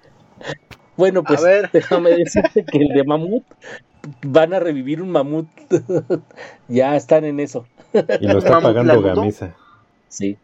Bueno, 0.98 1.24
pues 1.24 1.40
A 1.40 1.46
ver. 1.46 1.70
déjame 1.72 2.11
decirte 2.11 2.64
que 2.66 2.78
el 2.78 2.88
de 2.88 3.04
mamut 3.04 3.44
van 4.26 4.52
a 4.52 4.61
revivir 4.61 5.00
un 5.00 5.11
mamut. 5.11 5.48
ya 6.68 6.94
están 6.96 7.24
en 7.24 7.40
eso. 7.40 7.64
Y 7.94 8.26
lo 8.26 8.38
está 8.38 8.61
¿Mamut 8.61 8.64
pagando? 8.64 9.00
Gamesa. 9.00 9.54
Sí. 10.08 10.36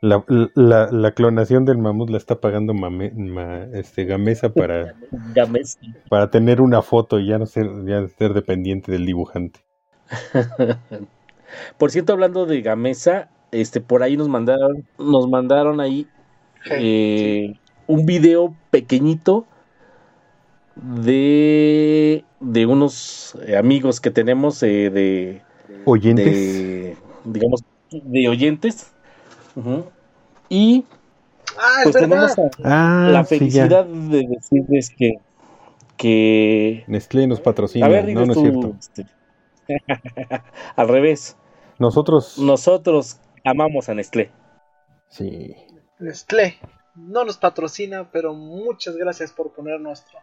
La, 0.00 0.24
la, 0.54 0.92
la 0.92 1.12
clonación 1.12 1.64
del 1.64 1.78
mamut 1.78 2.10
la 2.10 2.18
está 2.18 2.40
pagando 2.40 2.72
Mame- 2.72 3.12
Ma- 3.14 3.66
este, 3.74 4.04
Gamesa 4.04 4.48
para, 4.50 4.94
para 6.08 6.30
tener 6.30 6.60
una 6.60 6.82
foto 6.82 7.18
y 7.18 7.26
ya 7.26 7.38
no 7.38 7.46
ser, 7.46 7.68
ya 7.84 8.06
ser 8.06 8.32
dependiente 8.32 8.92
del 8.92 9.06
dibujante. 9.06 9.60
Por 11.78 11.90
cierto, 11.90 12.12
hablando 12.12 12.46
de 12.46 12.62
Gamesa, 12.62 13.28
este, 13.50 13.80
por 13.80 14.02
ahí 14.02 14.16
nos 14.16 14.28
mandaron, 14.28 14.84
nos 14.98 15.28
mandaron 15.28 15.80
ahí 15.80 16.06
eh, 16.70 17.54
un 17.86 18.06
video 18.06 18.54
pequeñito 18.70 19.46
de, 20.76 22.24
de 22.40 22.66
unos 22.66 23.36
amigos 23.58 24.00
que 24.00 24.10
tenemos 24.10 24.62
eh, 24.62 24.90
de, 24.90 25.42
Oyentes. 25.86 26.24
de, 26.24 26.96
digamos, 27.24 27.62
de 27.90 28.28
oyentes. 28.28 28.92
Y 30.48 30.84
Ah, 31.58 31.78
es 31.84 31.90
pues 31.90 31.94
tenemos 31.96 32.38
a- 32.38 32.50
Ah, 32.64 33.08
la 33.10 33.24
sí, 33.24 33.38
felicidad 33.38 33.84
de 33.86 34.26
decirles 34.28 34.90
que, 34.96 35.14
que 35.96 36.84
Nestlé 36.86 37.26
nos 37.26 37.40
patrocina. 37.40 37.86
a 37.86 37.88
ver, 37.88 38.08
no, 38.12 38.24
no 38.26 38.32
es 38.32 38.38
cierto. 38.38 38.74
este, 38.78 39.06
al 40.76 40.88
revés, 40.88 41.36
Nosotros. 41.78 42.38
nosotros 42.38 43.18
amamos 43.44 43.88
a 43.88 43.94
Nestlé. 43.94 44.30
Sí. 45.08 45.56
Nestlé 45.98 46.56
no 46.94 47.24
nos 47.24 47.36
patrocina, 47.38 48.10
pero 48.12 48.34
muchas 48.34 48.96
gracias 48.96 49.32
por 49.32 49.52
poner 49.52 49.80
nuestro 49.80 50.18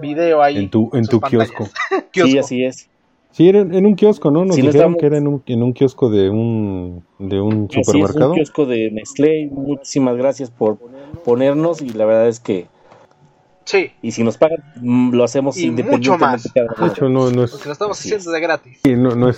video 0.00 0.42
ahí. 0.42 0.56
En 0.58 0.70
tu, 0.70 0.90
en 0.94 1.06
tu 1.06 1.20
kiosco. 1.20 1.68
Kiosco. 2.12 2.30
Sí, 2.32 2.38
así 2.38 2.64
es. 2.64 2.88
Sí, 3.32 3.48
era 3.48 3.60
en 3.60 3.72
en 3.74 3.86
un 3.86 3.94
kiosco, 3.94 4.30
¿no? 4.30 4.44
Nos 4.44 4.56
Sí, 4.56 4.62
no 4.62 4.66
dijeron 4.68 4.92
estamos- 4.92 5.00
que 5.00 5.06
era 5.06 5.18
en 5.18 5.26
un, 5.28 5.42
en 5.46 5.62
un 5.62 5.72
kiosco 5.72 6.10
de 6.10 6.28
un, 6.30 7.04
de 7.18 7.40
un 7.40 7.66
Así 7.70 7.80
es, 7.80 7.86
supermercado. 7.86 8.30
un 8.30 8.36
kiosco 8.36 8.66
de 8.66 8.90
Nestlé. 8.90 9.48
Muchísimas 9.52 10.16
gracias 10.16 10.50
por 10.50 10.78
ponernos 11.24 11.80
y 11.80 11.90
la 11.90 12.04
verdad 12.06 12.28
es 12.28 12.40
que 12.40 12.66
Sí, 13.64 13.92
y 14.02 14.10
si 14.10 14.24
nos 14.24 14.36
pagan 14.36 14.58
mm, 14.80 15.14
lo 15.14 15.22
hacemos 15.22 15.56
Y 15.56 15.70
mucho 15.70 15.82
independientemente 15.82 16.26
más. 16.26 16.52
cada 16.52 16.86
de 16.88 16.92
hecho, 16.92 17.08
no, 17.08 17.30
no, 17.30 17.44
es, 17.44 17.52
porque 17.52 17.66
lo 17.66 17.72
estamos 17.72 17.98
Así 18.00 18.08
haciendo 18.08 18.32
de 18.32 18.40
gratis. 18.40 18.80
sí, 18.82 18.96
no, 18.96 19.14
no 19.14 19.28
es, 19.28 19.36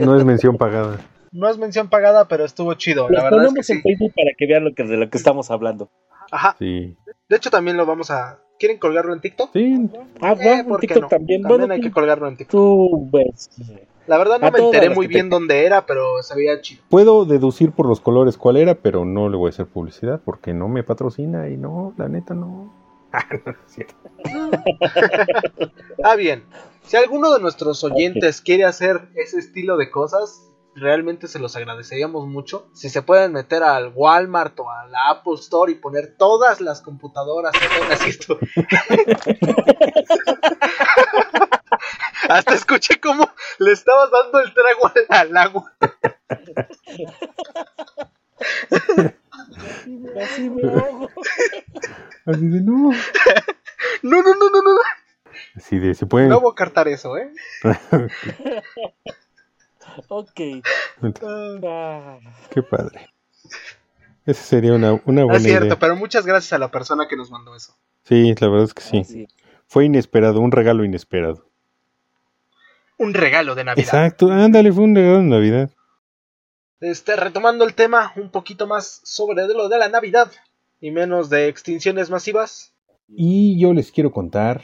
no 0.00 0.16
es 0.16 0.24
mención 0.24 0.56
pagada. 0.56 0.98
No 1.32 1.48
es 1.50 1.58
mención 1.58 1.88
pagada, 1.90 2.26
pero 2.28 2.44
estuvo 2.46 2.72
chido. 2.74 3.02
Los 3.10 3.18
La 3.18 3.24
verdad 3.24 3.40
es 3.40 3.48
que 3.48 3.48
ponemos 3.48 3.66
sí. 3.66 3.72
en 3.74 3.82
Facebook 3.82 4.12
para 4.14 4.30
que 4.38 4.46
vean 4.46 4.64
lo 4.64 4.74
que 4.74 4.84
de 4.84 4.96
lo 4.96 5.10
que 5.10 5.18
estamos 5.18 5.50
hablando. 5.50 5.90
Ajá. 6.30 6.56
Sí. 6.58 6.96
De 7.28 7.36
hecho, 7.36 7.50
también 7.50 7.76
lo 7.76 7.84
vamos 7.84 8.10
a. 8.10 8.38
¿Quieren 8.58 8.78
colgarlo 8.78 9.12
en 9.12 9.20
TikTok? 9.20 9.50
Sí, 9.52 9.90
Ah, 10.20 10.32
Eh, 10.38 10.46
va, 10.46 10.58
en 10.60 10.66
¿por 10.68 10.80
qué 10.80 10.86
TikTok 10.86 11.02
no? 11.02 11.08
también. 11.08 11.42
También 11.42 11.58
Bueno, 11.60 11.74
hay 11.74 11.80
que 11.80 11.90
colgarlo 11.90 12.26
en 12.28 12.36
TikTok. 12.36 12.50
tú 12.52 13.10
ves. 13.12 13.50
La 14.06 14.18
verdad 14.18 14.38
no 14.40 14.46
A 14.46 14.50
me 14.50 14.58
enteré 14.60 14.88
muy 14.90 15.06
bien 15.08 15.28
te- 15.28 15.34
dónde 15.34 15.64
era, 15.66 15.84
pero 15.84 16.22
se 16.22 16.34
veía 16.36 16.60
chido. 16.60 16.82
puedo 16.88 17.24
deducir 17.24 17.72
por 17.72 17.86
los 17.86 18.00
colores 18.00 18.36
cuál 18.38 18.56
era, 18.56 18.74
pero 18.76 19.04
no 19.04 19.28
le 19.28 19.36
voy 19.36 19.48
a 19.48 19.50
hacer 19.50 19.66
publicidad 19.66 20.20
porque 20.24 20.54
no 20.54 20.68
me 20.68 20.82
patrocina 20.84 21.48
y 21.48 21.56
no, 21.56 21.92
la 21.98 22.08
neta 22.08 22.34
no. 22.34 22.72
Ah, 23.12 23.24
no 23.44 23.52
es 23.52 23.58
cierto. 23.66 23.94
Ah, 26.04 26.14
bien. 26.16 26.44
Si 26.84 26.96
alguno 26.96 27.32
de 27.32 27.40
nuestros 27.40 27.82
oyentes 27.84 28.40
quiere 28.40 28.64
hacer 28.64 29.08
ese 29.16 29.38
estilo 29.38 29.76
de 29.76 29.90
cosas, 29.90 30.42
realmente 30.76 31.26
se 31.26 31.38
los 31.38 31.56
agradeceríamos 31.56 32.26
mucho. 32.26 32.68
Si 32.74 32.88
se 32.88 33.02
pueden 33.02 33.32
meter 33.32 33.62
al 33.62 33.92
Walmart 33.94 34.58
o 34.60 34.70
a 34.70 34.86
la 34.86 35.10
Apple 35.10 35.34
Store 35.34 35.72
y 35.72 35.76
poner 35.76 36.14
todas 36.16 36.60
las 36.60 36.82
computadoras. 36.82 37.52
Hasta 42.28 42.54
escuché 42.54 43.00
cómo 43.00 43.28
le 43.58 43.72
estabas 43.72 44.10
dando 44.10 44.40
el 44.40 44.52
trago 44.52 44.90
al, 44.94 45.06
al 45.08 45.36
agua. 45.36 45.72
Así 50.22 50.50
me 50.50 50.68
hago. 50.68 51.08
Así 52.26 52.48
de 52.48 52.60
no. 52.60 52.90
No, 54.02 54.22
no, 54.22 54.34
no, 54.34 54.50
no, 54.50 54.62
no. 54.62 54.80
Así 55.56 55.78
de, 55.78 55.94
se 55.94 56.06
pueden. 56.06 56.28
No 56.28 56.40
voy 56.40 56.52
a 56.52 56.54
cartar 56.54 56.88
eso, 56.88 57.16
¿eh? 57.16 57.32
Ok. 60.08 60.40
Ah, 61.62 62.18
Qué 62.50 62.62
padre. 62.62 63.08
Esa 64.24 64.42
sería 64.42 64.72
una, 64.72 64.92
una 65.04 65.24
buena 65.24 65.36
es 65.36 65.42
cierto, 65.44 65.66
idea. 65.66 65.78
pero 65.78 65.94
muchas 65.96 66.26
gracias 66.26 66.52
a 66.52 66.58
la 66.58 66.70
persona 66.70 67.06
que 67.08 67.16
nos 67.16 67.30
mandó 67.30 67.54
eso. 67.54 67.74
Sí, 68.02 68.34
la 68.40 68.48
verdad 68.48 68.64
es 68.64 68.74
que 68.74 68.82
sí. 68.82 68.98
así. 68.98 69.28
Fue 69.68 69.84
inesperado, 69.84 70.40
un 70.40 70.52
regalo 70.52 70.84
inesperado. 70.84 71.48
Un 72.98 73.14
regalo 73.14 73.54
de 73.54 73.64
Navidad. 73.64 73.84
Exacto, 73.84 74.30
ándale, 74.30 74.72
fue 74.72 74.84
un 74.84 74.94
regalo 74.96 75.18
de 75.18 75.22
Navidad. 75.24 75.70
Este, 76.80 77.16
retomando 77.16 77.64
el 77.64 77.74
tema 77.74 78.12
un 78.16 78.30
poquito 78.30 78.66
más 78.66 79.00
sobre 79.04 79.46
lo 79.46 79.68
de 79.68 79.78
la 79.78 79.88
Navidad 79.88 80.30
y 80.80 80.90
menos 80.90 81.30
de 81.30 81.48
extinciones 81.48 82.10
masivas. 82.10 82.74
Y 83.08 83.58
yo 83.60 83.72
les 83.72 83.92
quiero 83.92 84.10
contar 84.10 84.62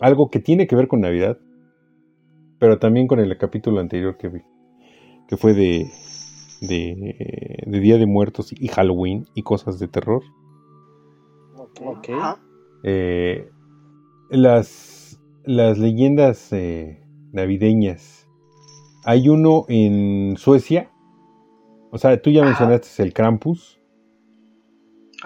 algo 0.00 0.30
que 0.30 0.40
tiene 0.40 0.66
que 0.66 0.76
ver 0.76 0.88
con 0.88 1.00
Navidad, 1.00 1.38
pero 2.60 2.78
también 2.78 3.08
con 3.08 3.18
el 3.18 3.36
capítulo 3.38 3.80
anterior 3.80 4.16
que 4.16 4.28
vi, 4.28 4.40
que 5.26 5.36
fue 5.36 5.54
de, 5.54 5.90
de, 6.60 7.56
de 7.66 7.80
Día 7.80 7.96
de 7.96 8.06
Muertos 8.06 8.52
y 8.52 8.68
Halloween 8.68 9.26
y 9.34 9.42
cosas 9.42 9.80
de 9.80 9.88
terror. 9.88 10.22
Ok. 11.82 12.10
Eh, 12.84 13.48
las, 14.30 15.18
las 15.44 15.78
leyendas 15.78 16.52
eh, 16.52 17.02
navideñas. 17.32 18.28
Hay 19.04 19.28
uno 19.28 19.64
en 19.68 20.36
Suecia. 20.36 20.90
O 21.90 21.98
sea, 21.98 22.20
tú 22.20 22.30
ya 22.30 22.42
Ajá. 22.42 22.50
mencionaste 22.50 23.02
el 23.02 23.12
Krampus, 23.14 23.80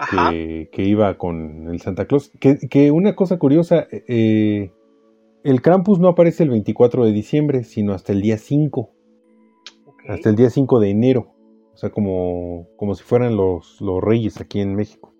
que, 0.09 0.69
que 0.71 0.83
iba 0.83 1.17
con 1.17 1.67
el 1.67 1.79
Santa 1.81 2.05
Claus. 2.05 2.31
Que, 2.39 2.57
que 2.69 2.91
una 2.91 3.15
cosa 3.15 3.37
curiosa, 3.37 3.85
eh, 3.91 4.71
el 5.45 5.61
Krampus 5.61 5.99
no 5.99 6.07
aparece 6.07 6.41
el 6.41 6.49
24 6.49 7.05
de 7.05 7.11
diciembre, 7.11 7.63
sino 7.63 7.93
hasta 7.93 8.11
el 8.13 8.21
día 8.21 8.39
5, 8.39 8.91
ok. 9.85 10.03
hasta 10.09 10.29
el 10.29 10.35
día 10.35 10.49
5 10.49 10.79
de 10.79 10.89
enero. 10.89 11.35
O 11.71 11.77
sea, 11.77 11.91
como, 11.91 12.67
como 12.77 12.95
si 12.95 13.03
fueran 13.03 13.37
los, 13.37 13.79
los 13.79 14.01
reyes 14.01 14.41
aquí 14.41 14.59
en 14.59 14.75
México. 14.75 15.13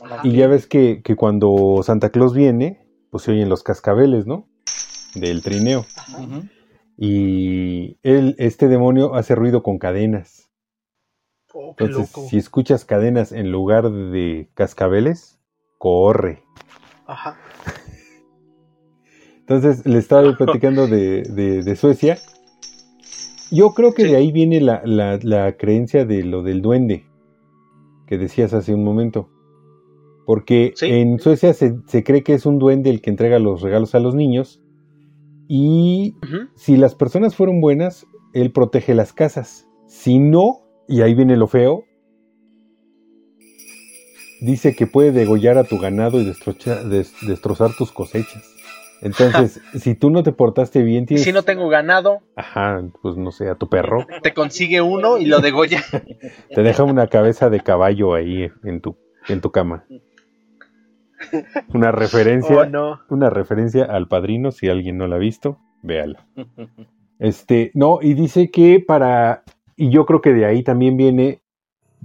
Ajá. 0.00 0.20
Y 0.22 0.36
ya 0.36 0.46
ves 0.46 0.68
que, 0.68 1.02
que 1.02 1.16
cuando 1.16 1.80
Santa 1.82 2.10
Claus 2.10 2.34
viene, 2.34 2.86
pues 3.10 3.24
se 3.24 3.32
oyen 3.32 3.48
los 3.48 3.64
cascabeles, 3.64 4.28
¿no? 4.28 4.48
Del 5.16 5.42
trineo. 5.42 5.84
Ajá. 5.96 6.42
Y 6.96 7.98
él, 8.04 8.36
este 8.38 8.68
demonio 8.68 9.14
hace 9.14 9.34
ruido 9.34 9.64
con 9.64 9.78
cadenas. 9.78 10.52
Oh, 11.52 11.74
Entonces, 11.78 12.16
loco. 12.16 12.28
si 12.28 12.36
escuchas 12.36 12.84
cadenas 12.84 13.32
en 13.32 13.50
lugar 13.50 13.90
de 13.90 14.50
cascabeles, 14.54 15.40
corre. 15.78 16.44
Ajá. 17.06 17.38
Entonces, 19.48 19.86
le 19.86 19.98
estaba 19.98 20.36
platicando 20.36 20.86
de, 20.86 21.22
de- 21.22 21.62
de 21.62 21.76
Suecia. 21.76 22.18
Yo 23.50 23.72
creo 23.72 23.94
que 23.94 24.02
Sí. 24.02 24.08
de 24.10 24.16
ahí 24.16 24.30
viene 24.30 24.60
la, 24.60 24.82
la- 24.84 25.18
la 25.22 25.56
creencia 25.56 26.04
de 26.04 26.22
lo 26.22 26.42
del 26.42 26.60
duende, 26.60 27.06
que 28.06 28.18
decías 28.18 28.52
hace 28.52 28.74
un 28.74 28.84
momento. 28.84 29.30
Porque 30.26 30.72
Sí. 30.76 30.86
en 30.86 31.18
Suecia 31.18 31.54
se, 31.54 31.76
se 31.86 32.04
cree 32.04 32.22
que 32.22 32.34
es 32.34 32.44
un 32.44 32.58
duende 32.58 32.90
el 32.90 33.00
que 33.00 33.08
entrega 33.08 33.38
los 33.38 33.62
regalos 33.62 33.94
a 33.94 34.00
los 34.00 34.14
niños. 34.14 34.62
Y 35.48 36.14
si 36.54 36.76
las 36.76 36.94
personas 36.94 37.34
fueron 37.34 37.62
buenas, 37.62 38.06
él 38.34 38.52
protege 38.52 38.92
las 38.92 39.14
casas. 39.14 39.66
Si 39.86 40.18
no, 40.18 40.60
y 40.86 41.00
ahí 41.00 41.14
viene 41.14 41.38
lo 41.38 41.46
feo, 41.46 41.84
dice 44.42 44.74
que 44.76 44.86
puede 44.86 45.10
degollar 45.12 45.56
a 45.56 45.64
tu 45.64 45.78
ganado 45.78 46.20
y 46.20 46.26
destrocha- 46.26 46.84
des- 46.84 47.14
destrozar 47.26 47.70
tus 47.78 47.90
cosechas. 47.92 48.44
Entonces, 49.00 49.60
si 49.80 49.94
tú 49.94 50.10
no 50.10 50.22
te 50.22 50.32
portaste 50.32 50.82
bien, 50.82 51.06
tienes... 51.06 51.24
si 51.24 51.32
no 51.32 51.42
tengo 51.42 51.68
ganado, 51.68 52.20
Ajá, 52.36 52.82
pues 53.02 53.16
no 53.16 53.30
sé, 53.30 53.48
a 53.48 53.54
tu 53.54 53.68
perro. 53.68 54.06
te 54.22 54.34
consigue 54.34 54.80
uno 54.80 55.18
y 55.18 55.26
lo 55.26 55.40
degolla. 55.40 55.82
Te 56.54 56.62
deja 56.62 56.82
una 56.84 57.06
cabeza 57.06 57.50
de 57.50 57.60
caballo 57.60 58.14
ahí 58.14 58.50
en 58.64 58.80
tu, 58.80 58.96
en 59.28 59.40
tu 59.40 59.50
cama. 59.52 59.84
Una 61.74 61.90
referencia, 61.92 62.56
Oh, 62.60 62.66
no. 62.66 63.00
una 63.10 63.28
referencia 63.30 63.84
al 63.84 64.08
padrino, 64.08 64.50
si 64.52 64.68
alguien 64.68 64.96
no 64.98 65.06
la 65.08 65.16
ha 65.16 65.18
visto, 65.18 65.58
véalo. 65.82 66.18
Este, 67.18 67.70
no, 67.74 67.98
y 68.00 68.14
dice 68.14 68.50
que 68.50 68.82
para, 68.86 69.42
y 69.76 69.90
yo 69.90 70.06
creo 70.06 70.20
que 70.20 70.32
de 70.32 70.44
ahí 70.46 70.62
también 70.62 70.96
viene, 70.96 71.42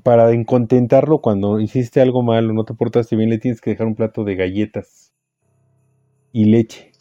para 0.01 0.29
contentarlo 0.45 1.19
cuando 1.19 1.59
hiciste 1.59 2.01
algo 2.01 2.23
malo, 2.23 2.53
no 2.53 2.65
te 2.65 2.73
portaste 2.73 3.15
bien, 3.15 3.29
le 3.29 3.37
tienes 3.37 3.61
que 3.61 3.69
dejar 3.71 3.85
un 3.87 3.95
plato 3.95 4.23
de 4.23 4.35
galletas 4.35 5.02
y 6.33 6.45
leche 6.45 6.91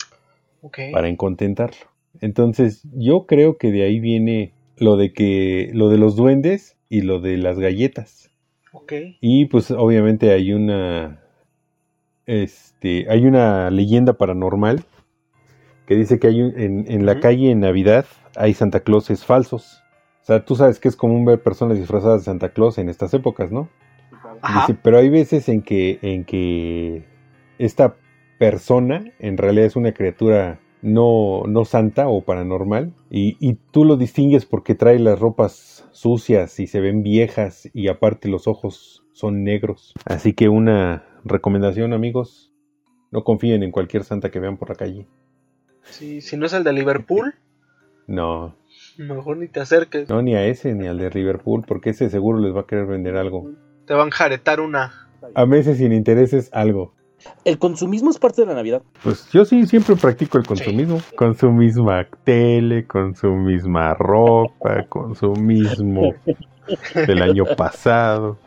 para 0.92 1.08
encontentarlo. 1.08 1.88
Entonces, 2.20 2.82
yo 2.94 3.26
creo 3.26 3.56
que 3.58 3.72
de 3.72 3.82
ahí 3.82 3.98
viene 3.98 4.52
lo 4.76 4.96
de 4.96 5.12
que, 5.12 5.70
lo 5.74 5.88
de 5.88 5.98
los 5.98 6.14
duendes 6.14 6.76
y 6.88 7.00
lo 7.00 7.18
de 7.20 7.36
las 7.38 7.58
galletas. 7.58 8.30
Y 9.20 9.46
pues 9.46 9.70
obviamente 9.72 10.30
hay 10.30 10.52
una, 10.52 11.20
este, 12.26 13.06
hay 13.10 13.26
una 13.26 13.70
leyenda 13.70 14.12
paranormal 14.14 14.84
que 15.86 15.96
dice 15.96 16.18
que 16.18 16.28
hay 16.28 16.40
un- 16.42 16.58
en, 16.58 16.84
en 16.90 17.06
la 17.06 17.14
calle 17.20 17.50
en 17.50 17.60
Navidad 17.60 18.06
hay 18.36 18.54
Santa 18.54 18.80
Clauses 18.80 19.24
falsos. 19.24 19.82
O 20.22 20.24
sea, 20.24 20.44
tú 20.44 20.54
sabes 20.54 20.78
que 20.78 20.88
es 20.88 20.96
común 20.96 21.24
ver 21.24 21.42
personas 21.42 21.78
disfrazadas 21.78 22.20
de 22.20 22.24
Santa 22.26 22.50
Claus 22.50 22.78
en 22.78 22.88
estas 22.88 23.12
épocas, 23.12 23.50
¿no? 23.50 23.68
Dice, 24.66 24.78
pero 24.82 24.98
hay 24.98 25.08
veces 25.10 25.48
en 25.48 25.62
que, 25.62 25.98
en 26.02 26.24
que 26.24 27.04
esta 27.58 27.96
persona 28.38 29.04
en 29.18 29.36
realidad 29.36 29.66
es 29.66 29.76
una 29.76 29.92
criatura 29.92 30.60
no, 30.82 31.42
no 31.46 31.64
santa 31.64 32.08
o 32.08 32.22
paranormal 32.22 32.92
y, 33.10 33.36
y 33.40 33.54
tú 33.70 33.84
lo 33.84 33.96
distingues 33.96 34.46
porque 34.46 34.74
trae 34.74 34.98
las 34.98 35.18
ropas 35.18 35.88
sucias 35.92 36.58
y 36.58 36.66
se 36.66 36.80
ven 36.80 37.02
viejas 37.02 37.70
y 37.72 37.88
aparte 37.88 38.28
los 38.28 38.48
ojos 38.48 39.04
son 39.12 39.44
negros. 39.44 39.92
Así 40.04 40.32
que 40.32 40.48
una 40.48 41.04
recomendación 41.24 41.92
amigos, 41.92 42.52
no 43.10 43.22
confíen 43.24 43.62
en 43.62 43.70
cualquier 43.70 44.04
santa 44.04 44.30
que 44.30 44.40
vean 44.40 44.56
por 44.56 44.70
la 44.70 44.74
calle. 44.74 45.06
Sí, 45.82 46.20
si 46.20 46.36
no 46.36 46.46
es 46.46 46.52
el 46.52 46.64
de 46.64 46.72
Liverpool, 46.72 47.34
No, 48.06 48.56
mejor 48.98 49.36
ni 49.36 49.48
te 49.48 49.60
acerques. 49.60 50.08
no 50.08 50.22
ni 50.22 50.34
a 50.34 50.44
ese 50.46 50.74
ni 50.74 50.86
al 50.88 50.98
de 50.98 51.10
Liverpool 51.10 51.64
porque 51.66 51.90
ese 51.90 52.10
seguro 52.10 52.38
les 52.40 52.54
va 52.54 52.62
a 52.62 52.66
querer 52.66 52.86
vender 52.86 53.16
algo. 53.16 53.52
Te 53.86 53.94
van 53.94 54.08
a 54.08 54.12
jaretar 54.12 54.60
una. 54.60 55.08
A 55.34 55.46
meses 55.46 55.78
sin 55.78 55.92
intereses 55.92 56.50
algo. 56.52 56.94
El 57.44 57.58
consumismo 57.58 58.10
es 58.10 58.18
parte 58.18 58.42
de 58.42 58.46
la 58.46 58.54
Navidad. 58.54 58.82
Pues 59.02 59.28
yo 59.32 59.44
sí 59.44 59.66
siempre 59.66 59.96
practico 59.96 60.38
el 60.38 60.46
consumismo. 60.46 61.00
Con 61.16 61.36
su 61.36 61.50
misma 61.50 62.06
tele, 62.24 62.86
con 62.86 63.14
su 63.14 63.28
misma 63.32 63.94
ropa, 63.94 64.84
con 64.88 65.14
su 65.14 65.32
mismo 65.32 66.14
del 66.94 67.22
año 67.22 67.44
pasado. 67.56 68.38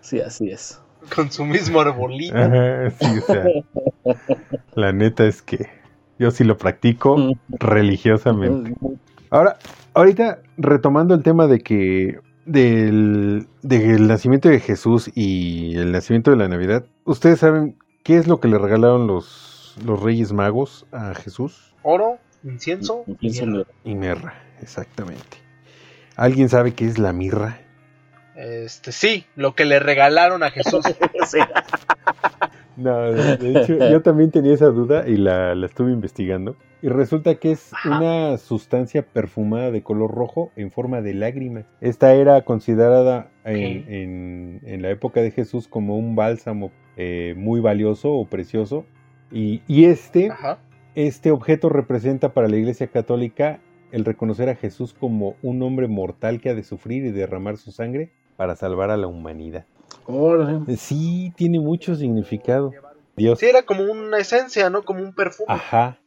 Sí, 0.00 0.20
así 0.20 0.50
es. 0.50 0.80
Con 1.14 1.30
su 1.30 1.44
mismo 1.44 1.80
arbolito. 1.80 2.36
Ajá, 2.36 2.90
sí, 2.90 3.18
o 3.18 3.20
sea, 3.22 3.44
la 4.74 4.92
neta 4.92 5.26
es 5.26 5.42
que 5.42 5.68
yo 6.18 6.30
sí 6.30 6.44
lo 6.44 6.56
practico 6.56 7.16
religiosamente. 7.48 8.74
Ahora, 9.30 9.58
ahorita 9.94 10.40
retomando 10.56 11.14
el 11.14 11.22
tema 11.22 11.46
de 11.46 11.60
que 11.60 12.20
del, 12.44 13.46
del 13.62 14.06
nacimiento 14.08 14.48
de 14.48 14.60
Jesús 14.60 15.10
y 15.14 15.76
el 15.76 15.92
nacimiento 15.92 16.30
de 16.30 16.36
la 16.36 16.48
Navidad, 16.48 16.84
¿ustedes 17.04 17.40
saben 17.40 17.76
qué 18.02 18.16
es 18.16 18.26
lo 18.26 18.40
que 18.40 18.48
le 18.48 18.58
regalaron 18.58 19.06
los, 19.06 19.76
los 19.84 20.02
Reyes 20.02 20.32
Magos 20.32 20.86
a 20.92 21.14
Jesús? 21.14 21.74
Oro, 21.82 22.18
incienso, 22.44 23.04
y 23.20 23.30
mirra. 23.30 23.64
Y 23.84 23.94
mirra, 23.94 24.34
exactamente. 24.60 25.38
¿Alguien 26.16 26.48
sabe 26.48 26.74
qué 26.74 26.86
es 26.86 26.98
la 26.98 27.12
mirra? 27.12 27.60
Este, 28.34 28.92
sí, 28.92 29.26
lo 29.36 29.54
que 29.54 29.64
le 29.64 29.78
regalaron 29.78 30.42
a 30.42 30.50
Jesús. 30.50 30.84
Sí. 31.26 31.38
No, 32.76 33.12
de, 33.12 33.60
hecho, 33.60 33.76
yo 33.90 34.02
también 34.02 34.30
tenía 34.30 34.54
esa 34.54 34.66
duda 34.66 35.08
y 35.08 35.16
la, 35.16 35.54
la 35.54 35.66
estuve 35.66 35.92
investigando. 35.92 36.56
Y 36.80 36.88
resulta 36.88 37.36
que 37.36 37.52
es 37.52 37.72
Ajá. 37.72 37.98
una 37.98 38.38
sustancia 38.38 39.02
perfumada 39.02 39.70
de 39.70 39.82
color 39.82 40.10
rojo 40.12 40.50
en 40.56 40.70
forma 40.72 41.00
de 41.00 41.14
lágrimas. 41.14 41.64
Esta 41.80 42.14
era 42.14 42.42
considerada 42.42 43.28
en, 43.44 43.84
en- 43.92 44.60
en 44.64 44.82
la 44.82 44.90
época 44.90 45.22
de 45.22 45.30
Jesús 45.30 45.68
como 45.68 45.96
un 45.96 46.16
bálsamo 46.16 46.72
eh, 46.96 47.34
muy 47.36 47.60
valioso 47.60 48.12
o 48.12 48.26
precioso. 48.26 48.84
Y, 49.30 49.62
y 49.68 49.84
este, 49.84 50.30
Ajá. 50.30 50.58
este 50.94 51.30
objeto 51.30 51.68
representa 51.68 52.32
para 52.34 52.48
la 52.48 52.56
Iglesia 52.56 52.88
Católica 52.88 53.60
el 53.92 54.04
reconocer 54.04 54.48
a 54.48 54.56
Jesús 54.56 54.92
como 54.92 55.36
un 55.42 55.62
hombre 55.62 55.86
mortal 55.86 56.40
que 56.40 56.50
ha 56.50 56.54
de 56.54 56.64
sufrir 56.64 57.04
y 57.04 57.12
derramar 57.12 57.58
su 57.58 57.70
sangre 57.70 58.10
para 58.36 58.56
salvar 58.56 58.90
a 58.90 58.96
la 58.96 59.06
humanidad. 59.06 59.66
Órale. 60.06 60.76
Sí, 60.76 61.32
tiene 61.36 61.60
mucho 61.60 61.94
significado. 61.94 62.72
Dios. 63.16 63.38
Sí, 63.38 63.46
era 63.46 63.62
como 63.62 63.84
una 63.84 64.18
esencia, 64.18 64.70
¿no? 64.70 64.82
Como 64.82 65.02
un 65.02 65.14
perfume. 65.14 65.46
Ajá. 65.48 65.98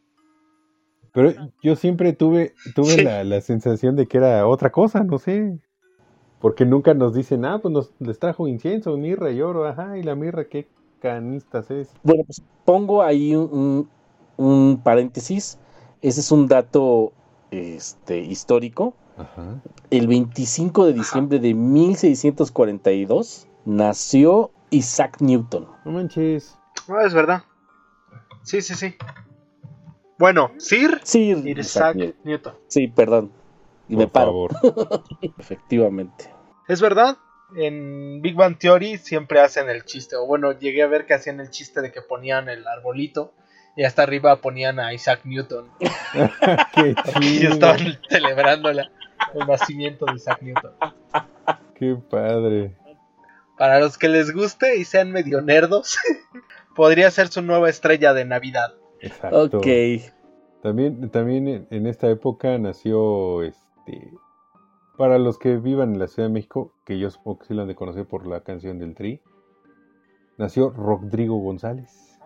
Pero 1.14 1.32
yo 1.64 1.76
siempre 1.76 2.14
tuve, 2.14 2.54
tuve 2.76 2.89
Sí. 2.91 3.02
la, 3.04 3.24
la 3.24 3.39
sensación 3.41 3.96
de 3.96 4.06
que 4.08 4.18
era 4.18 4.46
otra 4.48 4.72
cosa, 4.72 5.04
no 5.04 5.18
sé. 5.18 5.58
Porque 6.41 6.66
nunca 6.66 6.93
nos 6.93 7.14
dicen, 7.14 7.46
ah, 7.46 7.60
pues 7.62 7.74
nos 7.74 7.91
les 8.00 8.20
trajo 8.20 8.48
incienso, 8.48 8.98
mirra 8.98 9.32
y 9.32 9.41
oro, 9.41 9.66
ajá, 9.66 9.98
y 9.98 10.04
la 10.04 10.16
mirra, 10.16 10.46
qué 10.46 10.68
canistas 11.00 11.72
es. 11.72 11.89
Bueno, 12.04 12.24
pues 12.26 12.41
pongo 12.66 13.02
ahí 13.02 13.34
un, 13.36 13.88
un 14.38 14.82
paréntesis. 14.84 15.58
Ese 16.02 16.20
es 16.20 16.32
un 16.32 16.48
dato 16.48 17.14
este, 17.52 18.20
histórico. 18.20 18.93
Ajá. 19.18 19.62
El 19.91 20.08
25 20.08 20.86
de 20.86 20.93
diciembre 20.93 21.39
de 21.39 21.54
1642 21.54 23.48
nació 23.66 24.51
Isaac 24.70 25.18
Newton. 25.20 25.68
No 25.84 25.91
manches. 25.91 26.57
Ah, 26.88 27.03
es 27.05 27.13
verdad. 27.13 27.43
Sí, 28.43 28.61
sí, 28.61 28.76
sí. 28.76 28.95
Bueno, 30.18 30.51
Sir 30.57 31.01
Sí, 31.03 31.32
Isaac 31.57 31.95
Newton. 31.95 32.16
Newton. 32.24 32.53
Sí, 32.68 32.88
perdón. 32.88 33.32
Y 33.89 33.95
me 33.97 34.07
Por 34.07 34.11
paro, 34.13 34.32
favor. 34.49 35.03
efectivamente. 35.38 36.32
Es 36.68 36.82
verdad. 36.82 37.18
En 37.55 38.22
Big 38.22 38.36
Bang 38.36 38.57
Theory 38.57 38.97
siempre 38.97 39.39
hacen 39.39 39.70
el 39.70 39.84
chiste. 39.86 40.16
O 40.16 40.26
bueno, 40.26 40.51
llegué 40.53 40.84
a 40.84 40.88
ver 40.88 41.05
que 41.05 41.13
hacían 41.13 41.39
el 41.39 41.49
chiste 41.51 41.82
de 41.82 41.91
que 41.91 42.01
ponían 42.01 42.49
el 42.49 42.68
arbolito 42.68 43.34
y 43.76 43.84
hasta 43.84 44.03
arriba 44.03 44.38
ponían 44.38 44.80
a 44.80 44.93
Isaac 44.93 45.22
Newton. 45.26 45.70
qué 46.74 46.95
Y 47.22 47.45
estaban 47.45 47.99
celebrando 48.09 48.72
la- 48.74 48.89
el 49.34 49.47
nacimiento 49.47 50.05
de 50.05 50.16
Isaac 50.16 50.41
Newton. 50.41 50.72
Qué 51.76 51.95
padre. 52.09 52.76
Para 53.58 53.80
los 53.80 53.97
que 53.97 54.10
les 54.10 54.34
guste 54.34 54.78
y 54.78 54.84
sean 54.84 55.12
medio 55.12 55.41
nerdos, 55.41 55.97
podría 56.76 57.10
ser 57.12 57.30
su 57.30 57.41
nueva 57.41 57.70
estrella 57.70 58.14
de 58.14 58.26
Navidad. 58.26 58.74
Exacto. 58.99 59.58
Ok. 59.58 59.68
También, 60.62 61.10
también 61.12 61.68
en, 61.70 61.88
esta 61.88 62.10
época 62.10 62.58
nació 62.58 63.43
este. 63.43 64.12
Para 64.97 65.20
los 65.20 65.38
que 65.38 65.58
vivan 65.58 65.93
en 65.93 65.99
la 65.99 66.08
Ciudad 66.08 66.30
de 66.30 66.34
México, 66.34 66.74
que 66.86 66.97
yo 66.97 67.10
supongo 67.12 67.39
que 67.39 67.45
sí 67.47 67.53
lo 67.53 67.62
han 67.62 67.68
de 67.68 67.76
conocer 67.76 68.06
por 68.06 68.26
la 68.26 68.41
canción 68.41 68.80
del 68.80 68.95
Tri, 68.95 69.22
nació 70.38 70.70
Rodrigo 70.70 71.38
González, 71.38 72.18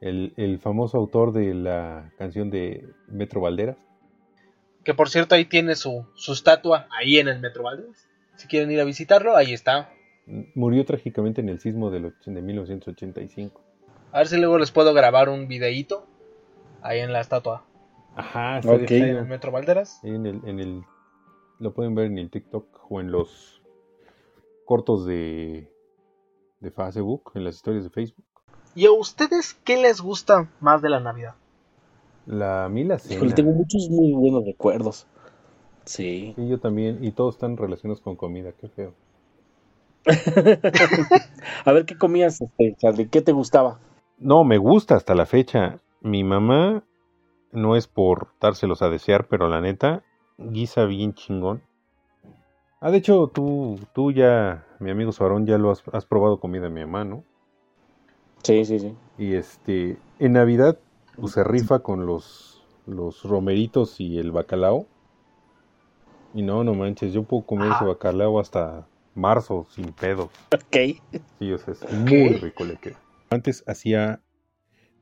el, 0.00 0.34
el 0.36 0.58
famoso 0.58 0.98
autor 0.98 1.32
de 1.32 1.54
la 1.54 2.12
canción 2.18 2.50
de 2.50 2.84
Metro 3.08 3.40
Valderas. 3.40 3.78
Que 4.84 4.92
por 4.92 5.08
cierto 5.08 5.34
ahí 5.34 5.44
tiene 5.44 5.76
su, 5.76 6.06
su 6.14 6.32
estatua 6.32 6.88
ahí 6.90 7.18
en 7.18 7.28
el 7.28 7.40
Metro 7.40 7.62
Valderas. 7.62 8.08
Si 8.34 8.48
quieren 8.48 8.70
ir 8.70 8.80
a 8.80 8.84
visitarlo, 8.84 9.36
ahí 9.36 9.54
está. 9.54 9.88
Murió 10.26 10.84
trágicamente 10.84 11.40
en 11.40 11.48
el 11.48 11.60
sismo 11.60 11.90
del 11.90 12.12
de 12.24 12.42
1985. 12.42 13.60
A 14.12 14.18
ver 14.18 14.26
si 14.26 14.36
luego 14.38 14.58
les 14.58 14.70
puedo 14.72 14.92
grabar 14.92 15.28
un 15.28 15.46
videíto 15.46 16.06
ahí 16.82 17.00
en 17.00 17.12
la 17.12 17.20
estatua. 17.20 17.64
Ajá, 18.16 18.58
está 18.58 18.72
Ok. 18.72 18.90
Ahí 18.90 19.02
en 19.02 19.16
el 19.16 19.26
Metro 19.26 19.52
Valderas. 19.52 20.02
En 20.02 20.26
el, 20.26 20.40
en 20.44 20.58
el, 20.58 20.82
lo 21.60 21.74
pueden 21.74 21.94
ver 21.94 22.06
en 22.06 22.18
el 22.18 22.30
TikTok 22.30 22.90
o 22.90 23.00
en 23.00 23.12
los 23.12 23.62
cortos 24.64 25.06
de, 25.06 25.70
de 26.60 26.70
Facebook, 26.70 27.32
en 27.34 27.44
las 27.44 27.56
historias 27.56 27.84
de 27.84 27.90
Facebook. 27.90 28.24
¿Y 28.74 28.86
a 28.86 28.92
ustedes 28.92 29.54
qué 29.64 29.76
les 29.76 30.00
gusta 30.00 30.50
más 30.60 30.82
de 30.82 30.90
la 30.90 31.00
Navidad? 31.00 31.34
La 32.26 32.64
a 32.64 32.68
mí 32.68 32.84
la 32.84 32.98
cena. 32.98 33.14
Híjole, 33.14 33.32
tengo 33.32 33.52
muchos 33.52 33.88
muy 33.88 34.12
buenos 34.12 34.44
recuerdos. 34.44 35.06
Sí. 35.84 36.34
Sí, 36.36 36.48
yo 36.48 36.58
también. 36.58 37.04
Y 37.04 37.12
todos 37.12 37.36
están 37.36 37.56
relacionados 37.56 38.00
con 38.00 38.16
comida, 38.16 38.52
qué 38.52 38.68
feo. 38.68 38.94
A 41.64 41.72
ver, 41.72 41.84
¿qué 41.84 41.96
comías, 41.98 42.40
este, 42.40 42.76
Charlie? 42.78 43.08
¿Qué 43.08 43.20
te 43.22 43.32
gustaba? 43.32 43.78
No, 44.18 44.44
me 44.44 44.58
gusta 44.58 44.94
hasta 44.94 45.14
la 45.14 45.26
fecha. 45.26 45.78
Mi 46.00 46.24
mamá, 46.24 46.84
no 47.52 47.76
es 47.76 47.86
por 47.88 48.28
dárselos 48.40 48.82
a 48.82 48.88
desear, 48.88 49.26
pero 49.28 49.48
la 49.48 49.60
neta, 49.60 50.04
guisa 50.38 50.84
bien 50.84 51.14
chingón. 51.14 51.62
Ah, 52.80 52.90
de 52.90 52.98
hecho, 52.98 53.28
tú, 53.34 53.80
tú 53.94 54.12
ya, 54.12 54.64
mi 54.78 54.90
amigo 54.90 55.10
Suarón, 55.10 55.46
ya 55.46 55.58
lo 55.58 55.70
has, 55.70 55.82
has 55.92 56.04
probado 56.04 56.38
comida 56.38 56.64
de 56.64 56.70
mi 56.70 56.80
mamá, 56.82 57.04
¿no? 57.04 57.24
Sí, 58.42 58.64
sí, 58.64 58.78
sí. 58.78 58.94
Y 59.18 59.34
este, 59.34 59.96
en 60.18 60.34
Navidad, 60.34 60.78
pues 61.18 61.32
se 61.32 61.42
rifa 61.42 61.80
con 61.80 62.06
los, 62.06 62.62
los 62.86 63.24
romeritos 63.24 63.98
y 64.00 64.18
el 64.18 64.30
bacalao. 64.30 64.86
Y 66.34 66.42
no, 66.42 66.62
no 66.62 66.74
manches, 66.74 67.12
yo 67.12 67.22
puedo 67.24 67.44
comer 67.44 67.68
ese 67.72 67.84
Ah. 67.84 67.88
bacalao 67.88 68.38
hasta 68.38 68.86
marzo 69.16 69.66
sin 69.70 69.92
pedos. 69.92 70.30
Ok. 70.52 70.76
Sí, 71.38 71.52
o 71.52 71.58
sea, 71.58 71.74
es 71.74 71.92
muy 71.92 72.34
rico 72.34 72.64
le 72.64 72.76
queda. 72.76 73.00
Antes 73.30 73.64
hacía, 73.66 74.20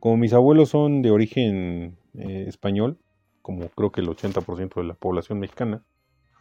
como 0.01 0.17
mis 0.17 0.33
abuelos 0.33 0.71
son 0.71 1.03
de 1.03 1.11
origen 1.11 1.97
eh, 2.15 2.45
español, 2.49 2.99
como 3.43 3.69
creo 3.69 3.93
que 3.93 4.01
el 4.01 4.09
80% 4.09 4.81
de 4.81 4.85
la 4.87 4.95
población 4.95 5.39
mexicana, 5.39 5.83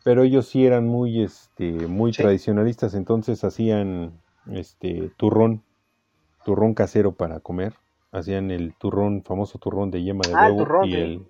pero 0.03 0.23
ellos 0.23 0.47
sí 0.47 0.65
eran 0.65 0.85
muy, 0.87 1.21
este, 1.23 1.71
muy 1.87 2.13
Sí. 2.13 2.21
tradicionalistas, 2.21 2.93
entonces 2.93 3.43
hacían, 3.43 4.21
este, 4.51 5.09
turrón, 5.17 5.63
turrón 6.45 6.73
casero 6.73 7.13
para 7.13 7.39
comer. 7.39 7.73
Hacían 8.11 8.51
el 8.51 8.73
turrón, 8.75 9.23
famoso 9.23 9.57
turrón 9.59 9.89
de 9.91 10.03
yema 10.03 10.27
de 10.27 10.33
Ah, 10.35 10.45
el 10.47 10.51
huevo 10.51 10.65
turrón, 10.65 10.89
y 10.89 10.95
el, 10.95 11.27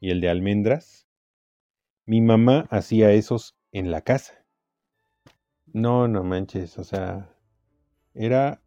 y 0.00 0.10
el 0.10 0.20
de 0.20 0.28
almendras. 0.28 1.06
Mi 2.04 2.20
mamá 2.20 2.66
hacía 2.70 3.12
esos 3.12 3.56
en 3.72 3.90
la 3.90 4.02
casa. 4.02 4.39
No, 5.72 6.08
no 6.08 6.24
manches, 6.24 6.78
o 6.78 6.84
sea, 6.84 7.28
era 8.14 8.60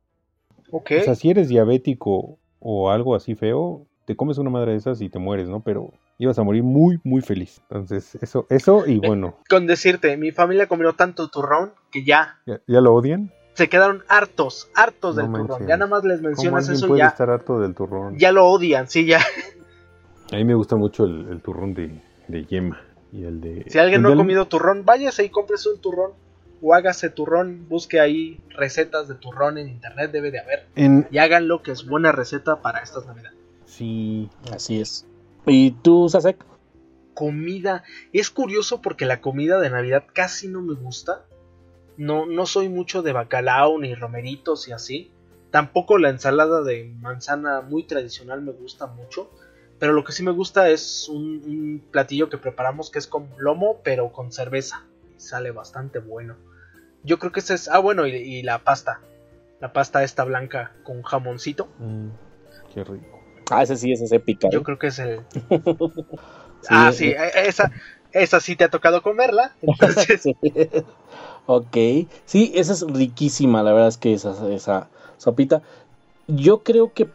Ok. 0.71 0.91
o 1.01 1.03
sea, 1.03 1.15
si 1.15 1.29
eres 1.29 1.49
diabético 1.49 2.39
o 2.59 2.89
algo 2.89 3.15
así 3.15 3.35
feo, 3.35 3.85
te 4.05 4.15
comes 4.15 4.37
una 4.37 4.49
madre 4.49 4.71
de 4.71 4.77
esas 4.77 5.01
y 5.01 5.09
te 5.09 5.19
mueres, 5.19 5.47
¿no? 5.49 5.61
Pero 5.61 5.91
ibas 6.17 6.37
a 6.39 6.43
morir 6.43 6.63
muy, 6.63 6.99
muy 7.03 7.21
feliz. 7.21 7.61
Entonces, 7.69 8.15
eso, 8.21 8.45
eso 8.49 8.85
y 8.87 8.99
bueno, 8.99 9.37
Con 9.49 9.67
decirte, 9.67 10.15
mi 10.17 10.31
familia 10.31 10.67
comió 10.67 10.93
tanto 10.93 11.27
turrón 11.29 11.73
que 11.91 12.03
ya 12.05 12.39
¿ya, 12.45 12.61
ya 12.67 12.81
lo 12.81 12.93
odian? 12.93 13.31
se 13.53 13.69
quedaron 13.69 14.03
hartos, 14.07 14.69
hartos 14.73 15.15
No 15.15 15.21
del 15.23 15.31
turrón. 15.31 15.67
Ya 15.67 15.77
nada 15.77 15.87
más 15.89 16.03
les 16.03 16.17
¿Cómo 16.19 16.29
mencionas 16.29 16.63
alguien 16.63 16.77
eso 16.77 16.87
puede 16.87 16.99
ya, 17.01 17.07
estar 17.07 17.29
harto 17.29 17.59
del 17.59 17.75
turrón? 17.75 18.17
ya 18.17 18.31
lo 18.31 18.47
odian, 18.47 18.87
sí, 18.87 19.05
ya. 19.05 19.19
A 20.31 20.35
mí 20.37 20.43
me 20.43 20.55
gusta 20.55 20.75
mucho 20.75 21.05
el, 21.05 21.27
el 21.29 21.41
turrón 21.41 21.75
de, 21.75 22.01
de 22.27 22.45
yema 22.45 22.81
y 23.11 23.25
el 23.25 23.41
de... 23.41 23.65
Si 23.67 23.77
alguien 23.77 24.01
no 24.01 24.09
ha 24.09 24.15
comido 24.15 24.47
turrón, 24.47 24.85
váyase 24.85 25.23
y 25.25 25.29
cómprese 25.29 25.69
un 25.69 25.79
turrón 25.81 26.11
o 26.63 26.73
hágase 26.73 27.09
turrón, 27.09 27.67
busque 27.67 27.99
ahí 27.99 28.39
recetas 28.49 29.09
de 29.09 29.15
turrón 29.15 29.57
en 29.57 29.67
internet, 29.67 30.11
debe 30.11 30.31
de 30.31 30.39
haber. 30.39 30.65
En... 30.75 31.05
Y 31.11 31.17
háganlo, 31.17 31.61
que 31.61 31.71
es 31.71 31.85
buena 31.85 32.13
receta 32.13 32.61
para 32.61 32.79
estas 32.79 33.05
navidades. 33.05 33.37
Sí, 33.65 34.29
Así 34.49 34.79
es. 34.79 35.05
¿Y 35.45 35.71
tú, 35.71 36.07
Sasek? 36.07 36.37
Comida, 37.13 37.83
es 38.13 38.29
curioso 38.29 38.81
porque 38.81 39.05
la 39.05 39.19
comida 39.19 39.59
de 39.59 39.69
Navidad 39.69 40.05
casi 40.13 40.47
no 40.47 40.61
me 40.61 40.73
gusta. 40.73 41.25
No, 41.97 42.25
no 42.25 42.45
soy 42.45 42.69
mucho 42.69 43.01
de 43.01 43.11
bacalao 43.11 43.77
ni 43.77 43.93
romeritos 43.93 44.67
y 44.69 44.71
así. 44.71 45.11
Tampoco 45.51 45.97
la 45.97 46.09
ensalada 46.09 46.63
de 46.63 46.85
manzana 47.01 47.61
muy 47.61 47.83
tradicional 47.83 48.41
me 48.41 48.53
gusta 48.53 48.87
mucho. 48.87 49.29
Pero 49.79 49.91
lo 49.91 50.05
que 50.05 50.13
sí 50.13 50.23
me 50.23 50.31
gusta 50.31 50.69
es 50.69 51.09
un, 51.09 51.43
un 51.45 51.83
platillo 51.91 52.29
que 52.29 52.37
preparamos 52.37 52.89
que 52.89 52.99
es 52.99 53.07
con 53.07 53.27
lomo, 53.37 53.81
pero 53.83 54.13
con 54.13 54.31
cerveza. 54.31 54.85
Y 55.15 55.19
sale 55.19 55.51
bastante 55.51 55.99
bueno. 55.99 56.37
Yo 57.03 57.19
creo 57.19 57.31
que 57.31 57.39
ese 57.41 57.53
es. 57.55 57.67
Ah, 57.67 57.79
bueno, 57.79 58.07
y, 58.07 58.11
y 58.15 58.43
la 58.43 58.59
pasta. 58.59 58.99
La 59.59 59.71
pasta 59.73 60.03
esta 60.03 60.23
blanca 60.23 60.71
con 60.83 61.01
jamoncito. 61.03 61.67
Mm, 61.79 62.09
qué 62.73 62.83
rico. 62.83 63.21
Ah, 63.51 63.63
ese 63.63 63.75
sí, 63.77 63.91
ese 63.91 64.05
es 64.05 64.11
épica. 64.11 64.47
¿eh? 64.47 64.51
Yo 64.53 64.63
creo 64.63 64.79
que 64.79 64.87
es 64.87 64.99
el. 64.99 65.21
ah, 66.69 66.91
sí, 66.93 67.09
eh, 67.09 67.17
e- 67.35 67.47
esa, 67.47 67.71
esa 68.11 68.39
sí 68.39 68.55
te 68.55 68.63
ha 68.63 68.69
tocado 68.69 69.01
comerla. 69.01 69.53
Entonces, 69.61 70.21
Sí. 70.23 70.35
ok. 71.45 71.77
Sí, 72.25 72.51
esa 72.55 72.73
es 72.73 72.81
riquísima, 72.87 73.63
la 73.63 73.73
verdad 73.73 73.89
es 73.89 73.97
que 73.97 74.13
esa, 74.13 74.33
esa 74.53 74.89
sopita. 75.17 75.61
Yo 76.27 76.63
creo 76.63 76.93
que 76.93 77.09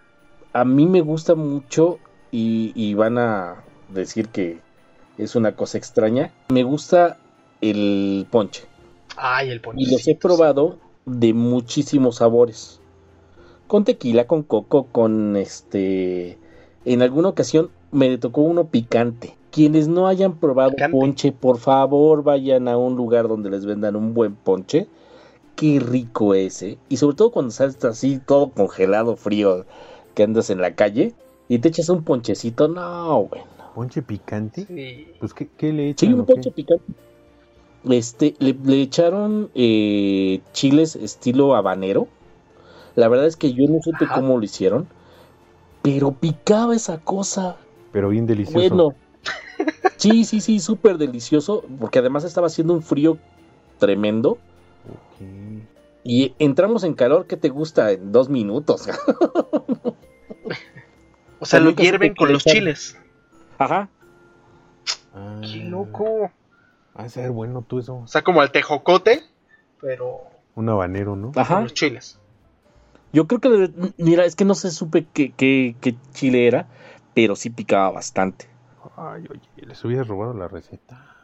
a 0.53 0.65
mí 0.65 0.87
me 0.87 1.01
gusta 1.01 1.35
mucho 1.35 1.99
y, 2.31 2.73
y 2.75 2.95
van 2.95 3.17
a 3.19 3.65
decir 3.89 4.29
que 4.29 4.61
es 5.17 5.35
una 5.35 5.53
cosa 5.57 5.79
extraña. 5.79 6.33
Me 6.51 6.63
gusta 6.63 7.17
el 7.61 8.27
ponche. 8.31 8.68
Ay, 9.19 9.51
el 9.51 9.61
Y 9.77 9.91
los 9.91 10.07
he 10.09 10.15
probado 10.15 10.79
de 11.07 11.35
muchísimos 11.35 12.17
sabores. 12.17 12.81
Con 13.67 13.85
tequila, 13.85 14.27
con 14.27 14.43
coco, 14.43 14.87
con 14.93 15.37
este... 15.37 16.39
En 16.85 17.03
alguna 17.03 17.29
ocasión 17.29 17.71
me 17.93 18.17
tocó 18.19 18.41
uno 18.43 18.69
picante. 18.69 19.37
Quienes 19.51 19.89
no 19.89 20.07
hayan 20.07 20.37
probado 20.37 20.71
Picante. 20.71 20.97
ponche, 20.97 21.33
por 21.33 21.59
favor 21.59 22.23
vayan 22.23 22.69
a 22.69 22.77
un 22.77 22.97
lugar 22.97 23.29
donde 23.29 23.51
les 23.51 23.67
vendan 23.67 23.97
un 23.97 24.15
buen 24.15 24.35
ponche. 24.35 24.89
Qué 25.57 25.81
rico 25.81 26.35
ese. 26.35 26.79
Y 26.89 26.97
sobre 26.99 27.17
todo 27.17 27.31
cuando 27.33 27.51
sales 27.51 27.85
así 27.85 28.19
todo 28.25 28.51
congelado, 28.51 29.17
frío, 29.17 29.67
que 30.15 30.23
andas 30.23 30.51
en 30.51 30.61
la 30.61 30.75
calle 30.75 31.15
y 31.49 31.59
te 31.59 31.69
echas 31.69 31.89
un 31.89 32.05
ponchecito. 32.05 32.69
No, 32.69 33.25
bueno. 33.25 33.47
¿Ponche 33.75 34.03
picante? 34.03 34.67
Sí. 34.67 35.09
Pues, 35.19 35.35
¿qué, 35.35 35.49
qué 35.57 35.73
le 35.73 35.95
Sí, 35.97 36.07
echan? 36.07 36.15
un 36.15 36.21
o 36.21 36.27
qué? 36.27 36.35
ponche 36.35 36.51
picante. 36.53 36.85
Este, 37.85 38.35
le, 38.39 38.55
le 38.65 38.83
echaron 38.83 39.51
eh, 39.55 40.41
chiles 40.53 40.97
estilo 40.97 41.55
habanero. 41.55 42.09
La 42.97 43.09
verdad 43.09 43.27
es 43.27 43.37
que 43.37 43.53
yo 43.53 43.67
no 43.69 43.81
supe 43.83 44.05
Ajá. 44.05 44.15
cómo 44.15 44.39
lo 44.39 44.45
hicieron. 44.45 44.89
Pero 45.83 46.13
picaba 46.13 46.75
esa 46.75 46.99
cosa. 46.99 47.57
Pero 47.93 48.09
bien 48.09 48.27
delicioso. 48.27 48.75
Bueno. 48.75 48.95
Sí, 49.97 50.25
sí, 50.25 50.41
sí, 50.41 50.61
súper 50.61 50.99
delicioso. 50.99 51.65
Porque 51.81 51.99
además 51.99 52.25
estaba 52.25 52.49
haciendo 52.49 52.75
un 52.75 52.83
frío 52.83 53.19
tremendo. 53.79 54.39
Y 56.05 56.35
entramos 56.39 56.85
en 56.85 56.95
calor, 56.95 57.27
¿qué 57.27 57.37
te 57.37 57.49
gusta? 57.49 57.93
En 57.93 58.13
dos 58.13 58.29
minutos. 58.29 58.89
O 61.41 61.47
sea, 61.47 61.61
lo 61.61 61.71
hierven 61.71 62.15
con 62.15 62.33
los 62.33 62.45
chiles. 62.45 62.99
Ajá. 63.59 63.89
Ah, 65.15 65.41
¡Qué 65.41 65.59
loco! 65.65 66.31
Ha 66.99 67.05
de 67.05 67.09
ser 67.11 67.31
bueno 67.31 67.63
tú 67.63 67.79
eso. 67.79 67.97
O 67.99 68.07
sea, 68.09 68.23
como 68.23 68.41
al 68.41 68.51
tejocote, 68.51 69.23
pero 69.81 70.23
Un 70.57 70.69
habanero, 70.69 71.15
¿no? 71.15 71.31
Ajá. 71.37 71.61
los 71.61 71.73
chiles. 71.73 72.19
Yo 73.13 73.29
creo 73.29 73.41
que, 73.41 73.93
mira, 73.97 74.25
es 74.25 74.35
que 74.35 74.45
no 74.45 74.55
se 74.55 74.73
supe 74.73 75.07
qué, 75.15 75.31
qué, 75.31 75.77
qué 75.81 75.95
chile 76.13 76.49
era, 76.49 76.67
pero 77.15 77.37
sí 77.37 77.51
picaba 77.51 77.91
bastante. 77.93 78.47
Ay, 78.97 79.25
oye, 79.31 79.67
les 79.67 79.83
hubieras 79.85 80.09
robado 80.09 80.35
la 80.35 80.49
receta. 80.49 81.15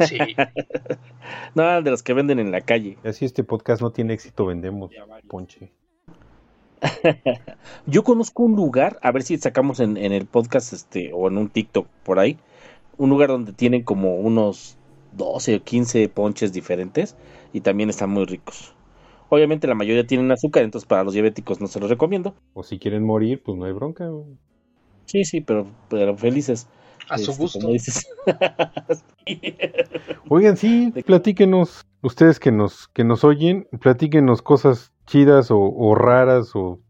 Sí. 0.00 0.18
Nada 1.54 1.80
de 1.80 1.90
los 1.90 2.02
que 2.02 2.12
venden 2.12 2.38
en 2.38 2.52
la 2.52 2.60
calle. 2.60 2.98
Así 3.04 3.24
este 3.24 3.44
podcast 3.44 3.80
no 3.80 3.90
tiene 3.90 4.12
éxito, 4.12 4.44
vendemos 4.44 4.90
ponche. 5.28 5.72
Yo 7.86 8.04
conozco 8.04 8.42
un 8.42 8.54
lugar, 8.54 8.98
a 9.00 9.12
ver 9.12 9.22
si 9.22 9.38
sacamos 9.38 9.80
en, 9.80 9.96
en 9.96 10.12
el 10.12 10.26
podcast 10.26 10.74
este 10.74 11.10
o 11.14 11.28
en 11.28 11.38
un 11.38 11.48
TikTok 11.48 11.86
por 12.02 12.18
ahí, 12.18 12.38
un 12.98 13.10
lugar 13.10 13.28
donde 13.28 13.52
tienen 13.52 13.82
como 13.82 14.16
unos 14.16 14.76
12 15.12 15.56
o 15.56 15.62
15 15.62 16.08
ponches 16.08 16.52
diferentes 16.52 17.16
y 17.52 17.60
también 17.60 17.90
están 17.90 18.10
muy 18.10 18.24
ricos. 18.24 18.74
Obviamente 19.28 19.66
la 19.66 19.74
mayoría 19.74 20.06
tienen 20.06 20.30
azúcar, 20.30 20.62
entonces 20.62 20.86
para 20.86 21.04
los 21.04 21.14
diabéticos 21.14 21.60
no 21.60 21.66
se 21.66 21.80
los 21.80 21.88
recomiendo. 21.88 22.34
O 22.54 22.62
si 22.62 22.78
quieren 22.78 23.02
morir, 23.04 23.42
pues 23.42 23.56
no 23.56 23.64
hay 23.64 23.72
bronca. 23.72 24.06
güey. 24.08 24.26
Sí, 25.06 25.24
sí, 25.24 25.40
pero, 25.40 25.66
pero 25.88 26.16
felices. 26.16 26.68
A 27.08 27.18
su 27.18 27.32
Este, 27.32 27.42
gusto. 27.42 27.58
como 27.60 27.72
dices. 27.72 28.06
Oigan, 30.28 30.56
sí, 30.56 30.92
platíquenos, 31.06 31.84
ustedes 32.02 32.38
que 32.40 32.52
nos, 32.52 32.88
que 32.88 33.04
nos 33.04 33.24
oyen, 33.24 33.66
platíquenos 33.80 34.42
cosas 34.42 34.92
chidas 35.06 35.50
o, 35.50 35.58
o 35.58 35.94
raras 35.94 36.54
o, 36.54 36.80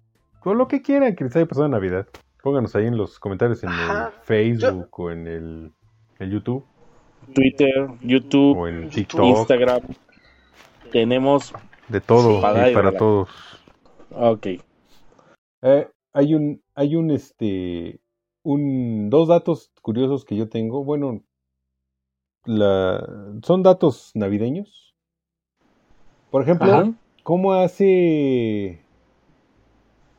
o 0.44 0.54
lo 0.54 0.68
que 0.68 0.82
quieran 0.82 1.16
que 1.16 1.24
les 1.24 1.34
haya 1.36 1.46
pasado 1.46 1.66
en 1.66 1.72
Navidad. 1.72 2.06
Pónganos 2.42 2.74
ahí 2.76 2.86
en 2.86 2.96
los 2.96 3.18
comentarios 3.18 3.62
en 3.62 3.70
Ajá. 3.70 4.08
el 4.08 4.12
Facebook 4.24 4.88
o 4.98 5.10
en 5.10 5.26
el, 5.26 5.72
el 6.18 6.30
YouTube 6.30 6.64
Twitter, 7.34 7.88
YouTube, 8.02 8.58
o 8.58 8.68
YouTube, 8.68 8.90
TikTok. 8.90 9.24
Instagram. 9.24 9.82
Tenemos. 10.90 11.52
De 11.88 12.00
todo 12.00 12.36
Sí. 12.36 12.42
Para 12.42 12.70
y 12.70 12.74
para 12.74 12.96
todos. 12.96 13.28
Ok. 14.10 14.46
Eh, 15.62 15.88
hay 16.12 16.34
un, 16.34 16.62
hay 16.74 16.96
un, 16.96 17.10
este, 17.10 18.00
un, 18.42 19.08
dos 19.08 19.28
datos 19.28 19.70
curiosos 19.80 20.24
que 20.24 20.36
yo 20.36 20.48
tengo. 20.48 20.84
Bueno, 20.84 21.22
la, 22.44 23.06
son 23.42 23.62
datos 23.62 24.10
navideños. 24.14 24.94
Por 26.30 26.42
ejemplo, 26.42 26.72
Ajá. 26.72 26.92
¿cómo 27.22 27.52
hace 27.52 28.80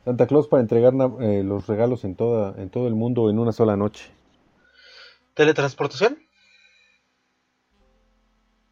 Santa 0.04 0.26
Claus 0.26 0.48
para 0.48 0.62
entregar 0.62 0.94
eh, 1.20 1.42
los 1.44 1.66
regalos 1.66 2.04
en 2.04 2.14
toda, 2.14 2.60
en 2.60 2.70
todo 2.70 2.88
el 2.88 2.94
mundo 2.94 3.30
en 3.30 3.38
una 3.38 3.52
sola 3.52 3.76
noche? 3.76 4.10
¿Teletransportación? 5.34 6.18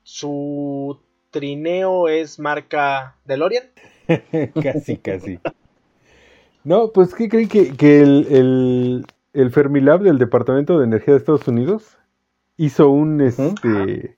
Su 0.03 1.01
trineo 1.31 2.09
es 2.09 2.39
marca 2.39 3.17
DeLorean. 3.25 3.65
casi, 4.63 4.97
casi. 4.97 5.39
No, 6.65 6.93
pues, 6.93 7.15
¿qué 7.15 7.29
creen 7.29 7.49
que, 7.49 7.77
que 7.77 8.01
el, 8.01 8.27
el, 8.31 9.07
el 9.33 9.51
Fermilab 9.51 10.03
del 10.03 10.19
Departamento 10.19 10.79
de 10.79 10.85
Energía 10.85 11.15
de 11.15 11.19
Estados 11.19 11.49
Unidos 11.49 11.99
hizo 12.57 12.91
un, 12.91 13.21
este, 13.21 14.17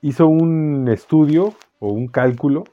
hizo 0.00 0.26
un 0.26 0.88
estudio 0.88 1.54
o 1.78 1.88
un 1.88 2.08
cálculo 2.08 2.64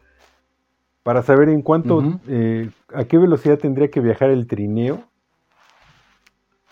para 1.04 1.22
saber 1.24 1.50
en 1.50 1.62
cuánto, 1.62 2.02
eh, 2.30 2.70
a 2.94 3.04
qué 3.04 3.18
velocidad 3.18 3.60
tendría 3.60 3.90
que 3.90 4.00
viajar 4.00 4.30
el 4.30 4.48
trineo 4.48 5.04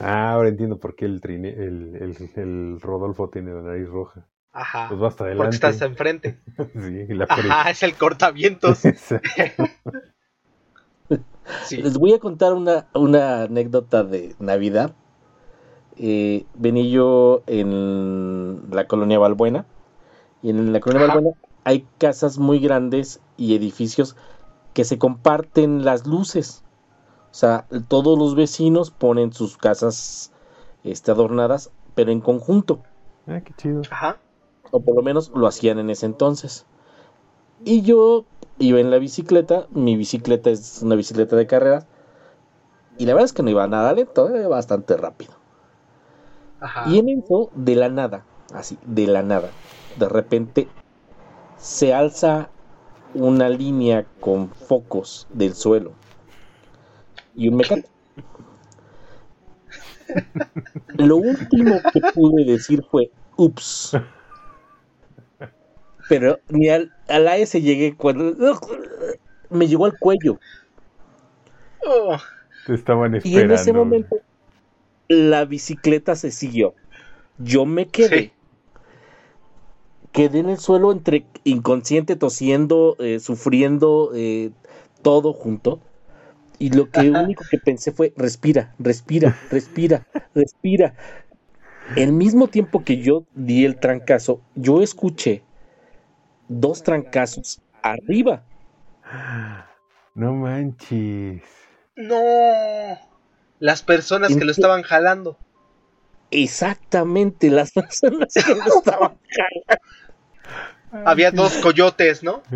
Ah, 0.00 0.32
ahora 0.32 0.48
entiendo 0.48 0.78
por 0.78 0.96
qué 0.96 1.04
el, 1.04 1.20
trine, 1.20 1.50
el, 1.50 1.96
el, 1.96 2.30
el 2.36 2.80
Rodolfo 2.80 3.28
tiene 3.30 3.52
la 3.52 3.62
nariz 3.62 3.88
roja. 3.88 4.26
Ajá. 4.52 4.88
Pues 4.88 5.00
va 5.02 5.08
hasta 5.08 5.24
Porque 5.24 5.32
adelante. 5.32 5.54
estás 5.56 5.80
enfrente. 5.82 6.40
Sí, 6.72 7.06
la 7.14 7.24
Ajá, 7.28 7.70
es 7.70 7.82
el 7.82 7.94
cortavientos. 7.94 8.78
Sí. 11.66 11.76
Les 11.82 11.98
voy 11.98 12.14
a 12.14 12.18
contar 12.18 12.54
una, 12.54 12.86
una 12.94 13.42
anécdota 13.42 14.02
de 14.02 14.34
Navidad. 14.38 14.94
Eh, 15.96 16.46
venía 16.54 16.84
yo 16.90 17.42
en 17.46 18.62
la 18.70 18.86
colonia 18.86 19.18
Balbuena. 19.18 19.66
Y 20.44 20.50
en 20.50 20.74
la 20.74 20.80
colonia 20.80 21.06
Ajá. 21.06 21.14
Balbuena 21.14 21.36
hay 21.64 21.86
casas 21.96 22.38
muy 22.38 22.58
grandes 22.58 23.20
y 23.38 23.56
edificios 23.56 24.14
que 24.74 24.84
se 24.84 24.98
comparten 24.98 25.86
las 25.86 26.06
luces. 26.06 26.62
O 27.30 27.34
sea, 27.34 27.66
todos 27.88 28.18
los 28.18 28.34
vecinos 28.34 28.90
ponen 28.90 29.32
sus 29.32 29.56
casas 29.56 30.32
este, 30.84 31.10
adornadas, 31.10 31.70
pero 31.94 32.12
en 32.12 32.20
conjunto. 32.20 32.82
Ah, 33.26 33.40
qué 33.40 33.54
chido. 33.56 33.82
Ajá. 33.90 34.18
O 34.70 34.80
por 34.80 34.94
lo 34.94 35.02
menos 35.02 35.32
lo 35.34 35.46
hacían 35.46 35.78
en 35.78 35.88
ese 35.88 36.04
entonces. 36.04 36.66
Y 37.64 37.80
yo 37.80 38.26
iba 38.58 38.80
en 38.80 38.90
la 38.90 38.98
bicicleta. 38.98 39.66
Mi 39.70 39.96
bicicleta 39.96 40.50
es 40.50 40.82
una 40.82 40.94
bicicleta 40.94 41.36
de 41.36 41.46
carreras. 41.46 41.86
Y 42.98 43.06
la 43.06 43.14
verdad 43.14 43.24
es 43.24 43.32
que 43.32 43.42
no 43.42 43.48
iba 43.48 43.66
nada 43.66 43.94
lento, 43.94 44.28
iba 44.28 44.48
bastante 44.48 44.94
rápido. 44.98 45.32
Ajá. 46.60 46.90
Y 46.90 46.98
en 46.98 47.08
eso, 47.08 47.50
de 47.54 47.76
la 47.76 47.88
nada, 47.88 48.26
así, 48.52 48.78
de 48.84 49.06
la 49.06 49.22
nada, 49.22 49.48
de 49.94 50.08
repente 50.08 50.68
se 51.56 51.94
alza 51.94 52.50
una 53.14 53.48
línea 53.48 54.06
con 54.20 54.50
focos 54.50 55.26
del 55.32 55.54
suelo 55.54 55.92
y 57.34 57.48
un 57.48 57.56
mecate. 57.56 57.88
Lo 60.96 61.16
último 61.16 61.84
que 61.92 62.00
pude 62.00 62.44
decir 62.44 62.82
fue, 62.90 63.10
ups. 63.36 63.96
Pero 66.08 66.38
ni 66.48 66.68
al, 66.68 66.92
a 67.08 67.18
la 67.18 67.36
S 67.38 67.60
llegué 67.60 67.96
cuando 67.96 68.34
me 69.50 69.66
llegó 69.68 69.86
al 69.86 69.98
cuello. 69.98 70.40
Oh, 71.86 72.18
Te 72.64 72.74
estaban 72.74 73.14
Y 73.14 73.18
esperando. 73.18 73.40
en 73.40 73.50
ese 73.52 73.72
momento 73.72 74.16
la 75.08 75.44
bicicleta 75.46 76.16
se 76.16 76.30
siguió. 76.30 76.74
Yo 77.38 77.66
me 77.66 77.90
quedé. 77.90 78.28
Sí. 78.28 78.33
Quedé 80.14 80.38
en 80.38 80.48
el 80.48 80.58
suelo 80.58 80.92
entre 80.92 81.26
inconsciente, 81.42 82.14
tosiendo, 82.14 82.94
eh, 83.00 83.18
sufriendo, 83.18 84.12
eh, 84.14 84.52
todo 85.02 85.32
junto. 85.32 85.80
Y 86.60 86.70
lo 86.70 86.88
que 86.88 87.10
único 87.10 87.44
que 87.50 87.58
pensé 87.58 87.90
fue, 87.90 88.14
respira, 88.16 88.76
respira, 88.78 89.36
respira, 89.50 90.06
respira. 90.32 90.94
El 91.96 92.12
mismo 92.12 92.46
tiempo 92.46 92.84
que 92.84 92.98
yo 92.98 93.24
di 93.34 93.64
el 93.64 93.80
trancazo, 93.80 94.40
yo 94.54 94.82
escuché 94.82 95.42
dos 96.46 96.84
trancazos 96.84 97.60
arriba. 97.82 98.44
No 100.14 100.32
manches. 100.32 101.42
no. 101.96 102.22
Las 103.58 103.82
personas 103.82 104.36
que 104.36 104.44
lo 104.44 104.52
estaban 104.52 104.82
jalando. 104.82 105.38
Exactamente 106.30 107.50
las 107.50 107.72
personas 107.72 108.34
que 108.34 108.54
lo 108.54 108.64
estaban 108.78 109.18
Había 111.04 111.30
dos 111.30 111.56
coyotes, 111.58 112.22
¿no? 112.22 112.42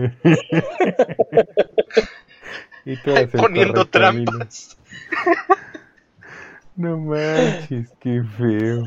Y 2.85 2.93
en 3.05 3.31
Poniendo 3.31 3.85
trampas. 3.87 4.77
No 6.77 6.97
manches, 6.97 7.91
qué 7.99 8.23
feo. 8.39 8.85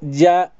ya 0.00 0.50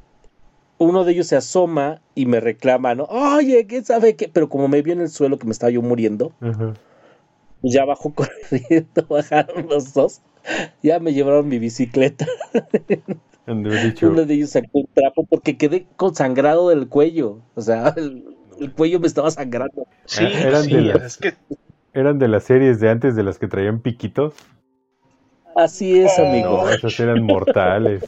uno 0.77 1.05
de 1.05 1.13
ellos 1.13 1.29
se 1.29 1.37
asoma 1.37 2.03
y 2.15 2.27
me 2.27 2.41
reclama, 2.41 2.95
¿no? 2.95 3.05
Oye, 3.05 3.67
¿qué 3.67 3.83
sabe 3.83 4.17
qué? 4.17 4.29
Pero 4.29 4.51
como 4.51 4.69
me 4.69 4.83
vio 4.83 4.93
en 4.93 5.01
el 5.01 5.09
suelo 5.09 5.39
que 5.39 5.47
me 5.47 5.53
estaba 5.53 5.71
yo 5.71 5.81
muriendo, 5.81 6.33
Ajá. 6.43 6.75
pues 7.63 7.73
ya 7.73 7.87
bajó 7.87 8.13
corriendo, 8.15 9.07
bajaron 9.09 9.67
los 9.71 9.95
dos. 9.95 10.21
Ya 10.83 10.99
me 10.99 11.15
llevaron 11.15 11.49
mi 11.49 11.59
bicicleta. 11.59 12.27
Dicho, 13.47 14.09
Uno 14.09 14.25
de 14.25 14.35
ellos 14.35 14.51
sacó 14.51 14.69
un 14.73 14.89
trapo 14.95 15.27
porque 15.29 15.57
quedé 15.57 15.87
con 15.97 16.15
sangrado 16.15 16.69
del 16.69 16.89
cuello. 16.89 17.41
O 17.55 17.61
sea, 17.61 17.89
el, 17.97 18.37
el 18.61 18.73
cuello 18.73 19.01
me 19.01 19.07
estaba 19.09 19.31
sangrando. 19.31 19.87
Sí, 20.05 20.25
Ah, 20.25 20.31
eran 20.43 20.63
sí, 20.63 20.73
de 20.75 20.83
las- 20.83 21.03
es 21.03 21.17
que 21.19 21.35
eran 21.93 22.19
de 22.19 22.29
las 22.29 22.45
series 22.45 22.79
de 22.81 22.89
antes 22.89 23.17
de 23.17 23.23
las 23.23 23.39
que 23.39 23.49
traían 23.49 23.81
piquitos. 23.81 24.35
Así 25.57 26.01
es, 26.01 26.13
Oh. 26.19 26.27
amigo. 26.27 26.63
No, 26.63 26.69
esas 26.71 26.99
eran 27.01 27.23
mortales. 27.27 28.05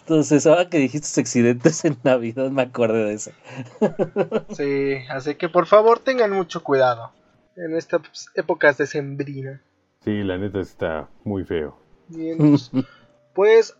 Entonces, 0.00 0.46
ahora 0.46 0.70
que 0.70 0.78
dijiste 0.78 1.20
accidentes 1.20 1.84
en 1.84 1.98
Navidad, 2.02 2.50
me 2.50 2.62
acordé 2.62 3.04
de 3.04 3.12
eso. 3.14 3.30
sí, 4.50 4.94
así 5.10 5.34
que 5.34 5.48
por 5.50 5.66
favor 5.66 5.98
tengan 5.98 6.30
mucho 6.30 6.62
cuidado 6.62 7.10
en 7.56 7.76
estas 7.76 8.00
épocas 8.34 8.78
de 8.78 8.86
sembrina. 8.86 9.60
Sí, 10.04 10.22
la 10.22 10.38
neta 10.38 10.60
está 10.60 11.08
muy 11.24 11.44
feo. 11.44 11.76
Bien, 12.08 12.38
pues 13.34 13.76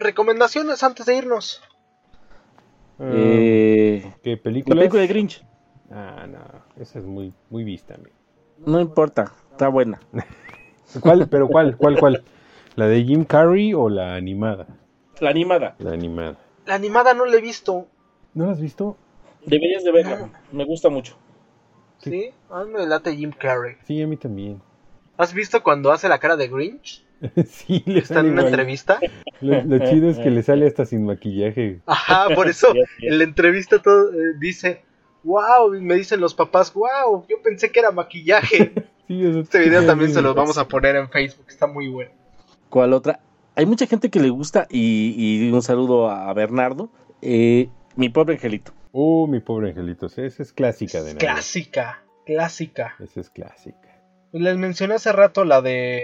recomendaciones 0.00 0.82
antes 0.82 1.06
de 1.06 1.16
irnos. 1.16 1.62
Ah, 2.98 3.10
Eh, 3.12 4.14
¿Qué 4.22 4.36
la 4.36 4.42
películas? 4.42 4.78
película 4.78 5.02
de 5.02 5.06
Grinch. 5.08 5.44
Ah, 5.90 6.26
no, 6.28 6.40
esa 6.82 6.98
es 6.98 7.04
muy, 7.04 7.32
muy 7.50 7.64
vista. 7.64 7.94
amigo. 7.94 8.14
No 8.66 8.80
importa, 8.80 9.32
está 9.52 9.68
buena. 9.68 10.00
¿Cuál? 11.00 11.28
¿Pero 11.28 11.48
cuál? 11.48 11.76
¿Cuál? 11.76 11.98
¿Cuál? 11.98 12.24
¿La 12.76 12.86
de 12.86 13.02
Jim 13.04 13.24
Carrey 13.24 13.74
o 13.74 13.88
la 13.88 14.14
animada? 14.14 14.66
La 15.20 15.30
animada. 15.30 15.76
La 15.78 15.92
animada. 15.92 16.36
La 16.66 16.74
animada 16.74 17.14
no 17.14 17.24
la 17.26 17.36
he 17.36 17.40
visto. 17.40 17.86
¿No 18.34 18.46
la 18.46 18.52
has 18.52 18.60
visto? 18.60 18.96
Deberías 19.46 19.82
de 19.84 19.92
verla. 19.92 20.30
Me 20.52 20.64
gusta 20.64 20.88
mucho. 20.88 21.16
Sí, 21.98 22.30
a 22.50 22.64
mí 22.64 22.72
me 22.72 22.86
late 22.86 23.14
Jim 23.16 23.32
Carrey. 23.32 23.76
Sí, 23.84 24.00
a 24.02 24.06
mí 24.06 24.16
también. 24.16 24.60
¿Has 25.16 25.32
visto 25.34 25.62
cuando 25.62 25.90
hace 25.92 26.08
la 26.08 26.18
cara 26.18 26.36
de 26.36 26.48
Grinch? 26.48 27.04
sí, 27.46 27.82
le 27.86 28.00
Está 28.00 28.20
en 28.20 28.26
una 28.26 28.40
igual. 28.42 28.46
entrevista. 28.48 28.98
Lo, 29.40 29.62
lo 29.64 29.78
chido 29.90 30.10
es 30.10 30.18
que 30.18 30.30
le 30.30 30.42
sale 30.42 30.66
hasta 30.66 30.86
sin 30.86 31.04
maquillaje. 31.04 31.80
Ajá, 31.86 32.34
por 32.34 32.48
eso 32.50 32.68
en 33.00 33.18
la 33.18 33.24
entrevista 33.24 33.80
todo 33.82 34.12
eh, 34.12 34.34
dice, 34.38 34.82
wow, 35.24 35.74
y 35.74 35.80
me 35.80 35.94
dicen 35.94 36.20
los 36.20 36.34
papás, 36.34 36.72
wow, 36.74 37.24
yo 37.28 37.42
pensé 37.42 37.70
que 37.70 37.80
era 37.80 37.90
maquillaje. 37.90 38.72
Sí, 39.08 39.24
Este 39.26 39.58
video 39.60 39.84
también 39.84 40.12
se 40.12 40.22
los 40.22 40.34
vamos 40.34 40.56
a 40.58 40.68
poner 40.68 40.96
en 40.96 41.08
Facebook, 41.10 41.46
está 41.48 41.66
muy 41.66 41.88
bueno. 41.88 42.12
¿Cuál 42.68 42.92
otra? 42.92 43.20
Hay 43.56 43.66
mucha 43.66 43.86
gente 43.86 44.08
que 44.10 44.20
le 44.20 44.30
gusta 44.30 44.66
y, 44.70 45.14
y 45.16 45.50
un 45.50 45.62
saludo 45.62 46.08
a 46.08 46.32
Bernardo. 46.32 46.90
Eh, 47.20 47.68
mi 47.96 48.08
pobre 48.08 48.34
angelito. 48.34 48.72
Oh, 48.92 49.26
mi 49.26 49.40
pobre 49.40 49.70
angelito. 49.70 50.06
Esa 50.06 50.22
es 50.42 50.52
clásica 50.52 50.98
de 50.98 51.14
Navidad. 51.14 51.18
Clásica, 51.34 52.02
Clásica. 52.24 52.94
Esa 53.00 53.20
es 53.20 53.28
clásica. 53.30 54.00
Les 54.32 54.56
mencioné 54.56 54.94
hace 54.94 55.10
rato 55.12 55.44
la 55.44 55.60
de. 55.60 56.02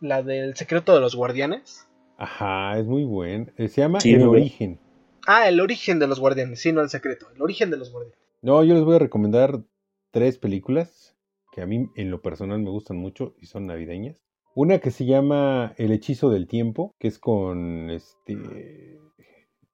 La 0.00 0.22
del 0.22 0.56
secreto 0.56 0.94
de 0.94 1.00
los 1.00 1.14
guardianes. 1.16 1.88
Ajá, 2.18 2.78
es 2.78 2.86
muy 2.86 3.04
buen. 3.04 3.52
Eh, 3.56 3.68
Se 3.68 3.80
llama 3.80 4.00
Sí, 4.00 4.14
El. 4.14 4.22
Origen. 4.22 4.80
Ah, 5.26 5.48
el 5.48 5.60
origen 5.60 5.98
de 5.98 6.06
los 6.06 6.20
guardianes. 6.20 6.60
Sí, 6.60 6.72
no 6.72 6.80
el 6.82 6.88
secreto. 6.88 7.26
El 7.34 7.42
origen 7.42 7.70
de 7.70 7.76
los 7.76 7.90
guardianes. 7.90 8.18
No, 8.42 8.62
yo 8.62 8.74
les 8.74 8.84
voy 8.84 8.96
a 8.96 9.00
recomendar 9.00 9.62
tres 10.10 10.38
películas 10.38 11.16
que 11.52 11.62
a 11.62 11.66
mí 11.66 11.88
en 11.96 12.10
lo 12.10 12.22
personal 12.22 12.60
me 12.60 12.70
gustan 12.70 12.96
mucho 12.96 13.34
y 13.40 13.46
son 13.46 13.66
navideñas. 13.66 14.22
Una 14.54 14.78
que 14.78 14.90
se 14.90 15.04
llama 15.04 15.74
El 15.76 15.90
hechizo 15.92 16.30
del 16.30 16.46
tiempo, 16.46 16.94
que 16.98 17.08
es 17.08 17.18
con 17.18 17.90
este 17.90 18.98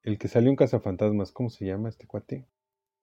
el 0.04 0.18
que 0.18 0.26
salió 0.26 0.50
en 0.50 0.56
Cazafantasmas, 0.56 1.30
¿cómo 1.30 1.48
se 1.50 1.64
llama 1.64 1.88
este 1.88 2.06
cuate? 2.06 2.46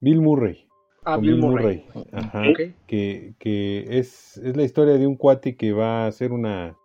Bill 0.01 0.19
Murray. 0.21 0.67
Ah, 1.05 1.17
Bill 1.17 1.37
Murray. 1.37 1.85
Ajá. 2.11 2.41
Ok. 2.49 2.59
Que, 2.87 3.35
que 3.39 3.85
es, 3.99 4.35
es 4.37 4.57
la 4.57 4.63
historia 4.63 4.95
de 4.95 5.07
un 5.07 5.15
cuate 5.15 5.55
que 5.55 5.71
va 5.71 6.03
a 6.03 6.07
hacer 6.07 6.33
una, 6.33 6.75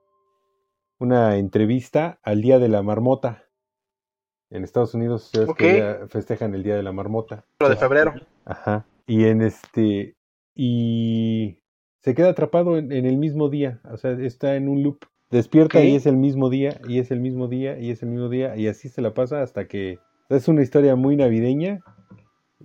una 0.98 1.36
entrevista 1.36 2.18
al 2.22 2.42
Día 2.42 2.58
de 2.58 2.68
la 2.68 2.82
Marmota. 2.82 3.44
En 4.50 4.62
Estados 4.62 4.94
Unidos 4.94 5.32
que 5.56 5.78
ya 5.78 6.06
festejan 6.08 6.54
el 6.54 6.62
Día 6.62 6.76
de 6.76 6.82
la 6.82 6.92
Marmota. 6.92 7.44
Lo 7.58 7.68
de 7.68 7.76
febrero. 7.76 8.14
Ajá. 8.44 8.86
Y 9.06 9.24
en 9.24 9.42
este. 9.42 10.16
Y 10.54 11.58
se 12.02 12.14
queda 12.14 12.30
atrapado 12.30 12.76
en, 12.76 12.92
en 12.92 13.06
el 13.06 13.16
mismo 13.16 13.48
día. 13.48 13.80
O 13.90 13.96
sea, 13.96 14.12
está 14.12 14.54
en 14.54 14.68
un 14.68 14.82
loop. 14.82 15.04
Despierta 15.30 15.82
y 15.82 15.96
es 15.96 16.06
el 16.06 16.16
mismo 16.16 16.48
día, 16.48 16.80
y 16.86 17.00
es 17.00 17.10
el 17.10 17.18
mismo 17.18 17.48
día, 17.48 17.76
y 17.76 17.90
es 17.90 18.04
el 18.04 18.10
mismo 18.10 18.28
día, 18.28 18.56
y 18.56 18.68
así 18.68 18.88
se 18.88 19.02
la 19.02 19.14
pasa 19.14 19.42
hasta 19.42 19.66
que. 19.66 19.98
Es 20.28 20.46
una 20.46 20.62
historia 20.62 20.94
muy 20.94 21.16
navideña, 21.16 21.80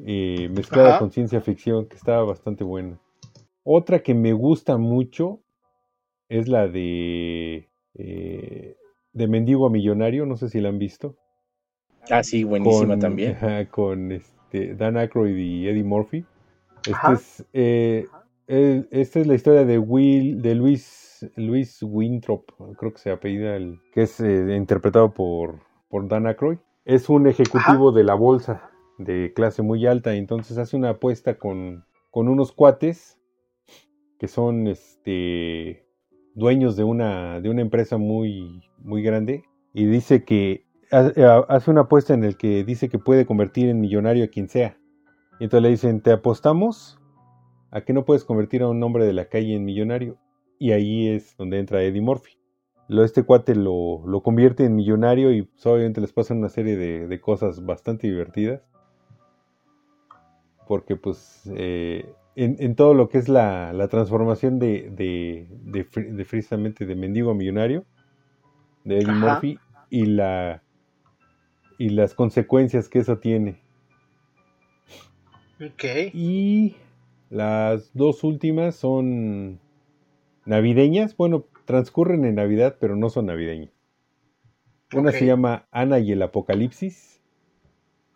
eh, 0.06 0.50
mezclada 0.50 0.90
Ajá. 0.90 1.00
con 1.00 1.12
ciencia 1.12 1.42
ficción, 1.42 1.88
que 1.88 1.96
estaba 1.96 2.24
bastante 2.24 2.64
buena. 2.64 3.00
Otra 3.64 4.04
que 4.04 4.14
me 4.14 4.34
gusta 4.34 4.78
mucho 4.78 5.42
es 6.30 6.48
la 6.48 6.68
de. 6.68 7.70
Eh, 8.00 8.76
de 9.14 9.28
Mendigo 9.28 9.68
a 9.68 9.70
Millonario, 9.70 10.26
no 10.26 10.36
sé 10.38 10.50
si 10.50 10.62
la 10.62 10.70
han 10.70 10.80
visto 10.80 11.16
Ah, 12.10 12.24
sí, 12.24 12.44
buenísima 12.44 12.96
con, 12.96 13.02
también. 13.02 13.34
ajá, 13.36 13.66
con 13.70 14.12
este, 14.12 14.76
Dan 14.76 14.98
Aykroyd 14.98 15.38
y 15.38 15.68
Eddie 15.68 15.84
Murphy. 15.84 16.26
Este 16.86 17.14
es, 17.14 17.46
eh, 17.54 18.06
el- 18.48 18.88
esta 18.92 19.20
es 19.20 19.28
la 19.28 19.36
historia 19.36 19.66
de 19.66 19.78
Will, 19.78 20.42
de 20.42 20.56
Luis, 20.56 21.30
Luis 21.36 21.84
Winthrop, 21.84 22.46
creo 22.78 22.94
que 22.94 23.00
se 23.00 23.12
apellida, 23.12 23.56
el, 23.56 23.80
que 23.94 24.04
es 24.04 24.20
eh, 24.22 24.56
interpretado 24.56 25.14
por, 25.14 25.60
por 25.90 26.08
Dan 26.08 26.26
Aykroyd. 26.28 26.58
Es 26.86 27.10
un 27.10 27.28
ejecutivo 27.28 27.92
de 27.92 28.04
la 28.04 28.16
bolsa 28.16 28.72
de 28.98 29.34
clase 29.36 29.62
muy 29.62 29.86
alta, 29.86 30.16
y 30.16 30.20
entonces 30.20 30.58
hace 30.58 30.78
una 30.78 30.90
apuesta 30.92 31.38
con, 31.38 31.84
con 32.12 32.28
unos 32.28 32.52
cuates 32.52 33.20
que 34.20 34.28
son 34.28 34.68
este, 34.68 35.86
dueños 36.40 36.76
de 36.76 36.84
una, 36.84 37.40
de 37.42 37.50
una 37.50 37.62
empresa 37.62 37.98
muy, 37.98 38.64
muy 38.80 39.04
grande 39.04 39.44
y 39.74 39.86
dice 39.86 40.24
que 40.24 40.66
ha- 40.92 41.46
hace 41.48 41.70
una 41.70 41.82
apuesta 41.82 42.14
en 42.14 42.24
el 42.24 42.38
que 42.38 42.64
dice 42.64 42.90
que 42.90 42.98
puede 42.98 43.26
convertir 43.26 43.70
en 43.70 43.80
millonario 43.80 44.24
a 44.26 44.30
quien 44.30 44.50
sea. 44.50 44.78
Y 45.40 45.44
entonces 45.44 45.62
le 45.64 45.70
dicen, 45.70 46.02
te 46.02 46.12
apostamos 46.12 47.00
a 47.72 47.82
que 47.82 47.94
no 47.94 48.04
puedes 48.06 48.26
convertir 48.26 48.64
a 48.64 48.68
un 48.68 48.82
hombre 48.82 49.06
de 49.06 49.14
la 49.14 49.26
calle 49.26 49.56
en 49.56 49.64
millonario. 49.66 50.18
Y 50.58 50.72
ahí 50.72 51.08
es 51.08 51.38
donde 51.38 51.60
entra 51.60 51.84
Eddie 51.84 52.02
Murphy. 52.02 52.32
Lo, 52.88 53.04
este 53.04 53.24
cuate 53.24 53.56
lo, 53.56 54.06
lo 54.08 54.22
convierte 54.24 54.66
en 54.66 54.76
millonario 54.76 55.32
y 55.32 55.44
pues, 55.44 55.66
obviamente 55.68 56.02
les 56.02 56.12
pasan 56.12 56.40
una 56.40 56.50
serie 56.50 56.76
de, 56.76 57.08
de 57.08 57.22
cosas 57.22 57.64
bastante 57.64 58.08
divertidas. 58.08 58.62
Porque 60.68 60.96
pues 60.96 61.50
eh, 61.56 62.12
en, 62.36 62.56
en 62.60 62.76
todo 62.76 62.94
lo 62.94 63.10
que 63.10 63.18
es 63.18 63.30
la, 63.30 63.74
la 63.74 63.88
transformación 63.88 64.60
de, 64.60 64.90
de, 64.92 65.48
de, 65.50 65.84
de 65.84 66.26
precisamente 66.26 66.86
de 66.86 66.96
mendigo 66.96 67.32
a 67.32 67.36
millonario 67.36 67.86
de 68.84 68.98
Eddie 69.00 69.12
Ajá. 69.12 69.34
Murphy 69.34 69.60
y 69.90 70.06
la 70.06 70.64
y 71.78 71.90
las 71.90 72.14
consecuencias 72.14 72.90
que 72.90 73.00
eso 73.00 73.20
tiene. 73.20 73.62
Ok. 75.62 76.14
Y 76.14 76.76
las 77.30 77.94
dos 77.94 78.24
últimas 78.24 78.76
son 78.76 79.60
navideñas. 80.46 81.16
Bueno, 81.16 81.46
transcurren 81.66 82.26
en 82.26 82.36
Navidad, 82.36 82.78
pero 82.80 82.96
no 82.96 83.10
son 83.10 83.28
navideñas. 83.28 83.72
Una 84.94 85.12
se 85.12 85.26
llama 85.26 85.68
Ana 85.72 86.00
y 86.00 86.12
el 86.12 86.22
Apocalipsis, 86.22 87.22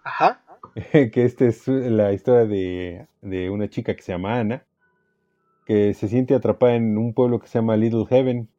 Ajá. 0.04 0.44
que 1.12 1.26
esta 1.26 1.46
es 1.46 1.68
la 1.68 2.14
historia 2.14 2.46
de, 2.46 3.08
de 3.22 3.50
una 3.50 3.70
chica 3.70 3.96
que 3.96 4.02
se 4.02 4.12
llama 4.12 4.40
Ana, 4.40 4.66
que 5.66 5.94
se 5.94 6.08
siente 6.08 6.36
atrapada 6.36 6.76
en 6.76 6.98
un 6.98 7.14
pueblo 7.14 7.40
que 7.40 7.48
se 7.48 7.60
llama 7.60 7.76
Little 7.76 8.06
Heaven. 8.10 8.50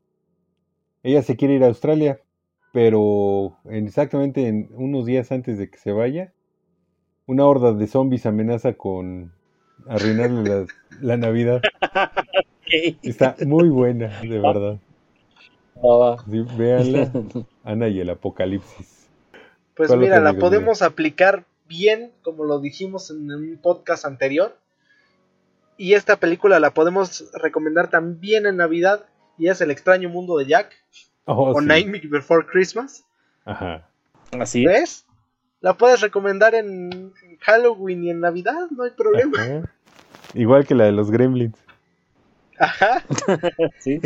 Ella 1.05 1.23
se 1.23 1.37
quiere 1.37 1.55
ir 1.55 1.63
a 1.63 1.69
Australia, 1.69 2.21
pero 2.73 3.59
en- 3.67 3.87
exactamente 3.87 4.49
en 4.49 4.71
unos 4.75 5.07
días 5.07 5.31
antes 5.31 5.57
de 5.57 5.71
que 5.71 5.79
se 5.79 5.93
vaya, 5.93 6.33
una 7.27 7.47
horda 7.47 7.73
de 7.75 7.87
zombies 7.89 8.27
amenaza 8.27 8.75
con 8.75 9.33
arruinarle 9.87 10.45
la, 10.45 10.69
la 11.01 11.17
Navidad. 11.19 11.67
Está 13.05 13.37
muy 13.47 13.69
buena, 13.69 14.19
de 14.21 14.41
verdad. 14.41 14.81
Ah, 15.83 16.25
Sí, 16.27 16.41
véanla, 16.43 17.17
Ana 17.63 17.89
y 17.89 18.01
el 18.01 18.11
Apocalipsis. 18.11 19.11
Pues 19.77 19.95
¿Cuál 19.95 20.01
mira, 20.01 20.19
la 20.21 20.33
podemos 20.35 20.83
aplicar 20.83 21.45
bien, 21.67 22.13
como 22.23 22.45
lo 22.45 22.61
dijimos 22.61 23.11
en 23.11 23.31
un 23.31 23.59
podcast 23.61 24.05
anterior. 24.05 24.57
Y 25.77 25.95
esta 25.95 26.17
película 26.17 26.61
la 26.61 26.73
podemos 26.73 27.31
recomendar 27.35 27.91
también 27.91 28.47
en 28.47 28.57
Navidad. 28.57 29.07
Y 29.39 29.49
es 29.49 29.61
El 29.61 29.71
extraño 29.71 30.09
mundo 30.09 30.39
de 30.39 30.47
Jack. 30.47 30.73
Oh, 31.25 31.53
o 31.55 31.61
sí. 31.61 31.67
Nightmare 31.67 32.09
Before 32.09 32.47
Christmas. 32.47 33.05
Ajá. 33.45 33.89
Así 34.39 34.65
es. 34.65 34.73
¿Ves? 34.73 35.07
La 35.61 35.75
puedes 35.75 36.01
recomendar 36.01 36.55
en 36.55 37.13
Halloween 37.41 38.05
y 38.05 38.11
en 38.11 38.21
Navidad, 38.21 38.69
no 38.71 38.85
hay 38.85 38.91
problema. 38.91 39.41
Ajá. 39.41 39.75
Igual 40.35 40.67
que 40.67 40.75
la 40.75 40.85
de 40.85 40.93
los 40.93 41.11
Gremlins. 41.11 41.59
Ajá. 42.59 43.03
Sí. 43.81 44.01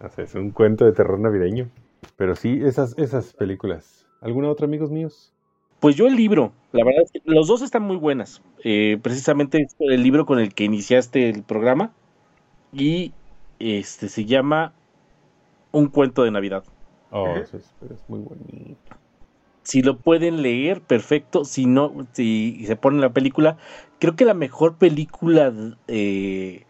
O 0.00 0.08
sea, 0.08 0.24
es 0.24 0.34
un 0.34 0.50
cuento 0.50 0.84
de 0.84 0.92
terror 0.92 1.18
navideño. 1.18 1.70
Pero 2.16 2.36
sí, 2.36 2.60
esas, 2.62 2.96
esas 2.98 3.32
películas. 3.32 4.06
¿Alguna 4.20 4.48
otra, 4.48 4.66
amigos 4.66 4.90
míos? 4.90 5.32
Pues 5.80 5.94
yo 5.96 6.06
el 6.06 6.16
libro, 6.16 6.52
la 6.72 6.84
verdad 6.84 7.02
es 7.04 7.12
que 7.12 7.20
los 7.24 7.48
dos 7.48 7.62
están 7.62 7.82
muy 7.82 7.96
buenas. 7.96 8.42
Eh, 8.64 8.98
precisamente 9.02 9.62
es 9.62 9.76
el 9.78 10.02
libro 10.02 10.26
con 10.26 10.38
el 10.38 10.54
que 10.54 10.64
iniciaste 10.64 11.28
el 11.28 11.42
programa 11.42 11.92
y 12.72 13.12
este 13.58 14.08
se 14.08 14.24
llama 14.24 14.72
Un 15.72 15.88
cuento 15.88 16.24
de 16.24 16.30
Navidad. 16.30 16.64
Oh, 17.10 17.36
eso 17.36 17.58
es, 17.58 17.70
pero 17.80 17.94
es 17.94 18.00
muy 18.08 18.20
bonito. 18.20 18.96
Si 19.62 19.82
lo 19.82 19.98
pueden 19.98 20.42
leer, 20.42 20.80
perfecto. 20.80 21.44
Si 21.44 21.66
no, 21.66 22.06
si 22.12 22.64
se 22.66 22.76
ponen 22.76 23.00
la 23.00 23.10
película, 23.10 23.56
creo 23.98 24.14
que 24.14 24.24
la 24.24 24.34
mejor 24.34 24.76
película 24.76 25.52
eh, 25.88 26.64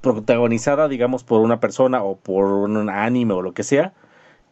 protagonizada, 0.00 0.88
digamos, 0.88 1.24
por 1.24 1.40
una 1.40 1.60
persona 1.60 2.02
o 2.02 2.16
por 2.16 2.46
un 2.46 2.90
anime 2.90 3.34
o 3.34 3.42
lo 3.42 3.54
que 3.54 3.62
sea, 3.62 3.92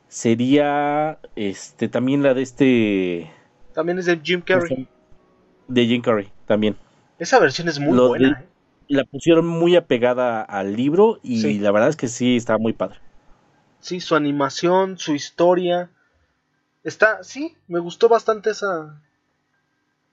sería 0.08 1.18
este 1.36 1.88
también 1.88 2.22
la 2.22 2.34
de 2.34 2.42
este 2.42 3.30
También 3.74 3.98
es 3.98 4.06
de 4.06 4.20
Jim 4.22 4.40
Carrey. 4.42 4.88
de 5.68 5.86
Jim 5.86 6.02
Carrey 6.02 6.30
también. 6.46 6.76
Esa 7.18 7.38
versión 7.38 7.68
es 7.68 7.78
muy 7.78 7.96
Lo 7.96 8.08
buena. 8.08 8.28
de- 8.38 8.44
¿eh? 8.44 8.48
La 8.88 9.04
pusieron 9.04 9.46
muy 9.46 9.74
apegada 9.76 10.42
al 10.42 10.76
libro 10.76 11.18
y 11.22 11.40
Sí. 11.40 11.58
la 11.58 11.70
verdad 11.70 11.88
es 11.88 11.96
que 11.96 12.08
sí 12.08 12.36
está 12.36 12.58
muy 12.58 12.72
padre. 12.74 12.98
Sí, 13.80 14.00
su 14.00 14.14
animación, 14.16 14.98
su 14.98 15.14
historia. 15.14 15.88
Está, 16.84 17.22
sí, 17.24 17.56
me 17.68 17.78
gustó 17.78 18.08
bastante 18.08 18.50
esa, 18.50 19.00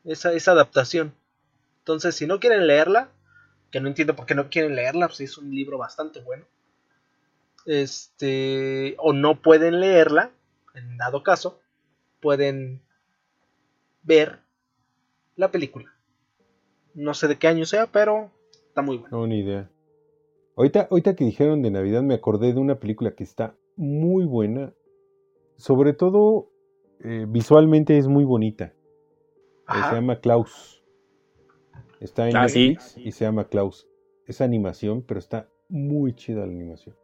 esa, 0.05 0.31
esa 0.33 0.51
adaptación. 0.51 1.13
Entonces, 1.79 2.15
si 2.15 2.25
no 2.27 2.39
quieren 2.39 2.67
leerla, 2.67 3.09
que 3.71 3.81
no 3.81 3.87
entiendo 3.89 4.15
por 4.15 4.25
qué 4.25 4.35
no 4.35 4.49
quieren 4.49 4.75
leerla, 4.75 5.07
pues 5.07 5.19
es 5.21 5.37
un 5.37 5.53
libro 5.53 5.77
bastante 5.77 6.21
bueno. 6.21 6.45
Este, 7.65 8.95
o 8.99 9.13
no 9.13 9.41
pueden 9.41 9.79
leerla, 9.79 10.31
en 10.73 10.97
dado 10.97 11.23
caso, 11.23 11.59
pueden 12.21 12.81
ver 14.09 14.39
la 15.35 15.51
película. 15.51 15.93
No 16.95 17.13
sé 17.13 17.27
de 17.27 17.37
qué 17.37 17.47
año 17.47 17.65
sea, 17.65 17.85
pero 17.91 18.31
está 18.67 18.81
muy 18.81 18.97
bueno. 18.97 19.15
No, 19.19 19.27
ni 19.27 19.39
idea. 19.39 19.69
Ahorita, 20.57 20.87
ahorita 20.89 21.15
que 21.15 21.23
dijeron 21.23 21.61
de 21.61 21.71
Navidad 21.71 22.01
me 22.01 22.15
acordé 22.15 22.51
de 22.53 22.59
una 22.59 22.79
película 22.79 23.11
que 23.11 23.23
está 23.23 23.55
muy 23.77 24.25
buena. 24.25 24.73
Sobre 25.55 25.93
todo, 25.93 26.49
eh, 27.01 27.25
visualmente 27.29 27.97
es 27.97 28.07
muy 28.07 28.25
bonita. 28.25 28.73
Ajá. 29.65 29.91
se 29.91 29.95
llama 29.97 30.19
Klaus. 30.19 30.83
Está 31.99 32.27
en 32.27 32.35
Ah, 32.35 32.49
sí. 32.49 32.69
Netflix 32.69 32.97
y 32.97 33.11
se 33.11 33.23
llama 33.25 33.47
Klaus. 33.47 33.87
Es 34.25 34.41
animación, 34.41 35.03
pero 35.03 35.19
está 35.19 35.47
muy 35.69 36.13
chida 36.15 36.39
la 36.47 36.51
animación. 36.51 36.95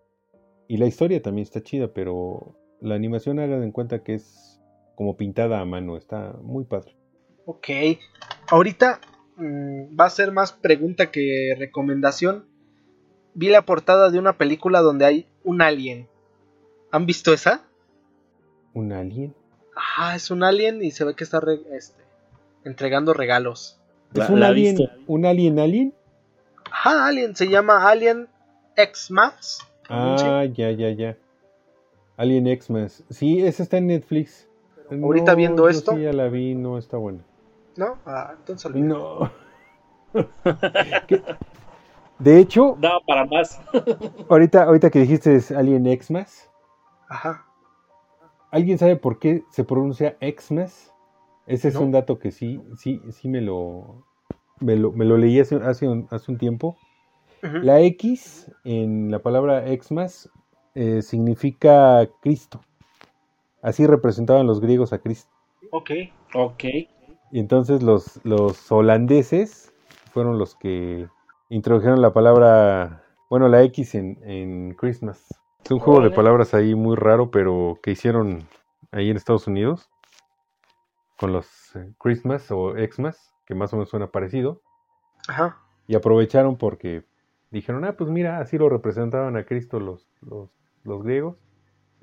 Y 0.67 0.77
la 0.77 0.87
historia 0.87 1.21
también 1.21 1.43
está 1.43 1.61
chida, 1.61 1.93
pero 1.93 2.55
la 2.81 2.95
animación 2.95 3.37
hagan 3.39 3.61
en 3.61 3.71
cuenta 3.71 4.01
que 4.03 4.15
es 4.15 4.54
como 4.95 5.17
pintada 5.17 5.59
a 5.59 5.65
mano. 5.65 5.97
Está 5.97 6.33
muy 6.41 6.63
padre. 6.65 6.95
Ok. 7.45 7.67
Ahorita 8.49 8.99
mm, 9.37 9.99
va 9.99 10.05
a 10.05 10.09
ser 10.09 10.31
más 10.31 10.51
pregunta 10.53 11.11
que 11.11 11.55
recomendación. 11.57 12.45
Vi 13.33 13.49
la 13.49 13.63
portada 13.63 14.09
de 14.09 14.19
una 14.19 14.37
película 14.37 14.81
donde 14.81 15.05
hay 15.05 15.27
un 15.43 15.61
alien. 15.61 16.07
¿Han 16.91 17.05
visto 17.05 17.33
esa? 17.33 17.63
¿Un 18.73 18.93
alien? 18.93 19.33
Ah, 19.97 20.15
es 20.15 20.31
un 20.31 20.43
alien 20.43 20.81
y 20.83 20.91
se 20.91 21.03
ve 21.03 21.15
que 21.15 21.23
está 21.25 21.39
re- 21.41 21.59
este, 21.73 22.01
entregando 22.63 23.13
regalos. 23.13 23.79
¿Es 24.13 24.29
un 24.29 24.43
alien? 24.43 24.77
¿Un 25.07 25.25
alien 25.25 25.59
alien? 25.59 25.93
Ajá, 26.71 27.07
alien, 27.07 27.35
se 27.35 27.49
llama 27.49 27.89
Alien 27.89 28.27
X 28.77 29.11
Max. 29.11 29.59
Ah, 29.89 30.45
ya, 30.45 30.71
ya, 30.71 30.89
ya. 30.91 31.17
Alien 32.17 32.45
Xmas. 32.59 33.03
Sí, 33.09 33.41
esa 33.45 33.63
está 33.63 33.77
en 33.77 33.87
Netflix. 33.87 34.47
Ahorita 34.89 35.31
No, 35.31 35.37
viendo 35.37 35.69
esto. 35.69 35.93
Sí, 35.93 36.01
ya 36.01 36.13
la 36.13 36.27
vi, 36.27 36.55
no 36.55 36.77
está 36.77 36.97
buena. 36.97 37.23
¿No? 37.75 37.97
Ah, 38.05 38.33
entonces 38.37 38.65
olvídalo. 38.65 39.31
No. 40.13 40.23
¿Qué? 41.07 41.21
De 42.19 42.39
hecho, 42.39 42.77
Da 42.79 42.99
para 43.05 43.25
más. 43.25 43.59
ahorita, 44.29 44.63
ahorita 44.63 44.89
que 44.89 44.99
dijiste 44.99 45.35
es 45.35 45.51
Alien 45.51 45.85
Xmas, 45.85 46.49
Ajá. 47.09 47.45
¿alguien 48.51 48.77
sabe 48.77 48.95
por 48.95 49.19
qué 49.19 49.43
se 49.49 49.63
pronuncia 49.65 50.17
Xmas? 50.21 50.93
Ese 51.45 51.67
es 51.67 51.75
No. 51.75 51.81
un 51.81 51.91
dato 51.91 52.17
que 52.17 52.31
sí, 52.31 52.61
sí, 52.77 53.01
sí 53.11 53.27
me 53.27 53.41
lo, 53.41 54.05
me 54.61 54.75
lo, 54.77 54.91
me 54.93 55.05
lo 55.05 55.17
leí 55.17 55.39
hace, 55.39 55.57
hace, 55.57 55.87
un, 55.87 56.07
hace 56.09 56.31
un 56.31 56.37
tiempo. 56.37 56.77
La 57.61 57.79
X 57.81 58.51
en 58.63 59.11
la 59.11 59.19
palabra 59.19 59.65
Xmas 59.67 60.31
eh, 60.73 61.03
significa 61.03 62.07
Cristo. 62.21 62.61
Así 63.65 63.87
representaban 63.87 64.45
los 64.45 64.61
griegos 64.61 64.93
a 64.93 64.99
Cristo. 64.99 65.33
Ok. 65.71 65.89
Ok. 66.35 66.63
Y 67.31 67.39
entonces 67.39 67.81
los, 67.81 68.23
los 68.23 68.71
holandeses 68.71 69.73
fueron 70.11 70.37
los 70.37 70.53
que 70.53 71.09
introdujeron 71.49 71.99
la 71.99 72.13
palabra, 72.13 73.03
bueno, 73.27 73.47
la 73.47 73.63
X 73.63 73.95
en, 73.95 74.19
en 74.21 74.75
Christmas. 74.75 75.25
Es 75.63 75.71
un 75.71 75.79
juego 75.79 76.01
de 76.01 76.11
palabras 76.11 76.53
ahí 76.53 76.75
muy 76.75 76.95
raro, 76.95 77.31
pero 77.31 77.79
que 77.81 77.89
hicieron 77.89 78.47
ahí 78.91 79.09
en 79.09 79.17
Estados 79.17 79.47
Unidos 79.47 79.89
con 81.17 81.33
los 81.33 81.75
eh, 81.75 81.91
Christmas 81.97 82.51
o 82.51 82.75
Xmas, 82.75 83.33
que 83.47 83.55
más 83.55 83.73
o 83.73 83.77
menos 83.77 83.89
suena 83.89 84.11
parecido. 84.11 84.61
Ajá. 85.27 85.57
Y 85.87 85.95
aprovecharon 85.95 86.55
porque 86.55 87.03
dijeron, 87.49 87.83
ah, 87.85 87.97
pues 87.97 88.11
mira, 88.11 88.37
así 88.37 88.59
lo 88.59 88.69
representaban 88.69 89.37
a 89.37 89.45
Cristo 89.45 89.79
los, 89.79 90.07
los, 90.21 90.51
los 90.83 91.01
griegos. 91.01 91.35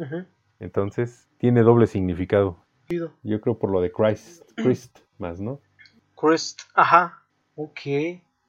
Ujú. 0.01 0.25
Entonces 0.63 1.29
tiene 1.39 1.63
doble 1.63 1.87
significado. 1.87 2.65
Yo 3.23 3.41
creo 3.41 3.59
por 3.59 3.71
lo 3.71 3.81
de 3.81 3.91
Christ, 3.91 4.43
Christ 4.55 4.99
más, 5.19 5.41
¿no? 5.41 5.61
Crest. 6.15 6.61
Ajá. 6.75 7.23
Ok. 7.57 7.81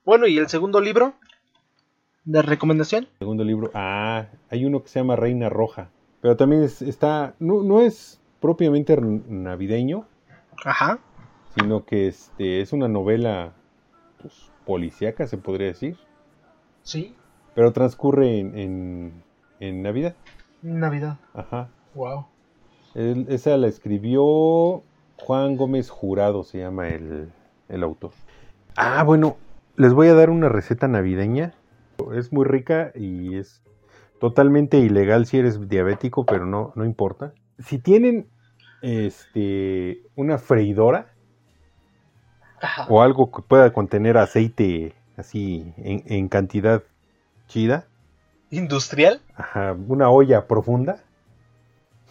Bueno, 0.06 0.28
¿y 0.28 0.38
el 0.38 0.48
segundo 0.48 0.80
libro? 0.82 1.14
¿De 2.26 2.42
recomendación? 2.42 3.08
Segundo 3.20 3.44
libro. 3.44 3.72
Ah, 3.74 4.28
hay 4.50 4.66
uno 4.66 4.82
que 4.84 4.90
se 4.90 5.00
llama 5.00 5.16
Reina 5.16 5.50
Roja. 5.50 5.90
Pero 6.22 6.38
también 6.38 6.62
es- 6.64 6.82
está. 6.82 7.36
No, 7.40 7.64
no 7.64 7.82
es 7.82 8.20
propiamente 8.42 8.96
navideño, 9.00 10.06
Ajá. 10.66 11.00
sino 11.56 11.86
que 11.86 12.08
este, 12.08 12.62
es 12.62 12.74
una 12.74 12.88
novela 12.88 13.54
pues, 14.22 14.52
policíaca, 14.66 15.26
se 15.28 15.38
podría 15.38 15.68
decir. 15.68 15.98
Sí. 16.84 17.16
Pero 17.56 17.72
transcurre 17.74 18.40
en, 18.40 18.58
en, 18.58 19.24
en 19.60 19.82
Navidad. 19.82 20.16
Navidad. 20.62 21.18
Ajá. 21.34 21.70
Wow. 21.96 22.26
Él- 22.96 23.26
esa 23.30 23.58
la 23.58 23.68
escribió 23.68 24.84
Juan 25.18 25.56
Gómez 25.58 25.90
Jurado, 25.90 26.44
se 26.44 26.60
llama 26.60 26.90
el, 26.90 27.30
el 27.70 27.84
autor. 27.84 28.12
Ah, 28.76 29.04
bueno, 29.04 29.38
les 29.76 29.94
voy 29.94 30.08
a 30.08 30.14
dar 30.14 30.30
una 30.30 30.50
receta 30.50 30.88
navideña. 30.88 31.54
Es 32.14 32.34
muy 32.34 32.46
rica 32.46 32.92
y 32.96 33.38
es 33.38 33.62
totalmente 34.20 34.78
ilegal 34.80 35.26
si 35.26 35.38
eres 35.38 35.68
diabético, 35.70 36.26
pero 36.26 36.46
no, 36.46 36.74
no 36.76 36.86
importa. 36.86 37.34
Si 37.60 37.78
tienen 37.78 38.28
este 38.82 40.02
una 40.16 40.38
freidora 40.38 41.08
Ajá. 42.62 42.88
o 42.90 43.02
algo 43.02 43.32
que 43.32 43.42
pueda 43.42 43.72
contener 43.74 44.18
aceite 44.18 44.94
así 45.18 45.74
en, 45.78 46.04
en 46.08 46.28
cantidad 46.28 46.84
chida, 47.48 47.86
¿Industrial? 48.50 49.20
ajá, 49.36 49.76
una 49.88 50.10
olla 50.10 50.48
profunda, 50.48 51.04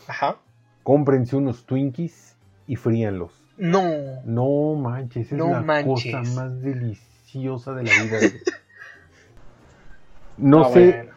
Ajá. 0.09 0.37
cómprense 0.83 1.37
unos 1.37 1.65
Twinkies 1.65 2.37
y 2.67 2.77
fríanlos. 2.77 3.33
No. 3.57 3.83
No 4.25 4.75
manches, 4.75 5.31
es 5.33 5.39
No 5.39 5.51
la 5.51 5.61
manches. 5.61 6.13
cosa 6.13 6.23
más 6.23 6.61
deliciosa 6.63 7.73
de 7.75 7.85
la 7.85 7.93
vida. 8.03 8.19
No 10.39 10.65
Ah, 10.65 10.71
sé, 10.71 10.93
bueno. 10.93 11.13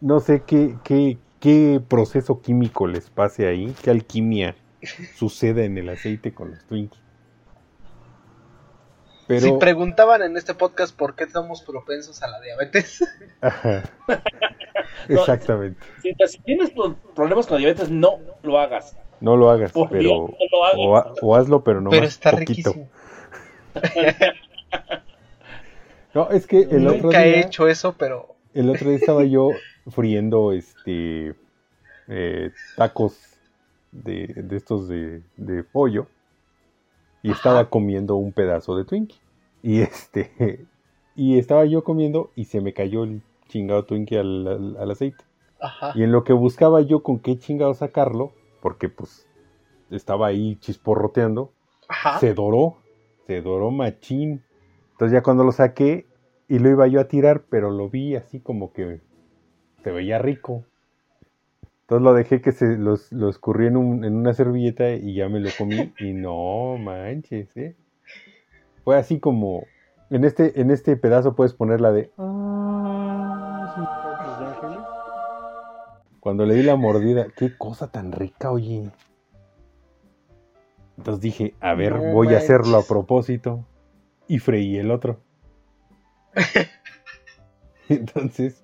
no 0.00 0.20
sé 0.20 0.42
qué, 0.46 0.76
qué, 0.84 1.18
qué 1.40 1.82
proceso 1.86 2.40
químico 2.40 2.86
les 2.86 3.10
pase 3.10 3.46
ahí, 3.46 3.74
qué 3.82 3.90
alquimia 3.90 4.54
sucede 5.16 5.64
en 5.64 5.76
el 5.76 5.88
aceite 5.88 6.32
con 6.32 6.50
los 6.50 6.64
Twinkies. 6.66 7.03
Pero, 9.26 9.40
Si 9.40 9.52
preguntaban 9.52 10.22
en 10.22 10.36
este 10.36 10.54
podcast 10.54 10.94
por 10.96 11.14
qué 11.14 11.24
estamos 11.24 11.62
propensos 11.62 12.22
a 12.22 12.28
la 12.28 12.40
diabetes, 12.40 13.02
Ajá. 13.40 13.82
exactamente, 15.08 15.80
Si, 16.02 16.14
si 16.26 16.38
tienes 16.42 16.70
pro- 16.70 16.94
problemas 17.14 17.46
con 17.46 17.54
la 17.56 17.58
diabetes, 17.60 17.90
no 17.90 18.18
lo 18.42 18.58
hagas. 18.58 18.96
no 19.20 19.36
lo 19.36 19.50
hagas, 19.50 19.72
Por 19.72 19.88
pero 19.88 20.00
Dios, 20.00 20.30
no 20.30 20.36
lo 20.52 20.64
hagas. 20.64 20.76
o, 20.78 20.96
ha- 20.96 21.12
o 21.22 21.36
hazlo, 21.36 21.64
pero 21.64 21.80
no 21.80 21.90
pero 21.90 22.02
más 22.02 22.10
está 22.10 22.30
poquito. 22.32 22.72
riquísimo. 22.72 22.88
No, 26.14 26.30
es 26.30 26.46
que 26.46 26.60
el 26.60 26.86
otro 26.86 27.02
Nunca 27.04 27.20
día, 27.22 27.26
he 27.34 27.40
hecho 27.40 27.66
eso, 27.66 27.94
pero 27.98 28.36
El 28.54 28.70
otro 28.70 28.88
día 28.88 28.98
estaba 28.98 29.24
yo 29.24 29.50
friendo 29.90 30.52
este 30.52 31.34
eh, 32.06 32.50
tacos 32.76 33.18
de, 33.90 34.28
de 34.36 34.56
estos 34.56 34.88
de, 34.88 35.22
de 35.36 35.64
pollo 35.64 36.06
y 37.24 37.32
estaba 37.32 37.70
comiendo 37.70 38.16
un 38.16 38.32
pedazo 38.32 38.76
de 38.76 38.84
Twinkie. 38.86 39.18
Y 39.64 39.80
este 39.82 40.68
y 41.16 41.38
estaba 41.40 41.64
yo 41.64 41.82
comiendo 41.84 42.30
y 42.36 42.44
se 42.44 42.60
me 42.60 42.72
cayó 42.72 43.04
el 43.04 43.22
chingado 43.48 43.84
Twinkie 43.86 44.18
al, 44.18 44.46
al- 44.46 44.76
al 44.78 44.90
aceite. 44.92 45.24
ajá. 45.60 45.94
Y 45.96 46.04
en 46.04 46.12
lo 46.12 46.24
que 46.24 46.34
buscaba 46.34 46.82
yo 46.82 47.02
con 47.02 47.18
qué 47.20 47.38
chingado 47.38 47.74
sacarlo, 47.74 48.32
porque 48.62 48.88
pues 48.88 49.26
estaba 49.90 50.28
ahí 50.28 50.56
chisporroteando, 50.60 51.52
Ajá. 51.88 52.18
se 52.20 52.34
doró, 52.34 52.76
se 53.26 53.42
doró 53.42 53.70
machín. 53.70 54.42
Entonces 54.92 55.14
ya 55.14 55.22
cuando 55.22 55.44
lo 55.44 55.52
saqué 55.52 56.06
y 56.48 56.58
lo 56.58 56.70
iba 56.70 56.86
yo 56.88 57.00
a 57.00 57.08
tirar, 57.08 57.44
pero 57.50 57.70
lo 57.70 57.88
vi 57.90 58.16
así 58.16 58.40
como 58.40 58.72
que 58.72 59.00
se 59.82 59.90
veía 59.92 60.18
rico. 60.18 60.64
Entonces 61.84 62.02
lo 62.02 62.14
dejé 62.14 62.40
que 62.40 62.52
se 62.52 62.76
lo, 62.78 62.94
lo 63.10 63.28
escurrí 63.28 63.66
en, 63.66 63.76
un- 63.76 64.04
en 64.04 64.16
una 64.16 64.32
servilleta 64.32 64.90
y 64.92 65.14
ya 65.14 65.28
me 65.28 65.38
lo 65.40 65.50
comí 65.58 65.92
y 65.98 66.12
no 66.14 66.78
manches, 66.78 67.54
¿eh? 67.56 67.76
Fue 68.84 68.96
así 68.96 69.20
como 69.20 69.66
en 70.10 70.24
este 70.24 70.60
en 70.60 70.70
este 70.70 70.96
pedazo 70.96 71.34
puedes 71.34 71.54
poner 71.54 71.80
la 71.80 71.92
de 71.92 72.10
cuando 76.20 76.46
le 76.46 76.54
di 76.54 76.62
la 76.62 76.76
mordida, 76.76 77.26
qué 77.36 77.54
cosa 77.56 77.90
tan 77.90 78.12
rica, 78.12 78.50
oye. 78.50 78.90
Entonces 80.96 81.20
dije, 81.20 81.54
a 81.60 81.74
ver, 81.74 81.92
No 81.96 82.12
voy 82.12 82.28
a 82.28 82.38
hacerlo 82.38 82.78
a 82.78 82.86
propósito. 82.86 83.66
Y 84.26 84.38
freí 84.38 84.78
el 84.78 84.90
otro. 84.90 85.20
Entonces, 87.90 88.63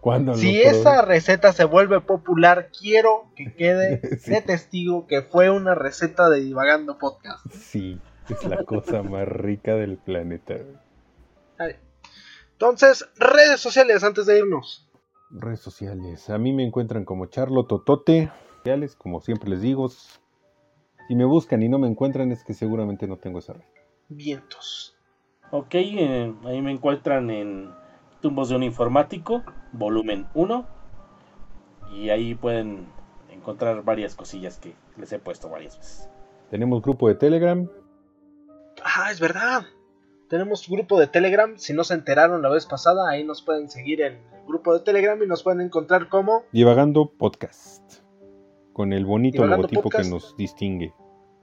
cuando 0.00 0.34
Si 0.34 0.60
esa 0.62 1.02
receta 1.02 1.52
se 1.52 1.64
vuelve 1.64 2.00
popular, 2.00 2.70
quiero 2.78 3.30
que 3.34 3.52
quede 3.54 4.00
Sí. 4.20 4.30
de 4.30 4.42
testigo 4.42 5.06
que 5.06 5.22
fue 5.22 5.50
una 5.50 5.74
receta 5.74 6.28
de 6.28 6.40
Divagando 6.40 6.98
Podcast. 6.98 7.44
Sí, 7.50 8.00
es 8.28 8.44
la 8.44 8.64
cosa 8.64 9.02
más 9.02 9.26
rica 9.26 9.74
del 9.74 9.98
planeta. 9.98 10.54
Vale. 11.58 11.78
Entonces, 12.52 13.08
redes 13.16 13.60
sociales 13.60 14.02
antes 14.04 14.26
de 14.26 14.38
irnos. 14.38 14.88
Redes 15.30 15.60
sociales. 15.60 16.30
A 16.30 16.38
mí 16.38 16.52
me 16.52 16.64
encuentran 16.64 17.04
como 17.04 17.26
Charlo 17.26 17.66
Totote. 17.66 18.30
Como 18.98 19.20
siempre 19.20 19.50
les 19.50 19.60
digo. 19.60 19.88
Si 19.88 21.14
me 21.14 21.24
buscan 21.24 21.62
y 21.62 21.68
no 21.68 21.78
me 21.78 21.86
encuentran 21.86 22.32
es 22.32 22.42
que 22.42 22.52
seguramente 22.52 23.06
no 23.06 23.16
tengo 23.16 23.38
esa 23.38 23.52
red. 23.52 23.62
Vientos. 24.08 24.96
Ok, 25.52 25.74
eh, 25.74 26.34
ahí 26.44 26.60
me 26.62 26.72
encuentran 26.72 27.30
en 27.30 27.70
Tumbos 28.20 28.48
de 28.48 28.56
un 28.56 28.62
Informático, 28.62 29.42
volumen 29.72 30.26
1. 30.34 30.66
Y 31.92 32.10
ahí 32.10 32.34
pueden 32.34 32.86
encontrar 33.30 33.82
varias 33.84 34.14
cosillas 34.14 34.58
que 34.58 34.74
les 34.96 35.12
he 35.12 35.18
puesto 35.18 35.48
varias 35.48 35.76
veces. 35.78 36.08
Tenemos 36.50 36.82
grupo 36.82 37.08
de 37.08 37.14
Telegram. 37.14 37.68
Ah, 38.84 39.10
es 39.10 39.20
verdad. 39.20 39.64
Tenemos 40.28 40.68
grupo 40.68 40.98
de 40.98 41.06
Telegram. 41.06 41.56
Si 41.56 41.72
no 41.72 41.84
se 41.84 41.94
enteraron 41.94 42.42
la 42.42 42.48
vez 42.48 42.66
pasada, 42.66 43.08
ahí 43.08 43.22
nos 43.24 43.42
pueden 43.42 43.70
seguir 43.70 44.00
en 44.02 44.14
el 44.14 44.46
grupo 44.46 44.72
de 44.72 44.80
Telegram 44.80 45.20
y 45.22 45.26
nos 45.26 45.42
pueden 45.42 45.60
encontrar 45.60 46.08
como 46.08 46.42
Divagando 46.52 47.10
Podcast. 47.10 48.00
Con 48.72 48.92
el 48.92 49.04
bonito 49.04 49.42
Divagando 49.42 49.62
logotipo 49.62 49.82
Podcast. 49.82 50.04
que 50.04 50.10
nos 50.10 50.36
distingue. 50.36 50.92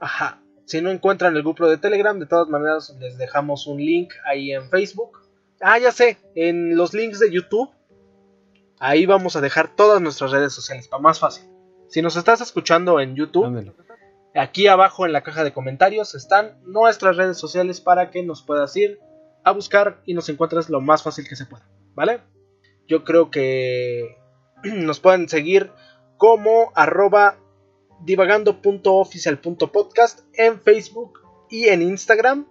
Ajá. 0.00 0.40
Si 0.66 0.80
no 0.80 0.90
encuentran 0.90 1.36
el 1.36 1.42
grupo 1.42 1.68
de 1.68 1.78
Telegram, 1.78 2.18
de 2.18 2.26
todas 2.26 2.48
maneras 2.48 2.96
les 3.00 3.18
dejamos 3.18 3.66
un 3.66 3.78
link 3.78 4.12
ahí 4.26 4.52
en 4.52 4.68
Facebook. 4.70 5.23
Ah, 5.60 5.78
ya 5.78 5.92
sé, 5.92 6.18
en 6.34 6.76
los 6.76 6.94
links 6.94 7.20
de 7.20 7.30
YouTube. 7.30 7.70
Ahí 8.78 9.06
vamos 9.06 9.36
a 9.36 9.40
dejar 9.40 9.74
todas 9.74 10.00
nuestras 10.00 10.32
redes 10.32 10.52
sociales, 10.52 10.88
para 10.88 11.02
más 11.02 11.18
fácil. 11.18 11.48
Si 11.88 12.02
nos 12.02 12.16
estás 12.16 12.40
escuchando 12.40 13.00
en 13.00 13.14
YouTube, 13.14 13.46
Ándale. 13.46 13.72
aquí 14.34 14.66
abajo 14.66 15.06
en 15.06 15.12
la 15.12 15.22
caja 15.22 15.44
de 15.44 15.52
comentarios 15.52 16.14
están 16.14 16.58
nuestras 16.64 17.16
redes 17.16 17.38
sociales 17.38 17.80
para 17.80 18.10
que 18.10 18.22
nos 18.22 18.42
puedas 18.42 18.76
ir 18.76 19.00
a 19.44 19.52
buscar 19.52 20.02
y 20.06 20.14
nos 20.14 20.28
encuentres 20.28 20.68
lo 20.70 20.80
más 20.80 21.02
fácil 21.02 21.28
que 21.28 21.36
se 21.36 21.46
pueda, 21.46 21.68
¿vale? 21.94 22.20
Yo 22.88 23.04
creo 23.04 23.30
que 23.30 24.16
nos 24.64 25.00
pueden 25.00 25.28
seguir 25.28 25.70
como 26.16 26.72
arroba 26.74 27.36
divagando.oficial.podcast 28.00 30.20
en 30.34 30.60
Facebook 30.60 31.20
y 31.48 31.68
en 31.68 31.82
Instagram 31.82 32.48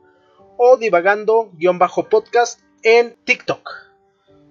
o 0.58 0.78
divagando-podcast 0.78 2.62
en 2.84 3.16
TikTok. 3.24 3.70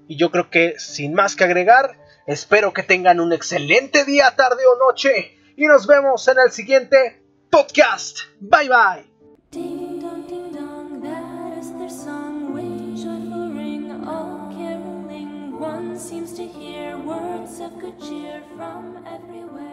Y 0.09 0.17
yo 0.17 0.31
creo 0.31 0.51
que 0.51 0.79
sin 0.79 1.15
más 1.15 1.37
que 1.37 1.45
agregar, 1.45 1.97
espero 2.27 2.73
que 2.73 2.83
tengan 2.83 3.21
un 3.21 3.33
excelente 3.33 4.05
día, 4.05 4.35
tarde 4.37 4.63
o 4.67 4.79
noche 4.79 5.39
y 5.57 5.67
nos 5.67 5.87
vemos 5.87 6.27
en 6.29 6.39
el 6.45 6.51
siguiente 6.51 7.23
podcast. 7.51 8.19
Bye 8.41 8.69
bye. 8.69 9.05
Ding 9.51 10.01
dong, 10.01 11.03
that 11.03 11.59
is 11.59 11.73
their 11.79 11.91
song. 11.91 12.33
Joyful 12.97 13.51
ring, 13.51 13.91
all 14.07 14.49
caroling. 14.57 15.59
One 15.59 15.99
seems 15.99 16.33
to 16.35 16.47
hear 16.47 16.97
words 16.99 17.61
of 17.61 17.79
good 17.79 18.01
cheer 18.01 18.43
from 18.57 19.05
everywhere. 19.07 19.72